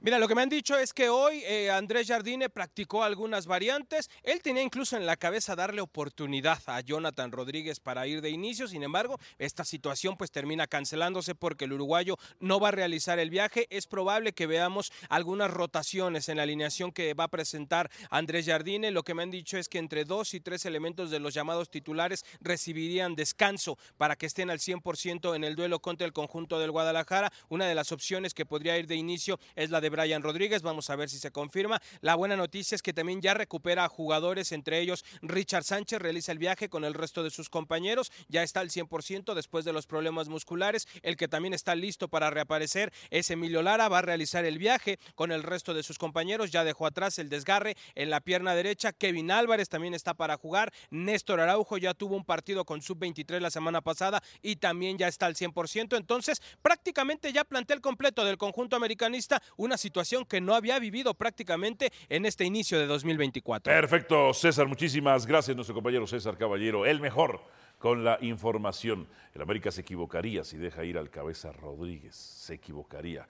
Mira, 0.00 0.20
lo 0.20 0.28
que 0.28 0.36
me 0.36 0.42
han 0.42 0.48
dicho 0.48 0.78
es 0.78 0.94
que 0.94 1.08
hoy 1.08 1.42
eh, 1.44 1.72
Andrés 1.72 2.06
Jardine 2.06 2.48
practicó 2.48 3.02
algunas 3.02 3.46
variantes. 3.46 4.08
Él 4.22 4.40
tenía 4.42 4.62
incluso 4.62 4.96
en 4.96 5.06
la 5.06 5.16
cabeza 5.16 5.56
darle 5.56 5.80
oportunidad 5.80 6.62
a 6.66 6.80
Jonathan 6.82 7.32
Rodríguez 7.32 7.80
para 7.80 8.06
ir 8.06 8.20
de 8.20 8.30
inicio. 8.30 8.68
Sin 8.68 8.84
embargo, 8.84 9.18
esta 9.38 9.64
situación 9.64 10.16
pues 10.16 10.30
termina 10.30 10.68
cancelándose 10.68 11.34
porque 11.34 11.64
el 11.64 11.72
uruguayo 11.72 12.16
no 12.38 12.60
va 12.60 12.68
a 12.68 12.70
realizar 12.70 13.18
el 13.18 13.28
viaje. 13.28 13.66
Es 13.70 13.88
probable 13.88 14.32
que 14.34 14.46
veamos 14.46 14.92
algunas 15.08 15.50
rotaciones 15.50 16.28
en 16.28 16.36
la 16.36 16.44
alineación 16.44 16.92
que 16.92 17.14
va 17.14 17.24
a 17.24 17.28
presentar 17.28 17.90
Andrés 18.08 18.46
Jardine. 18.46 18.92
Lo 18.92 19.02
que 19.02 19.14
me 19.14 19.24
han 19.24 19.32
dicho 19.32 19.58
es 19.58 19.68
que 19.68 19.78
entre 19.78 20.04
dos 20.04 20.32
y 20.32 20.38
tres 20.38 20.64
elementos 20.64 21.10
de 21.10 21.18
los 21.18 21.34
llamados 21.34 21.70
titulares 21.70 22.24
recibirían 22.40 23.16
descanso 23.16 23.76
para 23.96 24.14
que 24.14 24.26
estén 24.26 24.48
al 24.48 24.60
100% 24.60 25.34
en 25.34 25.42
el 25.42 25.56
duelo 25.56 25.80
contra 25.80 26.06
el 26.06 26.12
conjunto 26.12 26.60
del 26.60 26.70
Guadalajara. 26.70 27.32
Una 27.48 27.66
de 27.66 27.74
las 27.74 27.90
opciones 27.90 28.32
que 28.32 28.46
podría 28.46 28.78
ir 28.78 28.86
de 28.86 28.94
inicio 28.94 29.40
es 29.56 29.70
la 29.70 29.80
de 29.80 29.87
Brian 29.88 30.22
Rodríguez. 30.22 30.62
Vamos 30.62 30.90
a 30.90 30.96
ver 30.96 31.08
si 31.08 31.18
se 31.18 31.30
confirma. 31.30 31.80
La 32.00 32.14
buena 32.14 32.36
noticia 32.36 32.74
es 32.74 32.82
que 32.82 32.92
también 32.92 33.20
ya 33.20 33.34
recupera 33.34 33.84
a 33.84 33.88
jugadores, 33.88 34.52
entre 34.52 34.80
ellos 34.80 35.04
Richard 35.22 35.64
Sánchez 35.64 36.00
realiza 36.00 36.32
el 36.32 36.38
viaje 36.38 36.68
con 36.68 36.84
el 36.84 36.94
resto 36.94 37.22
de 37.22 37.30
sus 37.30 37.48
compañeros. 37.48 38.12
Ya 38.28 38.42
está 38.42 38.60
al 38.60 38.70
100% 38.70 39.34
después 39.34 39.64
de 39.64 39.72
los 39.72 39.86
problemas 39.86 40.28
musculares. 40.28 40.86
El 41.02 41.16
que 41.16 41.28
también 41.28 41.54
está 41.54 41.74
listo 41.74 42.08
para 42.08 42.30
reaparecer 42.30 42.92
es 43.10 43.30
Emilio 43.30 43.62
Lara. 43.62 43.88
Va 43.88 43.98
a 43.98 44.02
realizar 44.02 44.44
el 44.44 44.58
viaje 44.58 44.98
con 45.14 45.32
el 45.32 45.42
resto 45.42 45.74
de 45.74 45.82
sus 45.82 45.98
compañeros. 45.98 46.50
Ya 46.50 46.64
dejó 46.64 46.86
atrás 46.86 47.18
el 47.18 47.28
desgarre 47.28 47.76
en 47.94 48.10
la 48.10 48.20
pierna 48.20 48.54
derecha. 48.54 48.92
Kevin 48.92 49.30
Álvarez 49.30 49.68
también 49.68 49.94
está 49.94 50.14
para 50.14 50.36
jugar. 50.36 50.72
Néstor 50.90 51.40
Araujo 51.40 51.78
ya 51.78 51.94
tuvo 51.94 52.16
un 52.16 52.24
partido 52.24 52.64
con 52.64 52.82
sub-23 52.82 53.40
la 53.40 53.50
semana 53.50 53.80
pasada 53.80 54.22
y 54.42 54.56
también 54.56 54.98
ya 54.98 55.08
está 55.08 55.26
al 55.26 55.34
100%. 55.34 55.96
Entonces, 55.96 56.42
prácticamente 56.62 57.32
ya 57.32 57.44
plantel 57.44 57.80
completo 57.80 58.24
del 58.24 58.38
conjunto 58.38 58.76
americanista. 58.76 59.42
Una 59.56 59.77
situación 59.78 60.26
que 60.26 60.42
no 60.42 60.54
había 60.54 60.78
vivido 60.78 61.14
prácticamente 61.14 61.90
en 62.10 62.26
este 62.26 62.44
inicio 62.44 62.78
de 62.78 62.86
2024. 62.86 63.72
Perfecto, 63.72 64.34
César, 64.34 64.66
muchísimas 64.66 65.24
gracias, 65.24 65.56
nuestro 65.56 65.74
compañero 65.74 66.06
César 66.06 66.36
Caballero, 66.36 66.84
el 66.84 67.00
mejor 67.00 67.40
con 67.78 68.04
la 68.04 68.18
información. 68.20 69.08
El 69.34 69.42
América 69.42 69.70
se 69.70 69.80
equivocaría 69.80 70.44
si 70.44 70.56
deja 70.56 70.84
ir 70.84 70.98
al 70.98 71.10
cabeza 71.10 71.52
Rodríguez, 71.52 72.14
se 72.14 72.54
equivocaría. 72.54 73.26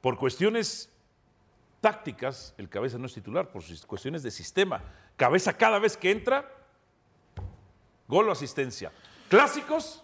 Por 0.00 0.18
cuestiones 0.18 0.90
tácticas, 1.80 2.54
el 2.58 2.68
cabeza 2.68 2.98
no 2.98 3.06
es 3.06 3.14
titular, 3.14 3.50
por 3.50 3.62
cuestiones 3.86 4.22
de 4.22 4.30
sistema. 4.30 4.82
Cabeza 5.16 5.56
cada 5.56 5.78
vez 5.78 5.96
que 5.96 6.10
entra, 6.10 6.48
gol 8.08 8.28
o 8.28 8.32
asistencia. 8.32 8.92
Clásicos, 9.28 10.01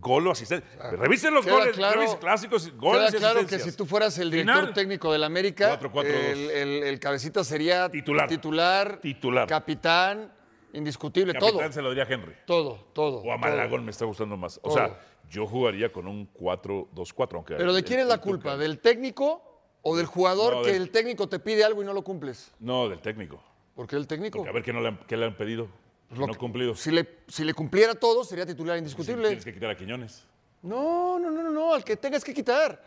gol 0.00 0.26
o 0.26 0.30
asistencia. 0.32 0.68
Revisen 0.92 1.32
los 1.34 1.46
goles, 1.46 1.74
claro- 1.76 1.94
revisen 2.00 2.18
clásicos, 2.18 2.72
goles 2.76 3.10
Queda 3.10 3.18
claro 3.18 3.46
que 3.46 3.58
si 3.58 3.72
tú 3.72 3.86
fueras 3.86 4.18
el 4.18 4.30
director 4.30 4.54
Final, 4.60 4.74
técnico 4.74 5.12
del 5.12 5.24
América, 5.24 5.78
4-4-2. 5.80 6.04
el, 6.06 6.50
el- 6.50 6.82
el 6.84 7.00
cabecita 7.00 7.42
sería 7.44 7.88
Titular. 7.90 8.28
titular, 8.28 9.00
Titular. 9.00 9.48
capitán, 9.48 10.32
indiscutible, 10.72 11.32
Capitán 11.34 11.56
todo. 11.58 11.72
se 11.72 11.82
lo 11.82 11.90
diría 11.90 12.04
a 12.04 12.08
Henry. 12.08 12.34
Todo, 12.46 12.86
todo. 12.92 13.18
O 13.18 13.32
a. 13.32 13.36
Malagón 13.36 13.84
me 13.84 13.90
está 13.90 14.04
gustando 14.04 14.36
más. 14.36 14.58
O 14.62 14.70
sea, 14.72 14.98
yo 15.30 15.46
jugaría 15.46 15.92
con 15.92 16.06
un 16.08 16.28
4-2-4. 16.34 17.34
Aunque 17.36 17.54
Pero 17.56 17.72
¿de 17.72 17.82
quién 17.84 18.00
es 18.00 18.06
la 18.06 18.18
culpa? 18.18 18.56
¿Del 18.56 18.78
técnico 18.80 19.42
o 19.82 19.96
del 19.96 20.06
jugador 20.06 20.56
No, 20.56 20.62
que 20.62 20.72
del- 20.72 20.82
el 20.82 20.90
técnico 20.90 21.28
te 21.28 21.38
pide 21.38 21.64
algo 21.64 21.82
y 21.82 21.86
no 21.86 21.92
lo 21.92 22.02
cumples? 22.02 22.52
No, 22.58 22.88
del 22.88 23.00
técnico. 23.00 23.42
¿Por 23.74 23.86
qué 23.86 23.96
el 23.96 24.06
técnico? 24.06 24.38
Porque 24.38 24.50
a 24.50 24.52
ver 24.52 24.62
qué, 24.62 24.72
no 24.72 24.80
le 24.80 24.88
han, 24.88 24.98
qué 25.06 25.16
le 25.16 25.26
han 25.26 25.36
pedido. 25.36 25.68
Pues 26.14 26.20
lo 26.20 26.26
no 26.28 26.32
que- 26.32 26.38
cumplido. 26.38 26.74
Si 26.74 26.90
le, 26.90 27.20
si 27.28 27.44
le 27.44 27.54
cumpliera 27.54 27.94
todo, 27.94 28.24
sería 28.24 28.46
titular 28.46 28.76
indiscutible. 28.78 29.28
Tienes 29.28 29.44
que 29.44 29.52
quitar 29.54 29.70
a 29.70 29.76
Quiñones. 29.76 30.24
No, 30.62 31.18
no, 31.18 31.30
no, 31.30 31.42
no, 31.42 31.50
no, 31.50 31.74
al 31.74 31.84
que 31.84 31.96
tengas 31.96 32.24
que 32.24 32.32
quitar. 32.32 32.82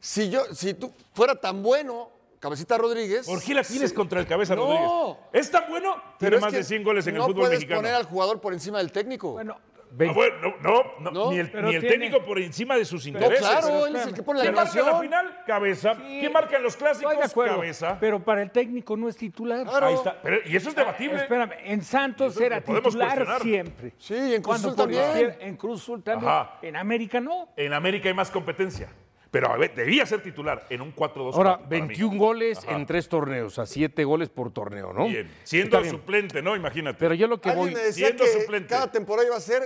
Si 0.00 0.30
yo, 0.30 0.44
si 0.54 0.74
tú 0.74 0.92
fuera 1.12 1.34
tan 1.34 1.62
bueno, 1.62 2.10
Cabecita 2.40 2.78
Rodríguez. 2.78 3.26
¿Por 3.26 3.42
qué 3.42 3.52
la 3.54 3.62
tienes 3.62 3.90
sí. 3.90 3.94
contra 3.96 4.18
el 4.18 4.26
cabeza 4.26 4.56
No. 4.56 4.62
Rodríguez? 4.64 5.18
¿Es 5.32 5.50
tan 5.50 5.68
bueno? 5.68 5.94
Tiene 6.18 6.36
es 6.36 6.42
más 6.42 6.50
que 6.50 6.56
de 6.58 6.64
100 6.64 6.82
goles 6.82 7.06
en 7.06 7.14
no 7.16 7.20
el 7.20 7.26
fútbol 7.32 7.42
puedes 7.42 7.58
mexicano. 7.58 7.80
poner 7.82 7.94
al 7.94 8.04
jugador 8.04 8.40
por 8.40 8.54
encima 8.54 8.78
del 8.78 8.90
técnico. 8.92 9.32
Bueno, 9.32 9.58
Ah, 9.92 10.12
bueno, 10.14 10.54
no, 10.62 10.84
no, 11.00 11.10
No, 11.10 11.30
ni 11.32 11.38
el, 11.40 11.50
ni 11.64 11.74
el 11.74 11.82
técnico 11.86 12.24
por 12.24 12.38
encima 12.38 12.76
de 12.76 12.84
sus 12.84 13.04
No, 13.06 13.12
intereses. 13.12 13.40
claro, 13.40 13.86
él 13.86 13.96
es 13.96 14.06
el 14.06 14.14
que 14.14 14.22
pone 14.22 14.38
la 14.38 14.44
¿Quién 14.44 14.54
marca 14.54 14.82
la 14.82 15.00
final? 15.00 15.38
Cabeza. 15.46 15.94
¿Quién 15.96 16.32
marca 16.32 16.56
en 16.56 16.62
los 16.62 16.76
clásicos? 16.76 17.12
Estoy 17.12 17.26
de 17.26 17.30
acuerdo, 17.30 17.54
Cabeza. 17.56 17.96
pero 17.98 18.22
para 18.22 18.42
el 18.42 18.50
técnico 18.50 18.96
no 18.96 19.08
es 19.08 19.16
titular. 19.16 19.66
Claro. 19.66 19.86
Ahí 19.86 19.94
está. 19.94 20.20
Pero- 20.22 20.36
y 20.46 20.54
eso 20.56 20.68
es 20.68 20.74
debatible. 20.76 21.16
Espérame, 21.16 21.52
en 21.64 21.82
Santos 21.82 22.34
Eso 22.36 22.44
era 22.44 22.60
titular 22.60 23.40
siempre. 23.42 23.92
Sí, 23.98 24.14
en 24.34 24.42
Cruz 24.42 24.56
Azul 24.56 24.76
también. 24.76 25.36
En 25.40 25.56
Cruz 25.56 25.82
Azul 25.82 26.02
también. 26.02 26.30
Ajá. 26.30 26.58
En 26.62 26.76
América 26.76 27.20
no. 27.20 27.48
En 27.56 27.72
América 27.72 28.08
hay 28.08 28.14
más 28.14 28.30
competencia. 28.30 28.88
Pero 29.32 29.48
a 29.52 29.56
ver, 29.56 29.72
debía 29.76 30.04
ser 30.06 30.22
titular 30.24 30.66
en 30.70 30.80
un 30.80 30.92
4-2. 30.92 31.34
Ahora, 31.36 31.56
para 31.58 31.68
mí. 31.68 31.68
21 31.86 32.18
goles 32.18 32.58
Ajá. 32.66 32.76
en 32.76 32.84
tres 32.84 33.08
torneos, 33.08 33.60
a 33.60 33.66
7 33.66 34.02
goles 34.02 34.28
por 34.28 34.52
torneo, 34.52 34.92
¿no? 34.92 35.06
Bien. 35.06 35.30
Siendo 35.44 35.66
Está 35.76 35.80
bien. 35.82 35.92
suplente, 35.92 36.42
¿no? 36.42 36.56
Imagínate. 36.56 36.98
Pero 36.98 37.14
yo 37.14 37.28
lo 37.28 37.40
que 37.40 37.50
Alguien 37.50 37.66
voy. 37.68 37.74
me 37.76 37.80
decía 37.80 38.06
siendo 38.08 38.24
que 38.24 38.30
suplente. 38.40 38.68
cada 38.74 38.90
temporada 38.90 39.28
iba 39.28 39.36
a 39.36 39.40
ser 39.40 39.62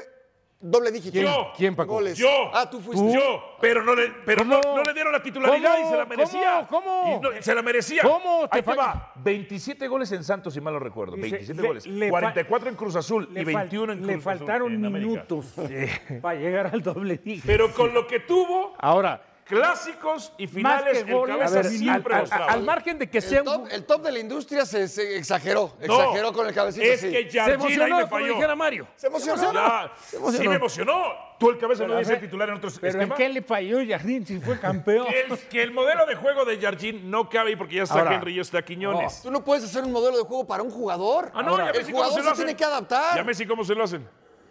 doble 0.70 0.90
dígito. 0.90 1.12
¿Quién? 1.12 1.24
Yo. 1.26 1.52
¿Quién, 1.56 1.76
Paco? 1.76 1.92
Goles. 1.94 2.16
Yo. 2.18 2.28
Ah, 2.52 2.68
tú 2.68 2.80
fuiste. 2.80 3.12
Yo, 3.12 3.56
pero 3.60 3.82
no 3.84 3.94
le, 3.94 4.08
pero 4.24 4.44
no, 4.44 4.60
no 4.62 4.82
le 4.82 4.92
dieron 4.94 5.12
la 5.12 5.22
titularidad 5.22 5.74
¿Cómo? 5.76 5.86
y 5.86 5.90
se 5.90 5.96
la 5.96 6.04
merecía. 6.06 6.66
¿Cómo? 6.68 6.84
¿Cómo? 7.02 7.16
Y 7.16 7.20
no- 7.36 7.42
se 7.42 7.54
la 7.54 7.62
merecía. 7.62 8.02
¿Cómo? 8.02 8.48
Te 8.48 8.56
Ahí 8.56 8.62
te 8.62 8.70
falla- 8.70 8.76
va. 8.82 9.12
27 9.16 9.86
goles 9.88 10.10
en 10.12 10.24
Santos, 10.24 10.54
si 10.54 10.60
mal 10.60 10.72
no 10.74 10.80
recuerdo. 10.80 11.16
Dice, 11.16 11.30
27 11.30 11.60
le- 11.62 11.68
goles. 11.68 11.86
le 11.86 12.06
fa- 12.06 12.10
44 12.10 12.68
en 12.70 12.74
Cruz 12.76 12.96
Azul 12.96 13.28
Le 13.32 13.42
y 13.42 13.44
fal- 13.44 13.54
21 13.56 13.92
en 13.92 13.98
Cruz 13.98 14.06
Le 14.08 14.12
Azul, 14.14 14.22
faltaron 14.22 14.74
en 14.74 14.84
América. 14.84 15.10
minutos 15.10 15.54
para 16.22 16.38
llegar 16.38 16.66
al 16.68 16.82
doble 16.82 17.18
dígito. 17.18 17.46
Pero 17.46 17.72
con 17.72 17.92
lo 17.92 18.06
que 18.06 18.20
tuvo, 18.20 18.74
Ahora, 18.78 19.20
clásicos 19.44 20.32
y 20.38 20.46
finales, 20.46 21.02
que 21.04 21.10
el 21.10 21.14
goles, 21.16 21.36
cabeza 21.36 21.58
a 21.58 21.62
ver, 21.62 21.70
siempre 21.70 22.14
al, 22.14 22.28
al- 22.32 22.48
al 22.50 22.62
margen 22.62 22.98
de 22.98 23.08
que 23.10 23.20
sea 23.20 23.40
El 23.40 23.48
un. 23.48 23.54
top, 23.64 23.68
el 23.72 23.84
top 23.84 24.02
de 24.02 24.12
la 24.12 24.18
industria 24.18 24.66
se, 24.66 24.88
se 24.88 25.16
exageró. 25.16 25.72
No, 25.86 26.00
exageró 26.00 26.32
con 26.32 26.46
el 26.46 26.54
cabecita. 26.54 26.84
Es 26.86 27.00
sí. 27.00 27.10
que 27.10 27.30
se 27.30 27.38
Jardín 27.38 27.50
ahí 27.50 27.54
emocionó, 27.74 27.96
me 27.98 28.06
falló. 28.06 28.34
dijera 28.34 28.56
Mario. 28.56 28.86
Se 28.96 29.06
emocionó. 29.06 29.52
Ya, 29.52 29.92
sí 30.32 30.48
me 30.48 30.54
emocionó. 30.56 31.02
Tú 31.38 31.50
el 31.50 31.58
cabeza 31.58 31.84
no 31.86 31.96
ver, 31.96 32.20
titular 32.20 32.48
en 32.48 32.54
otros 32.54 32.78
Pero 32.78 32.94
¿en 32.94 33.00
esquemas. 33.00 33.18
qué 33.18 33.28
le 33.28 33.42
falló 33.42 33.78
Jardín 33.88 34.24
si 34.24 34.38
fue 34.38 34.58
campeón? 34.58 35.06
Que 35.08 35.20
el, 35.22 35.38
que 35.48 35.62
el 35.62 35.72
modelo 35.72 36.06
de 36.06 36.14
juego 36.14 36.44
de 36.44 36.58
Jardín 36.60 37.10
no 37.10 37.28
cabe 37.28 37.50
ahí 37.50 37.56
porque 37.56 37.74
ya 37.74 37.82
está 37.82 37.98
Ahora, 37.98 38.14
Henry 38.14 38.32
y 38.32 38.36
ya 38.36 38.42
está 38.42 38.62
Quiñones. 38.62 39.20
Tú 39.22 39.30
no 39.32 39.44
puedes 39.44 39.64
hacer 39.64 39.82
un 39.82 39.90
modelo 39.92 40.16
de 40.16 40.22
juego 40.22 40.46
para 40.46 40.62
un 40.62 40.70
jugador. 40.70 41.32
Ah, 41.34 41.42
no, 41.42 41.56
ya 41.58 41.70
el 41.70 41.90
jugador 41.90 42.12
se 42.14 42.18
se, 42.20 42.24
lo 42.24 42.30
hacen. 42.30 42.44
tiene 42.44 42.56
que 42.56 42.64
adaptar. 42.64 43.16
Ya 43.16 43.24
Messi, 43.24 43.46
¿cómo 43.46 43.64
se 43.64 43.74
lo 43.74 43.82
hacen? 43.84 44.08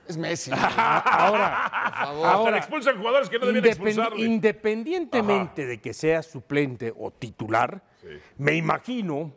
Es 0.08 0.18
Messi. 0.18 0.52
Ahora, 0.56 1.72
Por 1.72 2.06
favor. 2.06 2.28
Ahora, 2.28 2.58
expulsan 2.58 2.98
jugadores 2.98 3.30
que 3.30 3.40
no 3.40 3.46
debían 3.46 3.66
expulsarle. 3.66 4.26
independientemente 4.26 5.66
de 5.66 5.80
que 5.80 5.94
sea 5.94 6.22
suplente 6.22 6.94
o 6.98 7.12
titular, 7.12 7.82
me 8.38 8.56
imagino 8.56 9.34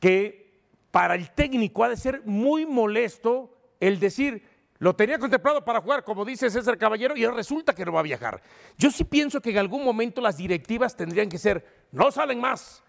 que 0.00 0.60
para 0.90 1.14
el 1.14 1.30
técnico 1.32 1.84
ha 1.84 1.90
de 1.90 1.96
ser 1.96 2.22
muy 2.24 2.64
molesto 2.64 3.52
el 3.80 4.00
decir, 4.00 4.42
lo 4.78 4.94
tenía 4.96 5.18
contemplado 5.18 5.64
para 5.64 5.80
jugar, 5.80 6.04
como 6.04 6.24
dice 6.24 6.50
César 6.50 6.78
Caballero, 6.78 7.16
y 7.16 7.26
resulta 7.26 7.74
que 7.74 7.84
no 7.84 7.92
va 7.92 8.00
a 8.00 8.04
viajar. 8.04 8.42
Yo 8.78 8.90
sí 8.90 9.04
pienso 9.04 9.40
que 9.40 9.50
en 9.50 9.58
algún 9.58 9.84
momento 9.84 10.20
las 10.20 10.38
directivas 10.38 10.96
tendrían 10.96 11.28
que 11.28 11.38
ser, 11.38 11.64
no 11.92 12.10
salen 12.10 12.40
más, 12.40 12.82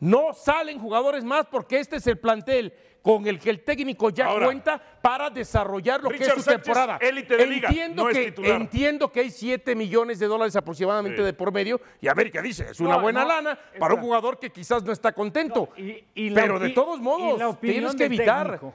no 0.00 0.32
salen 0.34 0.78
jugadores 0.78 1.24
más 1.24 1.46
porque 1.46 1.78
este 1.78 1.96
es 1.96 2.06
el 2.06 2.18
plantel 2.18 2.74
con 3.02 3.26
el 3.26 3.38
que 3.38 3.50
el 3.50 3.60
técnico 3.64 4.10
ya 4.10 4.26
Ahora, 4.26 4.46
cuenta 4.46 4.80
para 5.02 5.28
desarrollar 5.28 6.00
lo 6.02 6.08
que 6.10 6.18
es 6.22 6.28
su 6.32 6.40
Sánchez, 6.40 6.62
temporada. 6.62 6.98
élite 7.00 7.36
de 7.36 7.46
liga, 7.46 7.68
entiendo, 7.68 8.04
no 8.04 8.08
es 8.10 8.16
que, 8.32 8.50
entiendo 8.54 9.10
que 9.10 9.20
hay 9.20 9.30
7 9.30 9.74
millones 9.74 10.20
de 10.20 10.26
dólares 10.28 10.54
aproximadamente 10.54 11.18
Sí. 11.18 11.24
de 11.24 11.32
por 11.32 11.52
medio 11.52 11.80
y 12.00 12.06
América 12.08 12.40
dice, 12.40 12.66
es 12.70 12.78
una 12.80 12.96
No, 12.96 13.02
buena 13.02 13.22
no, 13.22 13.28
lana 13.28 13.58
para 13.78 13.94
un 13.94 14.00
jugador 14.00 14.38
que 14.38 14.50
quizás 14.50 14.84
no 14.84 14.92
está 14.92 15.12
contento. 15.12 15.68
Y- 15.76 16.04
y 16.14 16.30
la 16.30 16.42
pero 16.42 16.58
de 16.60 16.70
todos 16.70 17.00
modos, 17.00 17.58
tienes 17.60 17.94
que 17.96 18.04
evitar. 18.04 18.46
técnico. 18.52 18.74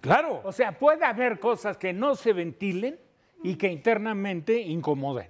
Claro. 0.00 0.42
O 0.44 0.52
sea, 0.52 0.78
puede 0.78 1.04
haber 1.04 1.40
cosas 1.40 1.76
que 1.76 1.92
no 1.92 2.14
se 2.16 2.32
ventilen 2.32 3.00
y 3.42 3.54
que 3.56 3.68
internamente 3.68 4.58
incomoden. 4.60 5.28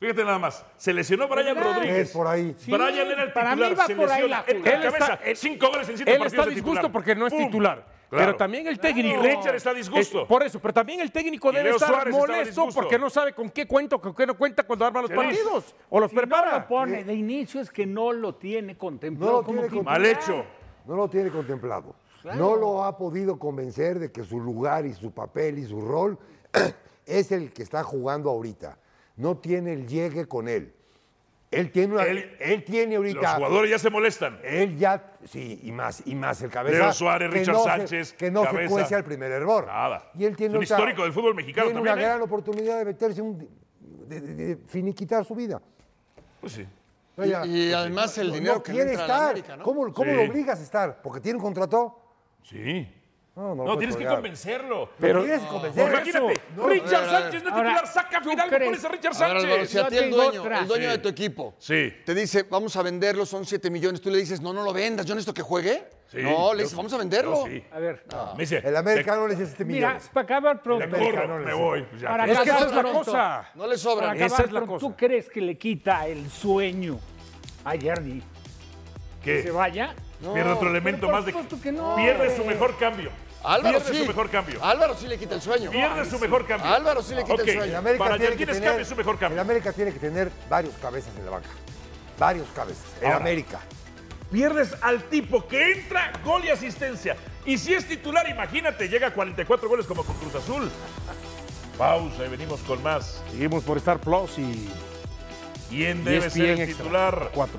Fíjate 0.00 0.24
nada 0.24 0.38
más. 0.38 0.64
Se 0.76 0.92
lesionó 0.92 1.28
Brian 1.28 1.54
¿Verdad? 1.54 1.74
Rodríguez. 1.74 2.08
Es 2.08 2.12
por 2.12 2.26
ahí. 2.26 2.54
Sí, 2.58 2.70
Brian 2.72 2.94
era 2.94 3.22
el 3.22 3.32
para 3.32 3.50
titular. 3.50 3.70
mí 3.70 3.76
va 3.76 3.86
se 3.86 3.94
por 3.96 4.10
ahí 4.10 4.22
lesiona. 4.28 4.44
la 4.76 4.80
cabeza, 4.90 5.20
él- 5.24 5.36
cinco 5.36 5.68
goles 5.68 5.88
en 5.88 5.96
siete 5.96 6.12
Él 6.12 6.18
partidos 6.18 6.32
está 6.32 6.48
de 6.48 6.54
disgusto 6.54 6.80
titular. 6.80 6.92
porque 6.92 7.14
no 7.14 7.26
es 7.26 7.32
¡Pum! 7.32 7.44
titular. 7.46 7.86
Claro. 8.12 8.26
Pero 8.26 8.36
también 8.36 8.66
el 8.66 8.78
técnico. 8.78 9.22
Richard 9.22 9.54
está 9.54 9.72
disgusto. 9.72 10.26
Por 10.26 10.42
eso, 10.42 10.60
pero 10.60 10.74
también 10.74 11.00
el 11.00 11.10
técnico 11.10 11.50
Y 11.50 11.52
debe 11.54 11.64
Leo 11.70 11.76
estar 11.76 11.88
Suárez 11.88 12.08
estaba 12.14 12.26
molesto 12.26 12.50
disgusto. 12.60 12.80
porque 12.82 12.98
no 12.98 13.08
sabe 13.08 13.32
con 13.32 13.48
qué 13.48 13.66
cuenta 13.66 13.96
o 13.96 14.00
con 14.02 14.14
qué 14.14 14.26
no 14.26 14.36
cuenta 14.36 14.64
cuando 14.64 14.84
arma 14.84 15.00
los 15.02 15.10
partidos. 15.10 15.74
O 15.88 15.98
los 15.98 16.10
Si 16.10 16.16
no 16.16 16.20
prepara. 16.22 16.58
lo 16.58 16.68
pone 16.68 17.04
de 17.04 17.14
inicio 17.14 17.60
es 17.62 17.70
que 17.70 17.86
no 17.86 18.12
lo 18.12 18.34
tiene 18.34 18.76
contemplado. 18.76 19.32
No 19.32 19.38
lo 19.38 19.44
como 19.44 19.60
tiene 19.62 19.68
titular. 19.76 19.98
Mal 20.00 20.04
hecho. 20.06 20.44
No 20.86 20.96
lo 20.96 21.08
tiene 21.08 21.30
contemplado. 21.30 21.94
No 22.34 22.54
lo 22.56 22.84
ha 22.84 22.98
podido 22.98 23.38
convencer 23.38 23.98
de 23.98 24.12
que 24.12 24.24
su 24.24 24.38
lugar 24.40 24.84
y 24.84 24.92
su 24.92 25.12
papel 25.12 25.58
y 25.58 25.64
su 25.64 25.80
rol 25.80 26.18
es 27.06 27.32
el 27.32 27.52
que 27.52 27.62
está 27.62 27.82
jugando 27.82 28.28
ahorita. 28.28 28.76
No 29.16 29.36
tiene 29.38 29.72
el 29.72 29.86
llegue 29.86 30.26
con 30.26 30.48
él. 30.48 30.74
Él 31.50 31.70
tiene, 31.70 31.92
una- 31.94 32.04
Él- 32.04 32.34
él, 32.40 32.64
tiene 32.64 32.94
Los 32.94 33.04
ahorita. 33.04 33.34
jugadores 33.34 33.70
ya 33.70 33.78
se 33.78 33.90
molestan. 33.90 34.40
Él 34.42 34.78
ya, 34.78 35.12
sí, 35.24 35.60
y 35.62 35.70
más, 35.70 36.02
y 36.06 36.14
más 36.14 36.40
el 36.40 36.50
cabeza. 36.50 36.78
Leo 36.78 36.92
Suárez, 36.94 37.30
que 37.30 37.38
Richard 37.40 37.54
no 37.54 37.62
se- 37.64 37.68
Sánchez, 37.68 38.12
que 38.14 38.30
no 38.30 38.42
Cabeza. 38.44 38.62
se 38.62 38.68
cuece 38.72 38.94
al 38.94 39.04
primer 39.04 39.30
error. 39.32 39.66
Nada. 39.66 40.10
Y 40.14 40.24
él 40.24 40.34
tiene 40.34 40.46
Es 40.46 40.50
un 40.52 40.56
ahorita- 40.56 40.74
histórico 40.76 41.02
del 41.02 41.12
fútbol 41.12 41.34
mexicano 41.34 41.66
Tiene 41.66 41.78
también, 41.78 41.94
una 41.94 42.02
¿eh? 42.02 42.06
gran 42.06 42.22
oportunidad 42.22 42.78
de 42.78 42.84
meterse 42.86 43.20
un, 43.20 43.46
de, 44.08 44.20
de- 44.22 44.34
de 44.34 44.56
finiquitar 44.66 45.26
su 45.26 45.34
vida. 45.34 45.60
Pues 46.40 46.54
sí. 46.54 46.66
Y, 47.44 47.48
y 47.50 47.72
además 47.74 48.16
el 48.16 48.28
No, 48.28 48.34
dinero 48.34 48.54
no 48.54 48.62
que 48.62 48.72
quiere 48.72 48.90
entra 48.92 49.04
a 49.04 49.08
la. 49.08 49.24
América, 49.26 49.56
¿no? 49.58 49.64
¿Cómo, 49.64 49.92
cómo 49.92 50.10
Sí. 50.10 50.16
lo 50.16 50.22
obligas 50.22 50.58
a 50.58 50.62
estar? 50.62 51.02
¿Porque 51.02 51.20
tiene 51.20 51.36
un 51.36 51.44
contrato? 51.44 51.98
Sí. 52.42 52.88
No, 53.34 53.54
No, 53.54 53.64
lo 53.64 53.78
tienes 53.78 53.96
que 53.96 54.04
convencerlo. 54.04 54.90
Pero 55.00 55.22
tienes 55.24 55.40
que 55.40 55.48
convencer. 55.48 55.88
Imagínate, 55.88 56.40
No, 56.54 56.68
Richard 56.68 57.04
a 57.04 57.18
a. 57.18 57.20
Sánchez 57.22 57.42
no 57.42 57.48
es 57.48 57.54
Ahora, 57.54 57.68
titular, 57.70 57.86
saca 57.94 58.20
¿tú 58.22 58.28
final, 58.30 58.48
crees? 58.50 58.64
pones 58.68 58.84
a 58.84 58.88
Richard 58.88 59.10
A 59.12 59.14
Sánchez. 59.14 59.70
si 59.70 59.78
a 59.78 59.88
ti 59.88 59.96
el 59.96 60.10
dueño, 60.10 60.44
el 60.46 60.68
dueño 60.68 60.84
Sí. 60.84 60.90
de 60.90 60.98
tu 60.98 61.08
equipo 61.08 61.54
Sí. 61.58 61.94
te 62.04 62.14
dice, 62.14 62.42
vamos 62.50 62.76
a 62.76 62.82
venderlo, 62.82 63.24
son 63.24 63.46
7 63.46 63.70
millones, 63.70 64.02
tú 64.02 64.10
le 64.10 64.18
dices, 64.18 64.42
no, 64.42 64.52
no 64.52 64.62
lo 64.62 64.72
vendas, 64.74 65.06
yo 65.06 65.14
necesito 65.14 65.32
que 65.32 65.40
juegue. 65.40 65.82
Sí, 66.08 66.18
no, 66.20 66.48
yo 66.48 66.54
le 66.54 66.62
dices, 66.64 66.76
vamos 66.76 66.92
a 66.92 66.98
venderlo. 66.98 67.44
A 67.72 67.78
ver, 67.78 68.04
Me 68.36 68.40
dice, 68.42 68.58
El 68.62 68.76
América 68.76 69.16
no 69.16 69.26
le 69.26 69.34
dice 69.34 69.46
7 69.46 69.64
mira, 69.64 69.88
millones. 69.88 70.10
para 70.12 70.24
acabar 70.24 70.62
pronto. 70.62 70.86
me 70.86 70.98
corro, 70.98 71.38
me 71.38 71.54
voy. 71.54 71.82
pues 71.84 72.02
ya. 72.02 72.08
Para 72.10 72.24
Es 72.26 72.32
que 72.32 72.50
acabar 72.50 72.60
esa 72.60 72.68
es 72.68 72.74
la 72.76 72.80
pronto, 72.82 72.98
cosa. 72.98 73.50
No 73.54 73.66
le 73.66 73.78
acabar 74.10 74.26
Esa 74.26 74.42
es 74.42 74.52
la 74.52 74.60
pronto, 74.60 74.74
cosa. 74.74 74.86
¿Tú 74.88 74.94
crees 74.94 75.30
que 75.30 75.40
le 75.40 75.56
quita 75.56 76.06
el 76.06 76.30
sueño 76.30 76.98
a 77.64 77.70
Jardy 77.80 78.22
que 79.24 79.42
se 79.42 79.50
vaya? 79.50 79.94
Pierde 80.34 80.52
otro 80.52 80.68
elemento 80.70 81.08
más 81.10 81.24
de 81.24 81.32
no. 81.72 81.96
Pierde 81.96 82.36
su 82.36 82.44
mejor 82.44 82.76
cambio. 82.78 83.10
Álvaro 83.44 83.78
Pierde 83.78 83.92
sí. 83.94 84.00
su 84.02 84.06
mejor 84.06 84.30
cambio. 84.30 84.64
Álvaro 84.64 84.94
sí 84.96 85.06
le 85.08 85.18
quita 85.18 85.34
el 85.34 85.42
sueño. 85.42 85.70
Pierde 85.70 86.08
su 86.08 86.18
mejor 86.18 86.46
cambio. 86.46 86.68
Álvaro 86.72 87.02
sí 87.02 87.14
le 87.14 87.22
quita 87.24 87.42
el 87.42 87.46
sueño. 87.46 87.62
El 87.64 87.74
América 87.76 88.04
Para 88.04 88.16
tiene 88.16 88.30
que 88.36 88.38
Yarquines 88.38 88.56
tener- 88.56 88.68
cambio 88.70 88.86
su 88.86 88.96
mejor 88.96 89.14
El 89.14 89.20
cambio. 89.20 89.40
América 89.40 89.72
tiene 89.72 89.92
que 89.92 89.98
tener 89.98 90.30
varios 90.48 90.74
cabezas 90.80 91.10
en 91.18 91.24
la 91.24 91.30
banca. 91.32 91.48
Varios 92.18 92.46
cabezas. 92.54 92.84
El 93.00 93.06
Ahora. 93.06 93.16
América. 93.16 93.60
Pierdes 94.30 94.74
al 94.80 95.02
tipo 95.04 95.46
que 95.46 95.72
entra, 95.72 96.12
gol 96.24 96.44
y 96.44 96.50
asistencia. 96.50 97.16
Y 97.44 97.58
si 97.58 97.74
es 97.74 97.86
titular, 97.86 98.28
imagínate, 98.28 98.88
llega 98.88 99.08
a 99.08 99.12
44 99.12 99.68
goles 99.68 99.86
como 99.86 100.04
con 100.04 100.16
Cruz 100.16 100.34
Azul. 100.36 100.70
Pausa 101.76 102.24
y 102.24 102.28
venimos 102.28 102.60
con 102.60 102.82
más. 102.82 103.22
Seguimos 103.30 103.64
por 103.64 103.76
Star 103.78 103.98
Plus 103.98 104.38
y 104.38 104.70
¿Quién 105.68 106.04
debe 106.04 106.30
ser 106.30 106.50
el 106.50 106.60
Extra. 106.60 106.76
titular? 106.84 107.30
Cuatro. 107.34 107.58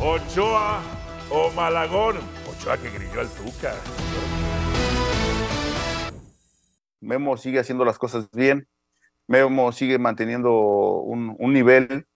¿Ochoa 0.00 0.80
o 1.30 1.50
Malagón? 1.52 2.18
Ochoa 2.50 2.76
que 2.78 2.90
grilló 2.90 3.20
al 3.20 3.28
Tuca. 3.30 3.74
Memo 7.04 7.36
sigue 7.36 7.60
haciendo 7.60 7.84
las 7.84 7.98
cosas 7.98 8.30
bien. 8.32 8.68
Memo 9.28 9.72
sigue 9.72 9.98
manteniendo 9.98 10.52
un, 11.02 11.36
un 11.38 11.52
nivel 11.54 12.06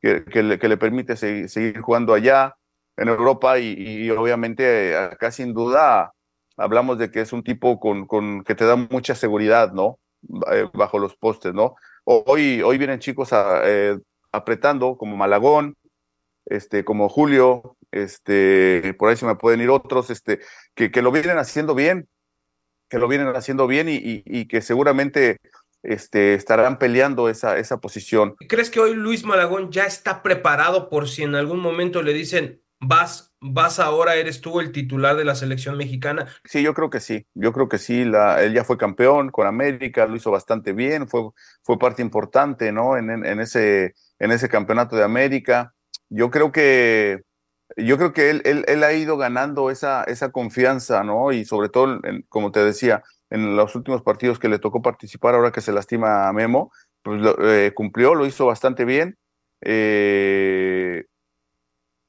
que, 0.00 0.24
que 0.24 0.42
le, 0.42 0.76
permite 0.78 1.16
seguir, 1.16 1.48
seguir 1.48 1.80
jugando 1.80 2.14
allá 2.14 2.56
en 2.96 3.08
Europa 3.08 3.58
y, 3.58 3.74
y 3.78 4.10
obviamente 4.10 4.90
eh, 4.90 4.96
acá 4.96 5.30
sin 5.30 5.54
duda 5.54 6.12
hablamos 6.56 6.98
de 6.98 7.10
que 7.10 7.20
es 7.20 7.32
un 7.32 7.42
tipo 7.42 7.78
con, 7.80 8.06
con 8.06 8.42
que 8.44 8.54
te 8.54 8.64
da 8.64 8.76
mucha 8.76 9.14
seguridad, 9.14 9.72
¿no? 9.72 9.98
Eh, 10.52 10.66
bajo 10.74 10.98
los 10.98 11.16
postes, 11.16 11.54
¿no? 11.54 11.76
Hoy, 12.04 12.62
hoy 12.62 12.78
vienen 12.78 12.98
chicos 13.00 13.32
a- 13.32 13.62
eh, 13.64 13.98
apretando 14.32 14.96
como 14.96 15.16
Malagón, 15.16 15.76
este, 16.46 16.84
como 16.84 17.08
Julio, 17.08 17.76
este, 17.90 18.94
por 18.98 19.08
ahí 19.10 19.16
se 19.16 19.26
me 19.26 19.36
pueden 19.36 19.60
ir 19.60 19.70
otros, 19.70 20.10
este, 20.10 20.40
que, 20.74 20.90
que 20.90 21.02
lo 21.02 21.10
vienen 21.12 21.38
haciendo 21.38 21.74
bien, 21.74 22.08
que 22.88 22.98
lo 22.98 23.08
vienen 23.08 23.28
haciendo 23.34 23.66
bien 23.66 23.88
y, 23.88 23.94
y- 23.96 24.22
y 24.24 24.46
que 24.46 24.60
seguramente 24.62 25.38
este, 25.82 26.34
estarán 26.34 26.78
peleando 26.78 27.28
esa, 27.28 27.58
esa 27.58 27.78
posición. 27.78 28.34
¿Crees 28.48 28.70
que 28.70 28.80
hoy 28.80 28.94
Luis 28.94 29.24
Malagón 29.24 29.70
ya 29.70 29.84
está 29.84 30.22
preparado 30.22 30.88
por 30.88 31.08
si 31.08 31.22
en 31.22 31.34
algún 31.34 31.60
momento 31.60 32.02
le 32.02 32.12
dicen, 32.12 32.60
vas, 32.80 33.32
vas 33.40 33.78
ahora, 33.78 34.16
eres 34.16 34.40
tú 34.40 34.60
el 34.60 34.72
titular 34.72 35.16
de 35.16 35.24
la 35.24 35.34
selección 35.34 35.76
mexicana? 35.76 36.26
Sí, 36.44 36.62
yo 36.62 36.74
creo 36.74 36.90
que 36.90 37.00
sí, 37.00 37.26
yo 37.34 37.52
creo 37.52 37.68
que 37.68 37.78
sí, 37.78 38.04
la, 38.04 38.42
él 38.42 38.52
ya 38.52 38.64
fue 38.64 38.78
campeón 38.78 39.30
con 39.30 39.46
América, 39.46 40.06
lo 40.06 40.16
hizo 40.16 40.30
bastante 40.30 40.72
bien, 40.72 41.08
fue, 41.08 41.22
fue 41.62 41.78
parte 41.78 42.02
importante, 42.02 42.72
¿no? 42.72 42.96
En, 42.96 43.10
en- 43.10 43.24
en 43.24 43.40
ese, 43.40 43.94
en 44.18 44.32
ese 44.32 44.48
campeonato 44.48 44.96
de 44.96 45.04
América. 45.04 45.72
Yo 46.08 46.30
creo 46.30 46.52
que, 46.52 47.22
yo 47.76 47.96
creo 47.98 48.12
que 48.12 48.30
él, 48.30 48.42
él, 48.44 48.64
él 48.68 48.82
ha 48.84 48.92
ido 48.94 49.16
ganando 49.18 49.70
esa, 49.70 50.04
esa 50.04 50.30
confianza, 50.32 51.04
¿no? 51.04 51.32
Y 51.32 51.44
sobre 51.44 51.68
todo, 51.68 52.00
como 52.28 52.52
te 52.52 52.60
decía, 52.64 53.02
en 53.30 53.56
los 53.56 53.74
últimos 53.76 54.02
partidos 54.02 54.38
que 54.38 54.48
le 54.48 54.58
tocó 54.58 54.82
participar, 54.82 55.34
ahora 55.34 55.52
que 55.52 55.60
se 55.60 55.72
lastima 55.72 56.28
a 56.28 56.32
Memo, 56.32 56.72
pues 57.02 57.20
lo- 57.20 57.36
eh, 57.50 57.74
cumplió, 57.74 58.14
lo 58.14 58.26
hizo 58.26 58.46
bastante 58.46 58.84
bien. 58.84 59.18
Eh, 59.62 61.04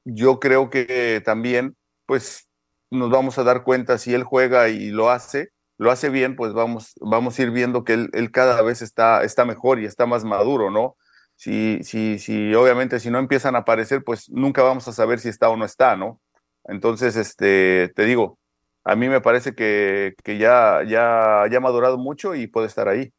yo 0.04 0.40
creo 0.40 0.70
que 0.70 1.22
también, 1.24 1.76
pues, 2.06 2.48
nos 2.90 3.10
vamos 3.10 3.38
a 3.38 3.44
dar 3.44 3.64
cuenta 3.64 3.98
si 3.98 4.14
él 4.14 4.24
juega 4.24 4.68
y 4.68 4.90
lo 4.90 5.10
hace, 5.10 5.50
lo 5.78 5.90
hace 5.90 6.08
bien, 6.10 6.34
pues 6.36 6.52
vamos, 6.54 6.94
vamos 7.00 7.38
a 7.38 7.42
ir 7.42 7.50
viendo 7.50 7.84
que 7.84 7.92
él, 7.94 8.10
él 8.14 8.30
cada 8.32 8.62
vez 8.62 8.82
está, 8.82 9.22
está 9.24 9.44
mejor 9.44 9.78
y 9.80 9.84
está 9.86 10.06
más 10.06 10.24
maduro, 10.24 10.70
¿no? 10.70 10.96
Si, 11.38 11.84
si, 11.84 12.18
si, 12.18 12.52
obviamente, 12.54 12.98
si 12.98 13.10
no 13.12 13.20
empiezan 13.20 13.54
a 13.54 13.58
aparecer, 13.60 14.02
pues 14.02 14.28
nunca 14.28 14.64
vamos 14.64 14.88
a 14.88 14.92
saber 14.92 15.20
si 15.20 15.28
está 15.28 15.48
o 15.48 15.56
no 15.56 15.64
está, 15.64 15.94
¿no? 15.94 16.20
Entonces, 16.64 17.14
este, 17.14 17.92
te 17.94 18.04
digo, 18.06 18.40
a 18.82 18.96
mí 18.96 19.08
me 19.08 19.20
parece 19.20 19.54
que, 19.54 20.16
que 20.24 20.36
ya, 20.36 20.82
ya, 20.82 21.44
ya 21.48 21.58
ha 21.58 21.60
madurado 21.60 21.96
mucho 21.96 22.34
y 22.34 22.48
puede 22.48 22.66
estar 22.66 22.88
ahí. 22.88 23.12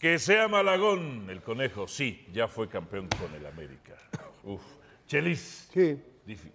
Que 0.00 0.18
sea 0.18 0.48
Malagón, 0.48 1.30
el 1.30 1.40
conejo, 1.40 1.86
sí, 1.86 2.26
ya 2.32 2.48
fue 2.48 2.68
campeón 2.68 3.08
con 3.10 3.32
el 3.34 3.46
América. 3.46 3.94
Uf. 4.42 4.60
Chelis. 5.06 5.68
Sí. 5.72 6.02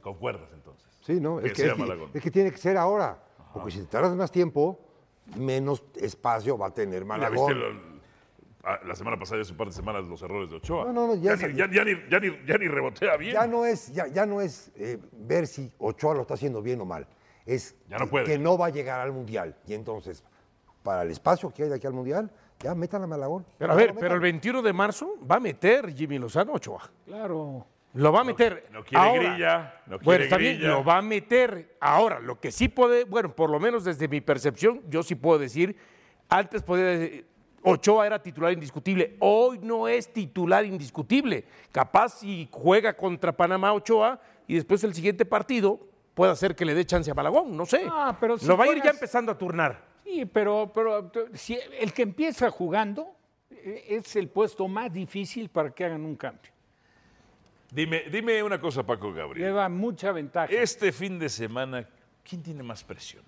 ¿Concuerdas 0.02 0.50
entonces? 0.54 0.86
Sí, 1.00 1.22
¿no? 1.22 1.40
Que 1.40 1.48
Es 1.48 1.54
que, 1.54 1.62
sea 1.62 1.68
es, 1.72 1.76
que- 1.76 1.82
Malagón. 1.82 2.12
es 2.14 2.22
que 2.22 2.32
tiene 2.32 2.52
que 2.52 2.58
ser 2.58 2.76
ahora. 2.76 3.18
Porque 3.54 3.72
si 3.72 3.80
te 3.80 3.86
tardas 3.86 4.14
más 4.18 4.30
tiempo, 4.30 4.78
menos 5.38 5.84
espacio 5.96 6.58
va 6.58 6.68
a 6.68 6.74
tener 6.74 7.06
Mira, 7.06 7.30
¿viste 7.30 7.54
Malagón. 7.56 7.91
Ah, 8.64 8.80
la 8.86 8.96
semana 8.96 9.18
pasada 9.18 9.40
y 9.40 9.42
hace 9.42 9.52
un 9.52 9.58
par 9.58 9.68
de 9.68 9.74
semanas 9.74 10.06
los 10.06 10.22
errores 10.22 10.50
de 10.50 10.58
Ochoa. 10.58 10.86
No, 10.86 10.94
no, 10.94 11.08
no, 11.08 11.16
ya 11.16 11.36
ni, 11.36 11.54
ya, 11.56 11.70
ya 11.72 11.84
ni, 11.84 11.92
ya, 12.10 12.20
ni, 12.20 12.28
ya 12.48 12.58
ni 12.58 12.68
rebotea 12.68 13.18
bien. 13.18 13.34
Ya 13.34 13.48
no 13.48 13.66
es, 13.66 13.94
ya, 13.94 14.08
ya 14.08 14.26
no 14.26 14.42
es 14.42 14.72
eh, 14.76 14.98
ver 15.14 15.48
si 15.48 15.72
Ochoa 15.80 16.14
lo 16.16 16.22
está 16.22 16.34
haciendo 16.36 16.62
bien 16.62 16.80
o 16.82 16.86
mal. 16.86 17.08
Es 17.46 17.76
Ya 17.90 17.98
no 17.98 18.06
que- 18.06 18.12
puede. 18.12 18.26
que 18.26 18.38
no 18.38 18.58
va 18.58 18.68
a 18.68 18.70
llegar 18.70 19.00
al 19.00 19.12
Mundial. 19.12 19.56
Y 19.68 19.74
entonces, 19.74 20.24
para 20.84 21.02
el 21.04 21.12
espacio 21.12 21.52
que 21.54 21.64
hay 21.64 21.70
de 21.70 21.76
aquí 21.76 21.88
al 21.88 21.94
Mundial, 21.94 22.30
ya 22.60 22.76
metan 22.76 23.02
a 23.04 23.08
Malagón. 23.08 23.46
Pero 23.58 23.72
a 23.74 23.76
ver, 23.76 23.94
pero 24.00 24.14
el 24.14 24.20
21 24.22 24.62
de 24.62 24.74
marzo 24.74 25.16
va 25.30 25.38
a 25.38 25.40
meter 25.40 25.92
Jimmy 25.94 26.20
Lozano 26.20 26.54
Ochoa. 26.54 26.90
Claro. 27.06 27.66
Lo 27.94 28.12
va 28.14 28.22
a 28.22 28.24
meter. 28.24 28.68
no 28.72 28.84
quiere 28.86 29.04
ahora. 29.04 29.30
grilla, 29.34 29.82
no 29.88 29.98
bueno, 29.98 30.04
quiere 30.06 30.24
está 30.26 30.38
bien, 30.38 30.54
grilla. 30.58 30.70
lo 30.70 30.84
va 30.84 30.98
a 31.00 31.02
meter. 31.02 31.76
Ahora, 31.82 32.20
lo 32.20 32.40
que 32.40 32.50
sí 32.52 32.70
puede, 32.70 33.04
bueno, 33.04 33.36
por 33.36 33.50
lo 33.50 33.60
menos 33.60 33.84
desde 33.84 34.08
mi 34.08 34.22
percepción, 34.22 34.82
yo 34.88 35.04
sí 35.04 35.16
puedo 35.16 35.40
decir, 35.40 35.76
antes 36.30 36.62
podía 36.64 36.86
decir, 36.86 37.26
Ochoa 37.64 38.06
era 38.06 38.22
titular 38.22 38.52
indiscutible. 38.52 39.16
Hoy 39.20 39.60
no 39.60 39.88
es 39.88 40.12
titular 40.12 40.66
indiscutible. 40.66 41.46
Capaz 41.72 42.20
si 42.20 42.48
juega 42.52 42.94
contra 42.94 43.32
Panamá 43.32 43.74
Ochoa 43.74 44.20
y 44.48 44.56
después 44.56 44.84
el 44.84 44.94
siguiente 44.94 45.26
partido 45.26 45.80
puede 46.14 46.32
hacer 46.32 46.56
que 46.56 46.66
le 46.66 46.74
dé 46.74 46.86
chance 46.86 47.10
a 47.10 47.14
Malagón, 47.14 47.56
no 47.56 47.66
sé. 47.66 47.86
Ah, 47.90 48.18
pero 48.20 48.38
si 48.38 48.46
lo 48.46 48.58
va 48.58 48.66
a 48.66 48.68
ir 48.68 48.84
ya 48.84 48.92
empezando 48.92 49.32
a 49.32 49.38
turnar. 49.38 49.84
Sí, 50.04 50.26
pero, 50.26 50.72
pero 50.74 51.12
si 51.34 51.58
el 51.80 51.94
que 51.94 52.02
empieza 52.02 52.50
jugando 52.50 53.16
eh, 53.50 53.86
es 53.90 54.16
el 54.16 54.28
puesto 54.30 54.68
más 54.68 54.92
difícil 54.92 55.50
para 55.50 55.72
que 55.72 55.86
hagan 55.86 56.04
un 56.04 56.16
cambio. 56.16 56.52
Dime, 57.72 58.04
dime 58.12 58.44
una 58.44 58.60
cosa, 58.60 58.84
Paco 58.84 59.14
Gabriel. 59.14 59.48
Lleva 59.48 59.70
mucha 59.70 60.12
ventaja. 60.12 60.52
Este 60.52 60.92
fin 60.92 61.18
de 61.18 61.30
semana, 61.30 61.88
¿quién 62.24 62.44
tiene 62.44 62.64
más 62.64 62.84
presión? 62.84 63.24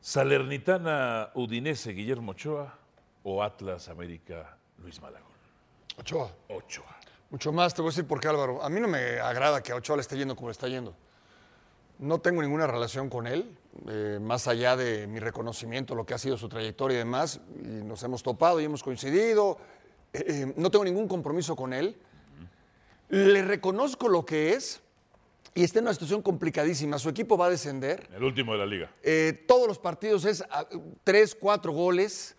¿Salernitana 0.00 1.30
Udinese 1.34 1.92
Guillermo 1.92 2.32
Ochoa 2.32 2.81
o 3.24 3.42
Atlas 3.42 3.88
América 3.88 4.56
Luis 4.78 5.00
Malagón? 5.00 5.32
Ochoa. 5.98 6.30
Ochoa. 6.48 6.96
Mucho 7.30 7.52
más, 7.52 7.74
te 7.74 7.82
voy 7.82 7.88
a 7.88 7.92
decir 7.92 8.06
por 8.06 8.20
qué, 8.20 8.28
Álvaro. 8.28 8.62
A 8.62 8.68
mí 8.68 8.80
no 8.80 8.88
me 8.88 9.20
agrada 9.20 9.62
que 9.62 9.72
a 9.72 9.76
Ochoa 9.76 9.96
le 9.96 10.02
esté 10.02 10.16
yendo 10.16 10.36
como 10.36 10.48
le 10.48 10.52
está 10.52 10.68
yendo. 10.68 10.94
No 11.98 12.20
tengo 12.20 12.42
ninguna 12.42 12.66
relación 12.66 13.08
con 13.08 13.26
él, 13.26 13.56
eh, 13.88 14.18
más 14.20 14.48
allá 14.48 14.76
de 14.76 15.06
mi 15.06 15.20
reconocimiento, 15.20 15.94
lo 15.94 16.04
que 16.04 16.14
ha 16.14 16.18
sido 16.18 16.36
su 16.36 16.48
trayectoria 16.48 16.96
y 16.96 16.98
demás. 16.98 17.40
Y 17.62 17.66
nos 17.84 18.02
hemos 18.02 18.22
topado 18.22 18.60
y 18.60 18.64
hemos 18.64 18.82
coincidido. 18.82 19.58
Eh, 20.12 20.24
eh, 20.26 20.54
no 20.56 20.70
tengo 20.70 20.84
ningún 20.84 21.08
compromiso 21.08 21.56
con 21.56 21.72
él. 21.72 21.96
Le 23.08 23.42
reconozco 23.42 24.08
lo 24.08 24.24
que 24.24 24.54
es 24.54 24.82
y 25.54 25.64
está 25.64 25.80
en 25.80 25.84
una 25.84 25.92
situación 25.92 26.22
complicadísima. 26.22 26.98
Su 26.98 27.10
equipo 27.10 27.36
va 27.36 27.46
a 27.46 27.50
descender. 27.50 28.08
El 28.14 28.24
último 28.24 28.52
de 28.52 28.58
la 28.58 28.66
liga. 28.66 28.90
Eh, 29.02 29.44
todos 29.46 29.68
los 29.68 29.78
partidos 29.78 30.24
es 30.24 30.42
ah, 30.50 30.66
tres, 31.04 31.34
cuatro 31.34 31.72
goles. 31.72 32.36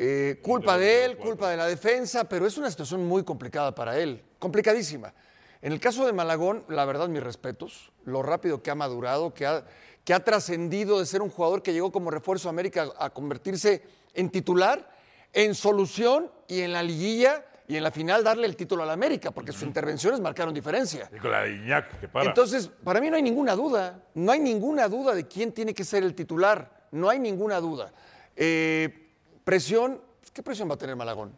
Eh, 0.00 0.38
culpa 0.42 0.78
de 0.78 1.04
él, 1.04 1.16
culpa 1.16 1.50
de 1.50 1.56
la 1.56 1.66
defensa, 1.66 2.28
pero 2.28 2.46
es 2.46 2.56
una 2.56 2.70
situación 2.70 3.04
muy 3.04 3.24
complicada 3.24 3.74
para 3.74 3.98
él, 3.98 4.22
complicadísima. 4.38 5.12
En 5.60 5.72
el 5.72 5.80
caso 5.80 6.06
de 6.06 6.12
Malagón, 6.12 6.64
la 6.68 6.84
verdad, 6.84 7.08
mis 7.08 7.20
respetos, 7.20 7.90
lo 8.04 8.22
rápido 8.22 8.62
que 8.62 8.70
ha 8.70 8.76
madurado, 8.76 9.34
que 9.34 9.44
ha, 9.44 9.64
que 10.04 10.14
ha 10.14 10.22
trascendido 10.22 11.00
de 11.00 11.06
ser 11.06 11.20
un 11.20 11.30
jugador 11.30 11.64
que 11.64 11.72
llegó 11.72 11.90
como 11.90 12.12
refuerzo 12.12 12.48
a 12.48 12.50
América 12.50 12.92
a 12.96 13.10
convertirse 13.10 13.82
en 14.14 14.30
titular, 14.30 14.88
en 15.32 15.56
solución 15.56 16.30
y 16.46 16.60
en 16.60 16.72
la 16.72 16.84
liguilla 16.84 17.44
y 17.66 17.76
en 17.76 17.82
la 17.82 17.90
final 17.90 18.22
darle 18.22 18.46
el 18.46 18.54
título 18.54 18.84
a 18.84 18.86
la 18.86 18.92
América, 18.92 19.32
porque 19.32 19.50
sus 19.50 19.64
intervenciones 19.64 20.20
marcaron 20.20 20.54
diferencia. 20.54 21.10
Y 21.12 21.18
con 21.18 21.32
la 21.32 21.42
de 21.42 21.56
Iñak, 21.56 21.98
que 21.98 22.06
para. 22.06 22.28
Entonces, 22.28 22.70
para 22.84 23.00
mí 23.00 23.10
no 23.10 23.16
hay 23.16 23.22
ninguna 23.22 23.56
duda, 23.56 24.00
no 24.14 24.30
hay 24.30 24.38
ninguna 24.38 24.86
duda 24.86 25.12
de 25.12 25.26
quién 25.26 25.50
tiene 25.50 25.74
que 25.74 25.82
ser 25.82 26.04
el 26.04 26.14
titular, 26.14 26.86
no 26.92 27.10
hay 27.10 27.18
ninguna 27.18 27.58
duda. 27.58 27.92
Eh, 28.36 29.07
presión, 29.48 29.98
¿qué 30.34 30.42
presión 30.42 30.68
va 30.68 30.74
a 30.74 30.76
tener 30.76 30.94
Malagón? 30.94 31.32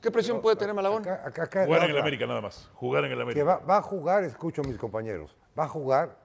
¿Qué 0.00 0.10
presión 0.10 0.40
puede 0.40 0.56
tener 0.56 0.74
Malagón? 0.74 1.02
Jugar 1.02 1.84
en 1.84 1.90
el 1.90 1.98
América 1.98 2.26
nada 2.26 2.40
más. 2.40 2.70
Jugar 2.72 3.04
en 3.04 3.12
el 3.12 3.20
América. 3.20 3.38
Que 3.40 3.44
va, 3.44 3.58
va 3.58 3.76
a 3.76 3.82
jugar, 3.82 4.24
escucho 4.24 4.62
a 4.62 4.64
mis 4.64 4.78
compañeros, 4.78 5.36
va 5.58 5.64
a 5.64 5.68
jugar 5.68 6.16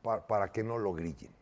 pa- 0.00 0.24
para 0.24 0.52
que 0.52 0.62
no 0.62 0.78
lo 0.78 0.92
grillen. 0.92 1.32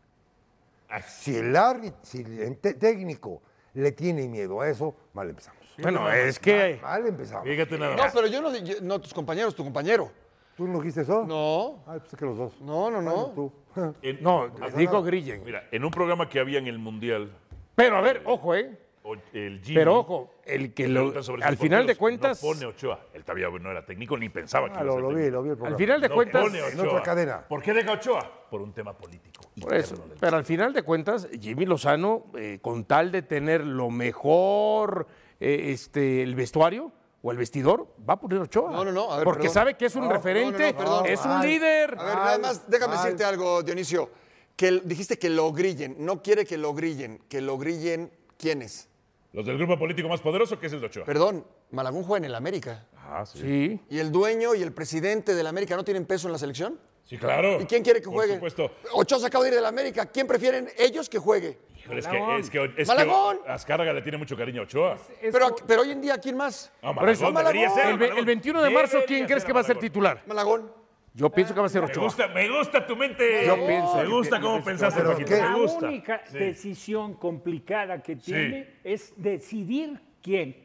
Si 1.06 1.36
el 1.36 1.54
árbitro, 1.54 1.98
si 2.02 2.22
el 2.22 2.56
técnico 2.58 3.42
le 3.74 3.92
tiene 3.92 4.26
miedo 4.28 4.62
a 4.62 4.68
eso, 4.70 4.94
mal 5.12 5.28
empezamos. 5.28 5.60
Bueno, 5.76 6.10
es 6.10 6.38
que- 6.38 6.78
Mal, 6.82 7.02
mal 7.02 7.08
empezamos. 7.08 7.44
Fíjate 7.46 7.78
nada 7.78 7.94
No, 7.96 8.02
pero 8.14 8.26
yo 8.28 8.40
no, 8.40 8.56
yo- 8.56 8.76
no 8.80 8.98
tus 8.98 9.12
compañeros, 9.12 9.54
tu 9.54 9.62
compañero. 9.62 10.10
¿Tú 10.56 10.66
no 10.66 10.78
dijiste 10.78 11.02
eso? 11.02 11.26
No. 11.26 11.82
Ah, 11.86 11.98
pensé 11.98 12.16
que 12.16 12.24
los 12.24 12.38
dos. 12.38 12.58
No, 12.62 12.90
no, 12.90 13.02
no. 13.02 13.26
Bueno, 13.26 13.32
tú. 13.34 13.52
En- 14.00 14.22
No, 14.22 14.48
digo. 14.74 15.02
Grillen. 15.02 15.44
Mira, 15.44 15.68
en 15.70 15.84
un 15.84 15.90
programa 15.90 16.30
que 16.30 16.40
había 16.40 16.58
en 16.58 16.66
el 16.66 16.78
Mundial, 16.78 17.30
Pero 17.74 17.96
a 17.98 18.00
ver, 18.00 18.22
ojo, 18.24 18.54
¿eh? 18.54 18.78
O- 19.04 19.14
el 19.32 19.60
Jimmy, 19.62 19.74
Pero 19.76 19.98
ojo, 19.98 20.34
el 20.44 20.72
que 20.74 20.86
lo, 20.88 21.12
al 21.42 21.56
final 21.56 21.86
de 21.86 21.96
cuentas, 21.96 22.42
No 22.42 22.48
pone 22.50 22.66
Ochoa. 22.66 23.00
Él 23.12 23.24
todavía 23.24 23.48
no 23.50 23.70
era 23.70 23.84
técnico 23.84 24.16
ni 24.16 24.28
pensaba 24.28 24.68
que 24.68 24.78
Ah, 24.78 24.82
iba 24.82 24.82
a 24.82 24.84
lo, 24.84 24.92
ser 24.94 25.02
lo 25.02 25.08
vi, 25.24 25.30
lo 25.30 25.42
vi 25.42 25.50
el 25.50 25.66
al 25.66 25.76
final 25.76 26.00
de 26.00 26.08
No 26.08 26.14
cuentas, 26.14 26.42
pone 26.42 26.58
en 26.58 26.64
Ochoa. 26.80 26.88
otra 26.92 27.02
cadena. 27.02 27.48
¿Por 27.48 27.62
qué 27.62 27.72
deja 27.72 27.92
Ochoa? 27.92 28.46
Por 28.50 28.62
un 28.62 28.72
tema 28.72 28.96
político. 28.96 29.42
Por 29.60 29.74
eso. 29.74 29.94
interno 29.94 30.10
del- 30.10 30.18
Pero 30.20 30.36
al 30.36 30.44
final 30.44 30.72
de 30.72 30.82
cuentas, 30.82 31.28
Jimmy 31.40 31.66
Lozano, 31.66 32.26
eh, 32.36 32.58
con 32.62 32.84
tal 32.84 33.10
de 33.12 33.22
tener 33.22 33.64
lo 33.64 33.90
mejor, 33.90 35.06
eh, 35.40 35.70
este, 35.72 36.22
el 36.22 36.34
vestuario 36.34 36.92
o 37.22 37.30
el 37.30 37.38
vestidor, 37.38 37.86
va 38.08 38.14
a 38.14 38.20
poner 38.20 38.38
Ochoa. 38.40 38.70
No, 38.72 38.84
no, 38.84 38.92
no. 38.92 39.10
a 39.12 39.16
ver, 39.16 39.24
Porque 39.24 39.42
perdón. 39.42 39.54
sabe 39.54 39.74
que 39.74 39.86
es 39.86 39.94
un 39.94 40.02
No, 40.02 40.08
no, 40.08 40.14
referente, 40.14 40.72
no, 40.74 41.04
es 41.04 41.24
un 41.24 41.40
líder. 41.42 41.96
A 41.98 42.04
ver, 42.04 42.14
nada 42.14 42.38
más, 42.38 42.68
déjame 42.70 42.96
decirte 42.96 43.24
algo, 43.24 43.62
Dionisio. 43.62 44.10
Que 44.56 44.80
dijiste 44.84 45.18
que 45.18 45.30
lo 45.30 45.50
grillen. 45.52 45.96
No 45.98 46.22
quiere 46.22 46.44
que 46.44 46.58
lo 46.58 46.74
grillen. 46.74 47.20
Que 47.28 47.40
lo 47.40 47.56
grillen, 47.58 48.12
¿quiénes? 48.36 48.88
Los 49.32 49.46
del 49.46 49.56
grupo 49.56 49.78
político 49.78 50.08
más 50.08 50.20
poderoso, 50.20 50.58
que 50.58 50.66
es 50.66 50.72
el 50.74 50.80
de 50.80 50.86
Ochoa. 50.86 51.04
Perdón, 51.06 51.46
Malagón 51.70 52.02
juega 52.04 52.18
en 52.18 52.24
el 52.30 52.34
América. 52.34 52.86
Ah, 52.96 53.24
sí. 53.24 53.38
Sí. 53.38 53.80
¿Y 53.88 53.98
el 53.98 54.12
dueño 54.12 54.54
y 54.54 54.62
el 54.62 54.72
presidente 54.72 55.34
del 55.34 55.46
América 55.46 55.74
no 55.74 55.84
tienen 55.84 56.04
peso 56.04 56.28
en 56.28 56.32
la 56.32 56.38
selección? 56.38 56.78
Sí, 57.04 57.16
claro. 57.16 57.60
¿Y 57.60 57.64
quién 57.64 57.82
quiere 57.82 58.00
que 58.00 58.06
Por 58.06 58.14
juegue? 58.14 58.34
supuesto. 58.34 58.70
Ochoa 58.92 59.18
se 59.18 59.26
acaba 59.26 59.44
de 59.44 59.50
ir 59.50 59.56
del 59.56 59.64
América. 59.64 60.06
¿Quién 60.06 60.26
prefieren 60.26 60.68
ellos 60.78 61.08
que 61.08 61.18
juegue? 61.18 61.58
Híjole, 61.78 61.98
es 62.00 62.06
que, 62.06 62.36
es 62.38 62.50
que, 62.50 62.74
es 62.76 62.86
Malagón. 62.88 63.38
que 63.44 63.50
Azcárraga 63.50 63.92
le 63.92 64.02
tiene 64.02 64.18
mucho 64.18 64.36
cariño 64.36 64.60
a 64.60 64.64
Ochoa. 64.64 64.98
Pero, 65.20 65.56
pero 65.66 65.82
hoy 65.82 65.90
en 65.90 66.00
día, 66.00 66.18
¿quién 66.18 66.36
más? 66.36 66.70
No, 66.82 66.94
Por 66.94 67.08
eso, 67.08 67.32
Malagón 67.32 67.74
ser. 67.74 67.86
el, 67.86 68.02
el 68.18 68.24
21 68.24 68.62
de 68.62 68.70
marzo, 68.70 68.98
¿quién 69.06 69.26
crees 69.26 69.44
que 69.44 69.52
va 69.52 69.60
a 69.60 69.64
ser 69.64 69.78
titular? 69.78 70.22
Malagón. 70.26 70.70
Yo 71.14 71.28
pienso 71.30 71.52
que 71.54 71.60
va 71.60 71.66
a 71.66 71.68
ser 71.68 71.82
Me 71.82 71.88
Ochoa. 71.88 72.04
gusta, 72.04 72.28
me 72.28 72.48
gusta 72.48 72.86
tu 72.86 72.96
mente. 72.96 73.46
Yo 73.46 73.54
pienso 73.66 73.96
Me 73.96 74.02
que- 74.04 74.08
gusta 74.08 74.36
que- 74.36 74.42
cómo 74.42 74.56
que- 74.58 74.62
pensaste, 74.64 75.00
pero 75.00 75.12
Paquito. 75.12 75.28
¿qué? 75.30 75.36
La 75.40 75.50
Me 75.50 75.60
gusta. 75.60 75.86
única 75.88 76.22
Sí. 76.26 76.38
decisión 76.38 77.14
complicada 77.14 78.02
que 78.02 78.14
Sí. 78.16 78.22
tiene 78.32 78.76
es 78.82 79.12
decidir 79.16 80.00
quién. 80.22 80.56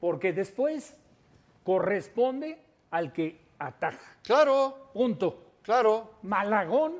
Porque 0.00 0.32
después 0.32 0.98
corresponde 1.62 2.58
al 2.90 3.12
que 3.12 3.40
ataja. 3.58 4.16
Claro, 4.24 4.90
Punto. 4.92 5.52
claro. 5.62 6.14
Malagón, 6.22 6.94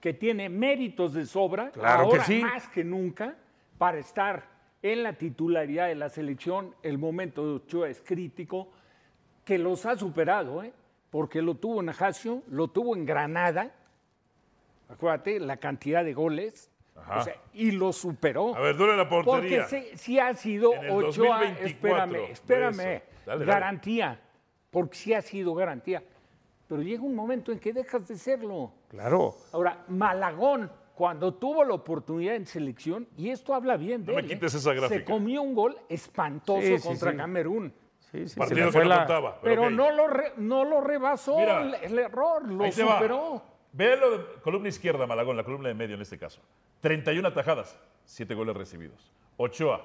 que 0.00 0.12
tiene 0.12 0.48
méritos 0.48 1.14
de 1.14 1.24
sobra, 1.26 1.70
Claro 1.70 2.08
que 2.08 2.16
ahora 2.16 2.24
sí. 2.24 2.40
más 2.40 2.66
que 2.68 2.82
nunca, 2.82 3.36
para 3.78 3.98
estar 3.98 4.48
en 4.82 5.04
la 5.04 5.12
titularidad 5.12 5.86
de 5.86 5.94
la 5.94 6.08
selección. 6.08 6.74
El 6.82 6.98
momento 6.98 7.46
de 7.46 7.52
Ochoa 7.54 7.88
es 7.88 8.00
crítico, 8.02 8.68
que 9.44 9.58
los 9.58 9.86
ha 9.86 9.94
superado, 9.96 10.60
¿eh? 10.64 10.72
Porque 11.12 11.42
lo 11.42 11.56
tuvo 11.56 11.82
en 11.82 11.90
Ajaccio, 11.90 12.42
lo 12.48 12.68
tuvo 12.68 12.96
en 12.96 13.04
Granada. 13.04 13.70
Acuérdate 14.88 15.38
la 15.40 15.58
cantidad 15.58 16.02
de 16.02 16.14
goles. 16.14 16.70
Ajá. 16.96 17.20
o 17.20 17.24
sea, 17.24 17.36
y 17.52 17.70
lo 17.72 17.92
superó. 17.92 18.56
A 18.56 18.60
ver, 18.60 18.76
dura 18.76 18.96
la 18.96 19.08
portería. 19.08 19.66
Porque 19.66 19.90
sí, 19.90 19.96
sí 19.96 20.18
ha 20.18 20.34
sido 20.34 20.70
Ochoa, 20.70 21.40
2024, 21.40 21.64
espérame, 21.64 22.30
espérame. 22.30 22.76
Dale, 22.76 23.02
dale. 23.26 23.44
garantía, 23.44 24.20
porque 24.70 24.96
sí 24.96 25.12
ha 25.12 25.20
sido 25.20 25.54
garantía. 25.54 26.02
Pero 26.66 26.80
llega 26.80 27.02
un 27.02 27.14
momento 27.14 27.52
en 27.52 27.58
que 27.58 27.74
dejas 27.74 28.08
de 28.08 28.16
serlo. 28.16 28.72
Claro. 28.88 29.36
Ahora, 29.52 29.84
Malagón, 29.88 30.70
cuando 30.94 31.34
tuvo 31.34 31.62
la 31.62 31.74
oportunidad 31.74 32.36
en 32.36 32.46
selección, 32.46 33.06
y 33.18 33.28
esto 33.28 33.52
habla 33.52 33.76
bien 33.76 34.02
de 34.06 34.12
No 34.12 34.16
me 34.16 34.20
él, 34.20 34.30
¿eh? 34.30 34.34
quites 34.34 34.54
esa 34.54 34.72
gráfica. 34.72 34.98
se 35.00 35.04
comió 35.04 35.42
un 35.42 35.54
gol 35.54 35.76
espantoso 35.90 36.78
sí, 36.78 36.82
contra 36.82 37.10
sí. 37.10 37.16
Camerún. 37.18 37.74
Sí, 38.12 38.28
sí, 38.28 38.38
Partido 38.38 38.70
que 38.70 38.78
no 38.78 38.84
la- 38.84 38.98
contaba. 38.98 39.38
Pero 39.42 39.70
no, 39.70 39.90
lo 39.90 40.06
re- 40.06 40.34
no 40.36 40.64
lo 40.64 40.80
rebasó 40.82 41.38
Mira, 41.38 41.62
el, 41.62 41.74
el 41.76 41.98
error, 41.98 42.46
lo 42.46 42.70
superó. 42.70 43.42
Ve 43.72 43.96
lo 43.96 44.10
de 44.18 44.24
columna 44.42 44.68
izquierda, 44.68 45.06
Malagón, 45.06 45.34
la 45.36 45.44
columna 45.44 45.68
de 45.68 45.74
medio 45.74 45.94
en 45.94 46.02
este 46.02 46.18
caso. 46.18 46.40
31 46.82 47.26
atajadas, 47.26 47.78
7 48.04 48.34
goles 48.34 48.54
recibidos. 48.54 49.10
Ochoa, 49.38 49.80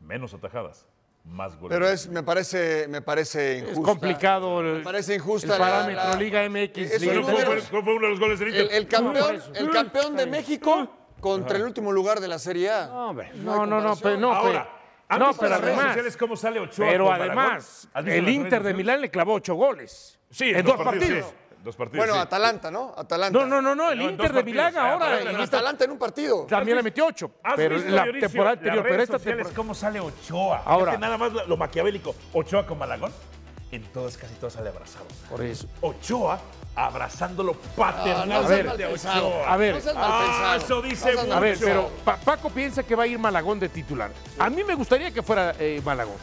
menos 0.00 0.34
atajadas, 0.34 0.84
más 1.24 1.54
goles. 1.56 1.76
Pero 1.78 1.88
es, 1.88 2.08
me 2.08 2.24
parece, 2.24 2.88
me 2.88 3.02
parece 3.02 3.58
Es 3.58 3.62
injusta. 3.70 3.82
complicado 3.92 4.60
el, 4.62 4.78
Me 4.78 4.80
parece 4.80 5.14
injusta 5.14 5.54
el 5.54 5.60
la- 5.60 5.64
parámetro 5.68 6.04
la- 6.10 6.16
Liga 6.16 6.42
MX. 6.48 7.00
Liga 7.00 7.12
Pero 7.12 7.22
¿cómo, 7.22 7.32
fue, 7.36 7.44
números. 7.44 7.68
cómo 7.70 7.82
fue 7.84 7.94
uno 7.94 8.02
de 8.06 8.10
los 8.10 8.18
goles 8.20 8.38
del 8.40 8.48
Inter? 8.48 8.62
El, 8.66 8.70
el 8.72 8.88
campeón, 8.88 9.40
el 9.54 9.70
campeón 9.70 10.16
de 10.16 10.26
México 10.26 10.88
contra 11.20 11.56
el 11.56 11.62
último 11.62 11.92
lugar 11.92 12.18
de 12.18 12.26
la 12.26 12.40
Serie 12.40 12.68
A. 12.70 12.86
No, 12.88 13.10
hombre. 13.10 13.30
No, 13.36 13.64
no, 13.64 13.80
no, 13.80 13.94
pero 13.94 14.16
no, 14.16 14.32
Ahora, 14.34 14.64
pero- 14.64 14.79
¿han 15.10 15.18
no, 15.18 15.26
visto 15.28 15.40
pero 15.42 15.50
las 15.50 15.60
redes 15.60 15.74
además, 15.76 15.92
sociales 15.94 16.16
cómo 16.16 16.36
sale 16.36 16.60
Ochoa 16.60 16.86
pero 16.88 17.12
además, 17.12 17.88
¿Has 17.92 18.04
visto 18.04 18.18
el 18.18 18.28
Inter 18.28 18.62
de? 18.62 18.74
Milán 18.74 19.00
le 19.02 19.10
clavó 19.10 19.34
ocho 19.34 19.54
goles. 19.54 20.18
Sí, 20.30 20.50
en 20.50 20.64
dos 20.64 20.76
partidos. 20.82 21.26
sí. 21.28 21.34
Dos 21.62 21.76
partidos, 21.76 22.06
Bueno, 22.06 22.14
sí. 22.14 22.20
Atalanta, 22.20 22.70
¿no? 22.70 22.94
Atalanta. 22.96 23.38
No, 23.38 23.44
no, 23.44 23.60
no, 23.60 23.74
no, 23.74 23.92
el 23.92 23.98
No, 23.98 24.04
en 24.04 24.10
Inter 24.12 24.32
de 24.32 24.42
Milán. 24.44 24.74
Ah, 24.78 24.92
ahora. 24.92 25.06
Pero 25.18 25.30
Inter 25.32 25.42
Atalanta 25.44 25.84
en 25.84 25.90
un 25.90 25.98
partido. 25.98 26.46
también 26.46 26.78
le 26.78 26.82
metió 26.82 27.04
ocho, 27.06 27.32
¿Has 27.42 27.52
pero 27.54 27.74
visto, 27.74 27.90
la 27.90 28.04
temporada 28.04 28.50
las 28.52 28.58
anterior, 28.60 28.82
pero 28.88 29.02
esta 29.02 29.18
sociales 29.18 29.36
temporada. 29.46 29.56
cómo 29.56 29.74
sale 29.74 30.00
Ochoa? 30.00 30.62
Ahora. 30.64 30.92
Fíjate 30.92 31.00
nada 31.02 31.18
más 31.18 31.32
lo 31.46 31.56
maquiavélico. 31.58 32.14
Ochoa 32.32 32.64
con 32.66 32.78
Malagón, 32.78 33.12
en 33.72 33.82
todas, 33.92 34.16
casi 34.16 34.34
todas 34.34 34.54
sale 34.54 34.68
abrazado. 34.70 35.06
Por 35.28 35.42
eso. 35.42 35.66
Ochoa 35.80 36.40
abrazándolo 36.74 37.52
Ah, 37.52 37.74
paternal 37.76 38.42
no 38.42 38.48
pensado. 38.76 39.28
Ochoa. 39.28 39.52
A 39.52 39.56
ver, 39.56 39.82
Ah, 39.96 40.56
eso 40.56 40.82
dice 40.82 41.14
mucho. 41.16 41.32
A 41.34 41.40
ver, 41.40 41.58
pero 41.60 41.90
Pa- 42.04 42.16
Paco 42.16 42.50
piensa 42.50 42.82
que 42.82 42.94
va 42.94 43.04
a 43.04 43.06
ir 43.06 43.18
Malagón 43.18 43.58
de 43.60 43.68
titular. 43.68 44.10
A 44.38 44.48
mí 44.50 44.62
me 44.64 44.74
gustaría 44.74 45.10
que 45.10 45.22
fuera 45.22 45.54
eh, 45.58 45.80
Malagón. 45.84 46.16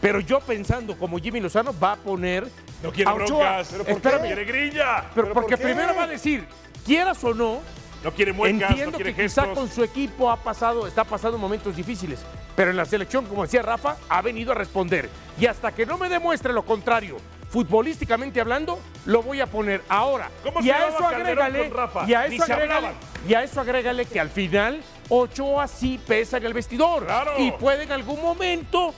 Pero 0.00 0.20
yo 0.20 0.40
pensando 0.40 0.98
como 0.98 1.18
Jimmy 1.18 1.40
Lozano 1.40 1.74
va 1.78 1.92
a 1.92 1.96
poner 1.96 2.46
No 2.82 2.92
quiere 2.92 3.10
a 3.10 3.14
Ochoa. 3.14 3.26
broncas. 3.26 3.68
¿Pero 3.70 3.84
por 3.84 4.00
qué? 4.02 4.18
Quiere 4.26 4.44
grilla. 4.44 5.04
pero 5.14 5.32
porque 5.32 5.56
por 5.56 5.64
primero 5.66 5.94
va 5.94 6.02
a 6.04 6.06
decir, 6.06 6.46
quieras 6.84 7.22
o 7.24 7.32
no, 7.32 7.60
No 8.04 8.12
quiere 8.12 8.32
muecas, 8.34 8.70
entiendo 8.70 8.90
no 8.92 8.96
quiere 8.98 9.14
que 9.14 9.22
quizá 9.24 9.42
gestos. 9.46 9.58
con 9.58 9.70
su 9.70 9.82
equipo 9.82 10.30
ha 10.30 10.36
pasado, 10.36 10.86
está 10.86 11.04
pasando 11.04 11.38
momentos 11.38 11.74
difíciles. 11.74 12.20
Pero 12.54 12.70
en 12.70 12.76
la 12.76 12.84
selección, 12.84 13.24
como 13.24 13.42
decía 13.42 13.62
Rafa, 13.62 13.96
ha 14.08 14.20
venido 14.22 14.52
a 14.52 14.54
responder. 14.54 15.08
Y 15.40 15.46
hasta 15.46 15.72
que 15.74 15.86
no 15.86 15.96
me 15.96 16.08
demuestre 16.10 16.52
lo 16.52 16.64
contrario, 16.64 17.16
futbolísticamente 17.48 18.40
hablando, 18.40 18.78
lo 19.06 19.22
voy 19.22 19.40
a 19.40 19.46
poner 19.46 19.82
ahora. 19.88 20.30
¿Cómo 20.42 20.60
y 20.60 20.70
a 20.70 20.88
eso 20.88 21.06
agrégale, 21.06 21.70
Rafa? 21.70 22.04
y 22.06 22.14
a 22.14 22.26
eso 22.26 22.42
agrégale, 22.44 22.88
y 23.26 23.34
a 23.34 23.42
eso 23.42 23.60
agrégale 23.60 24.04
que 24.04 24.20
al 24.20 24.28
final 24.28 24.82
Ochoa 25.08 25.66
sí 25.66 25.98
pesa 26.06 26.36
en 26.36 26.44
el 26.46 26.52
vestidor 26.54 27.06
Claro. 27.06 27.32
y 27.38 27.52
puede 27.52 27.84
en 27.84 27.92
algún 27.92 28.20
momento 28.20 28.94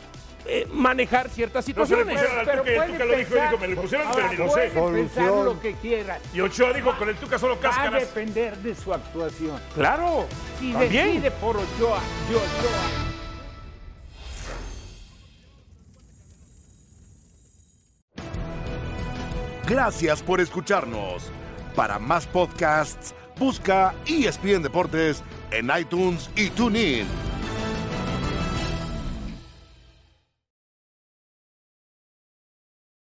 eh, 0.49 0.67
manejar 0.73 1.29
ciertas 1.29 1.67
No 1.69 1.87
se 1.87 1.97
le 1.97 2.03
situaciones. 2.05 2.15
pusieron 2.15 2.39
al 2.39 2.47
Pero 2.47 2.59
Tuca 2.63 2.71
y 2.71 2.75
el 2.75 2.79
puede 2.79 2.93
Tuca 2.93 3.05
lo 3.05 3.17
dijo, 3.19 3.31
pensar- 3.31 3.51
dijo, 3.51 3.61
me 3.61 3.69
lo 3.69 3.83
pusieron, 3.83 4.07
Ahora, 4.07 4.17
pero 4.17 4.31
ni 4.31 4.37
lo 4.37 4.47
puede 4.53 4.69
sé. 4.69 4.75
pensar 4.75 5.25
Solución. 5.27 5.45
lo 5.45 5.61
que 5.61 5.73
quieras. 5.75 6.21
Y 6.35 6.41
Ochoa 6.41 6.73
dijo, 6.73 6.97
con 6.99 7.09
el 7.09 7.17
Tuca 7.17 7.39
solo 7.39 7.55
Va 7.55 7.59
a 7.61 7.63
cáscaras. 7.63 8.01
depender 8.03 8.57
de 8.59 8.75
su 8.75 8.93
actuación. 8.95 9.61
Claro, 9.75 10.27
Si 10.61 10.73
también. 10.73 11.07
decide 11.07 11.31
por 11.33 11.57
Ochoa, 11.57 12.01
yo 12.31 12.37
Ochoa. 12.39 13.07
Gracias 19.67 20.23
por 20.23 20.41
escucharnos. 20.41 21.25
Para 21.75 21.99
más 21.99 22.27
podcasts, 22.27 23.15
busca 23.39 23.95
ESPN 24.07 24.63
Deportes 24.63 25.23
en 25.51 25.71
iTunes 25.79 26.31
y 26.37 26.51
TuneIn. 26.51 27.07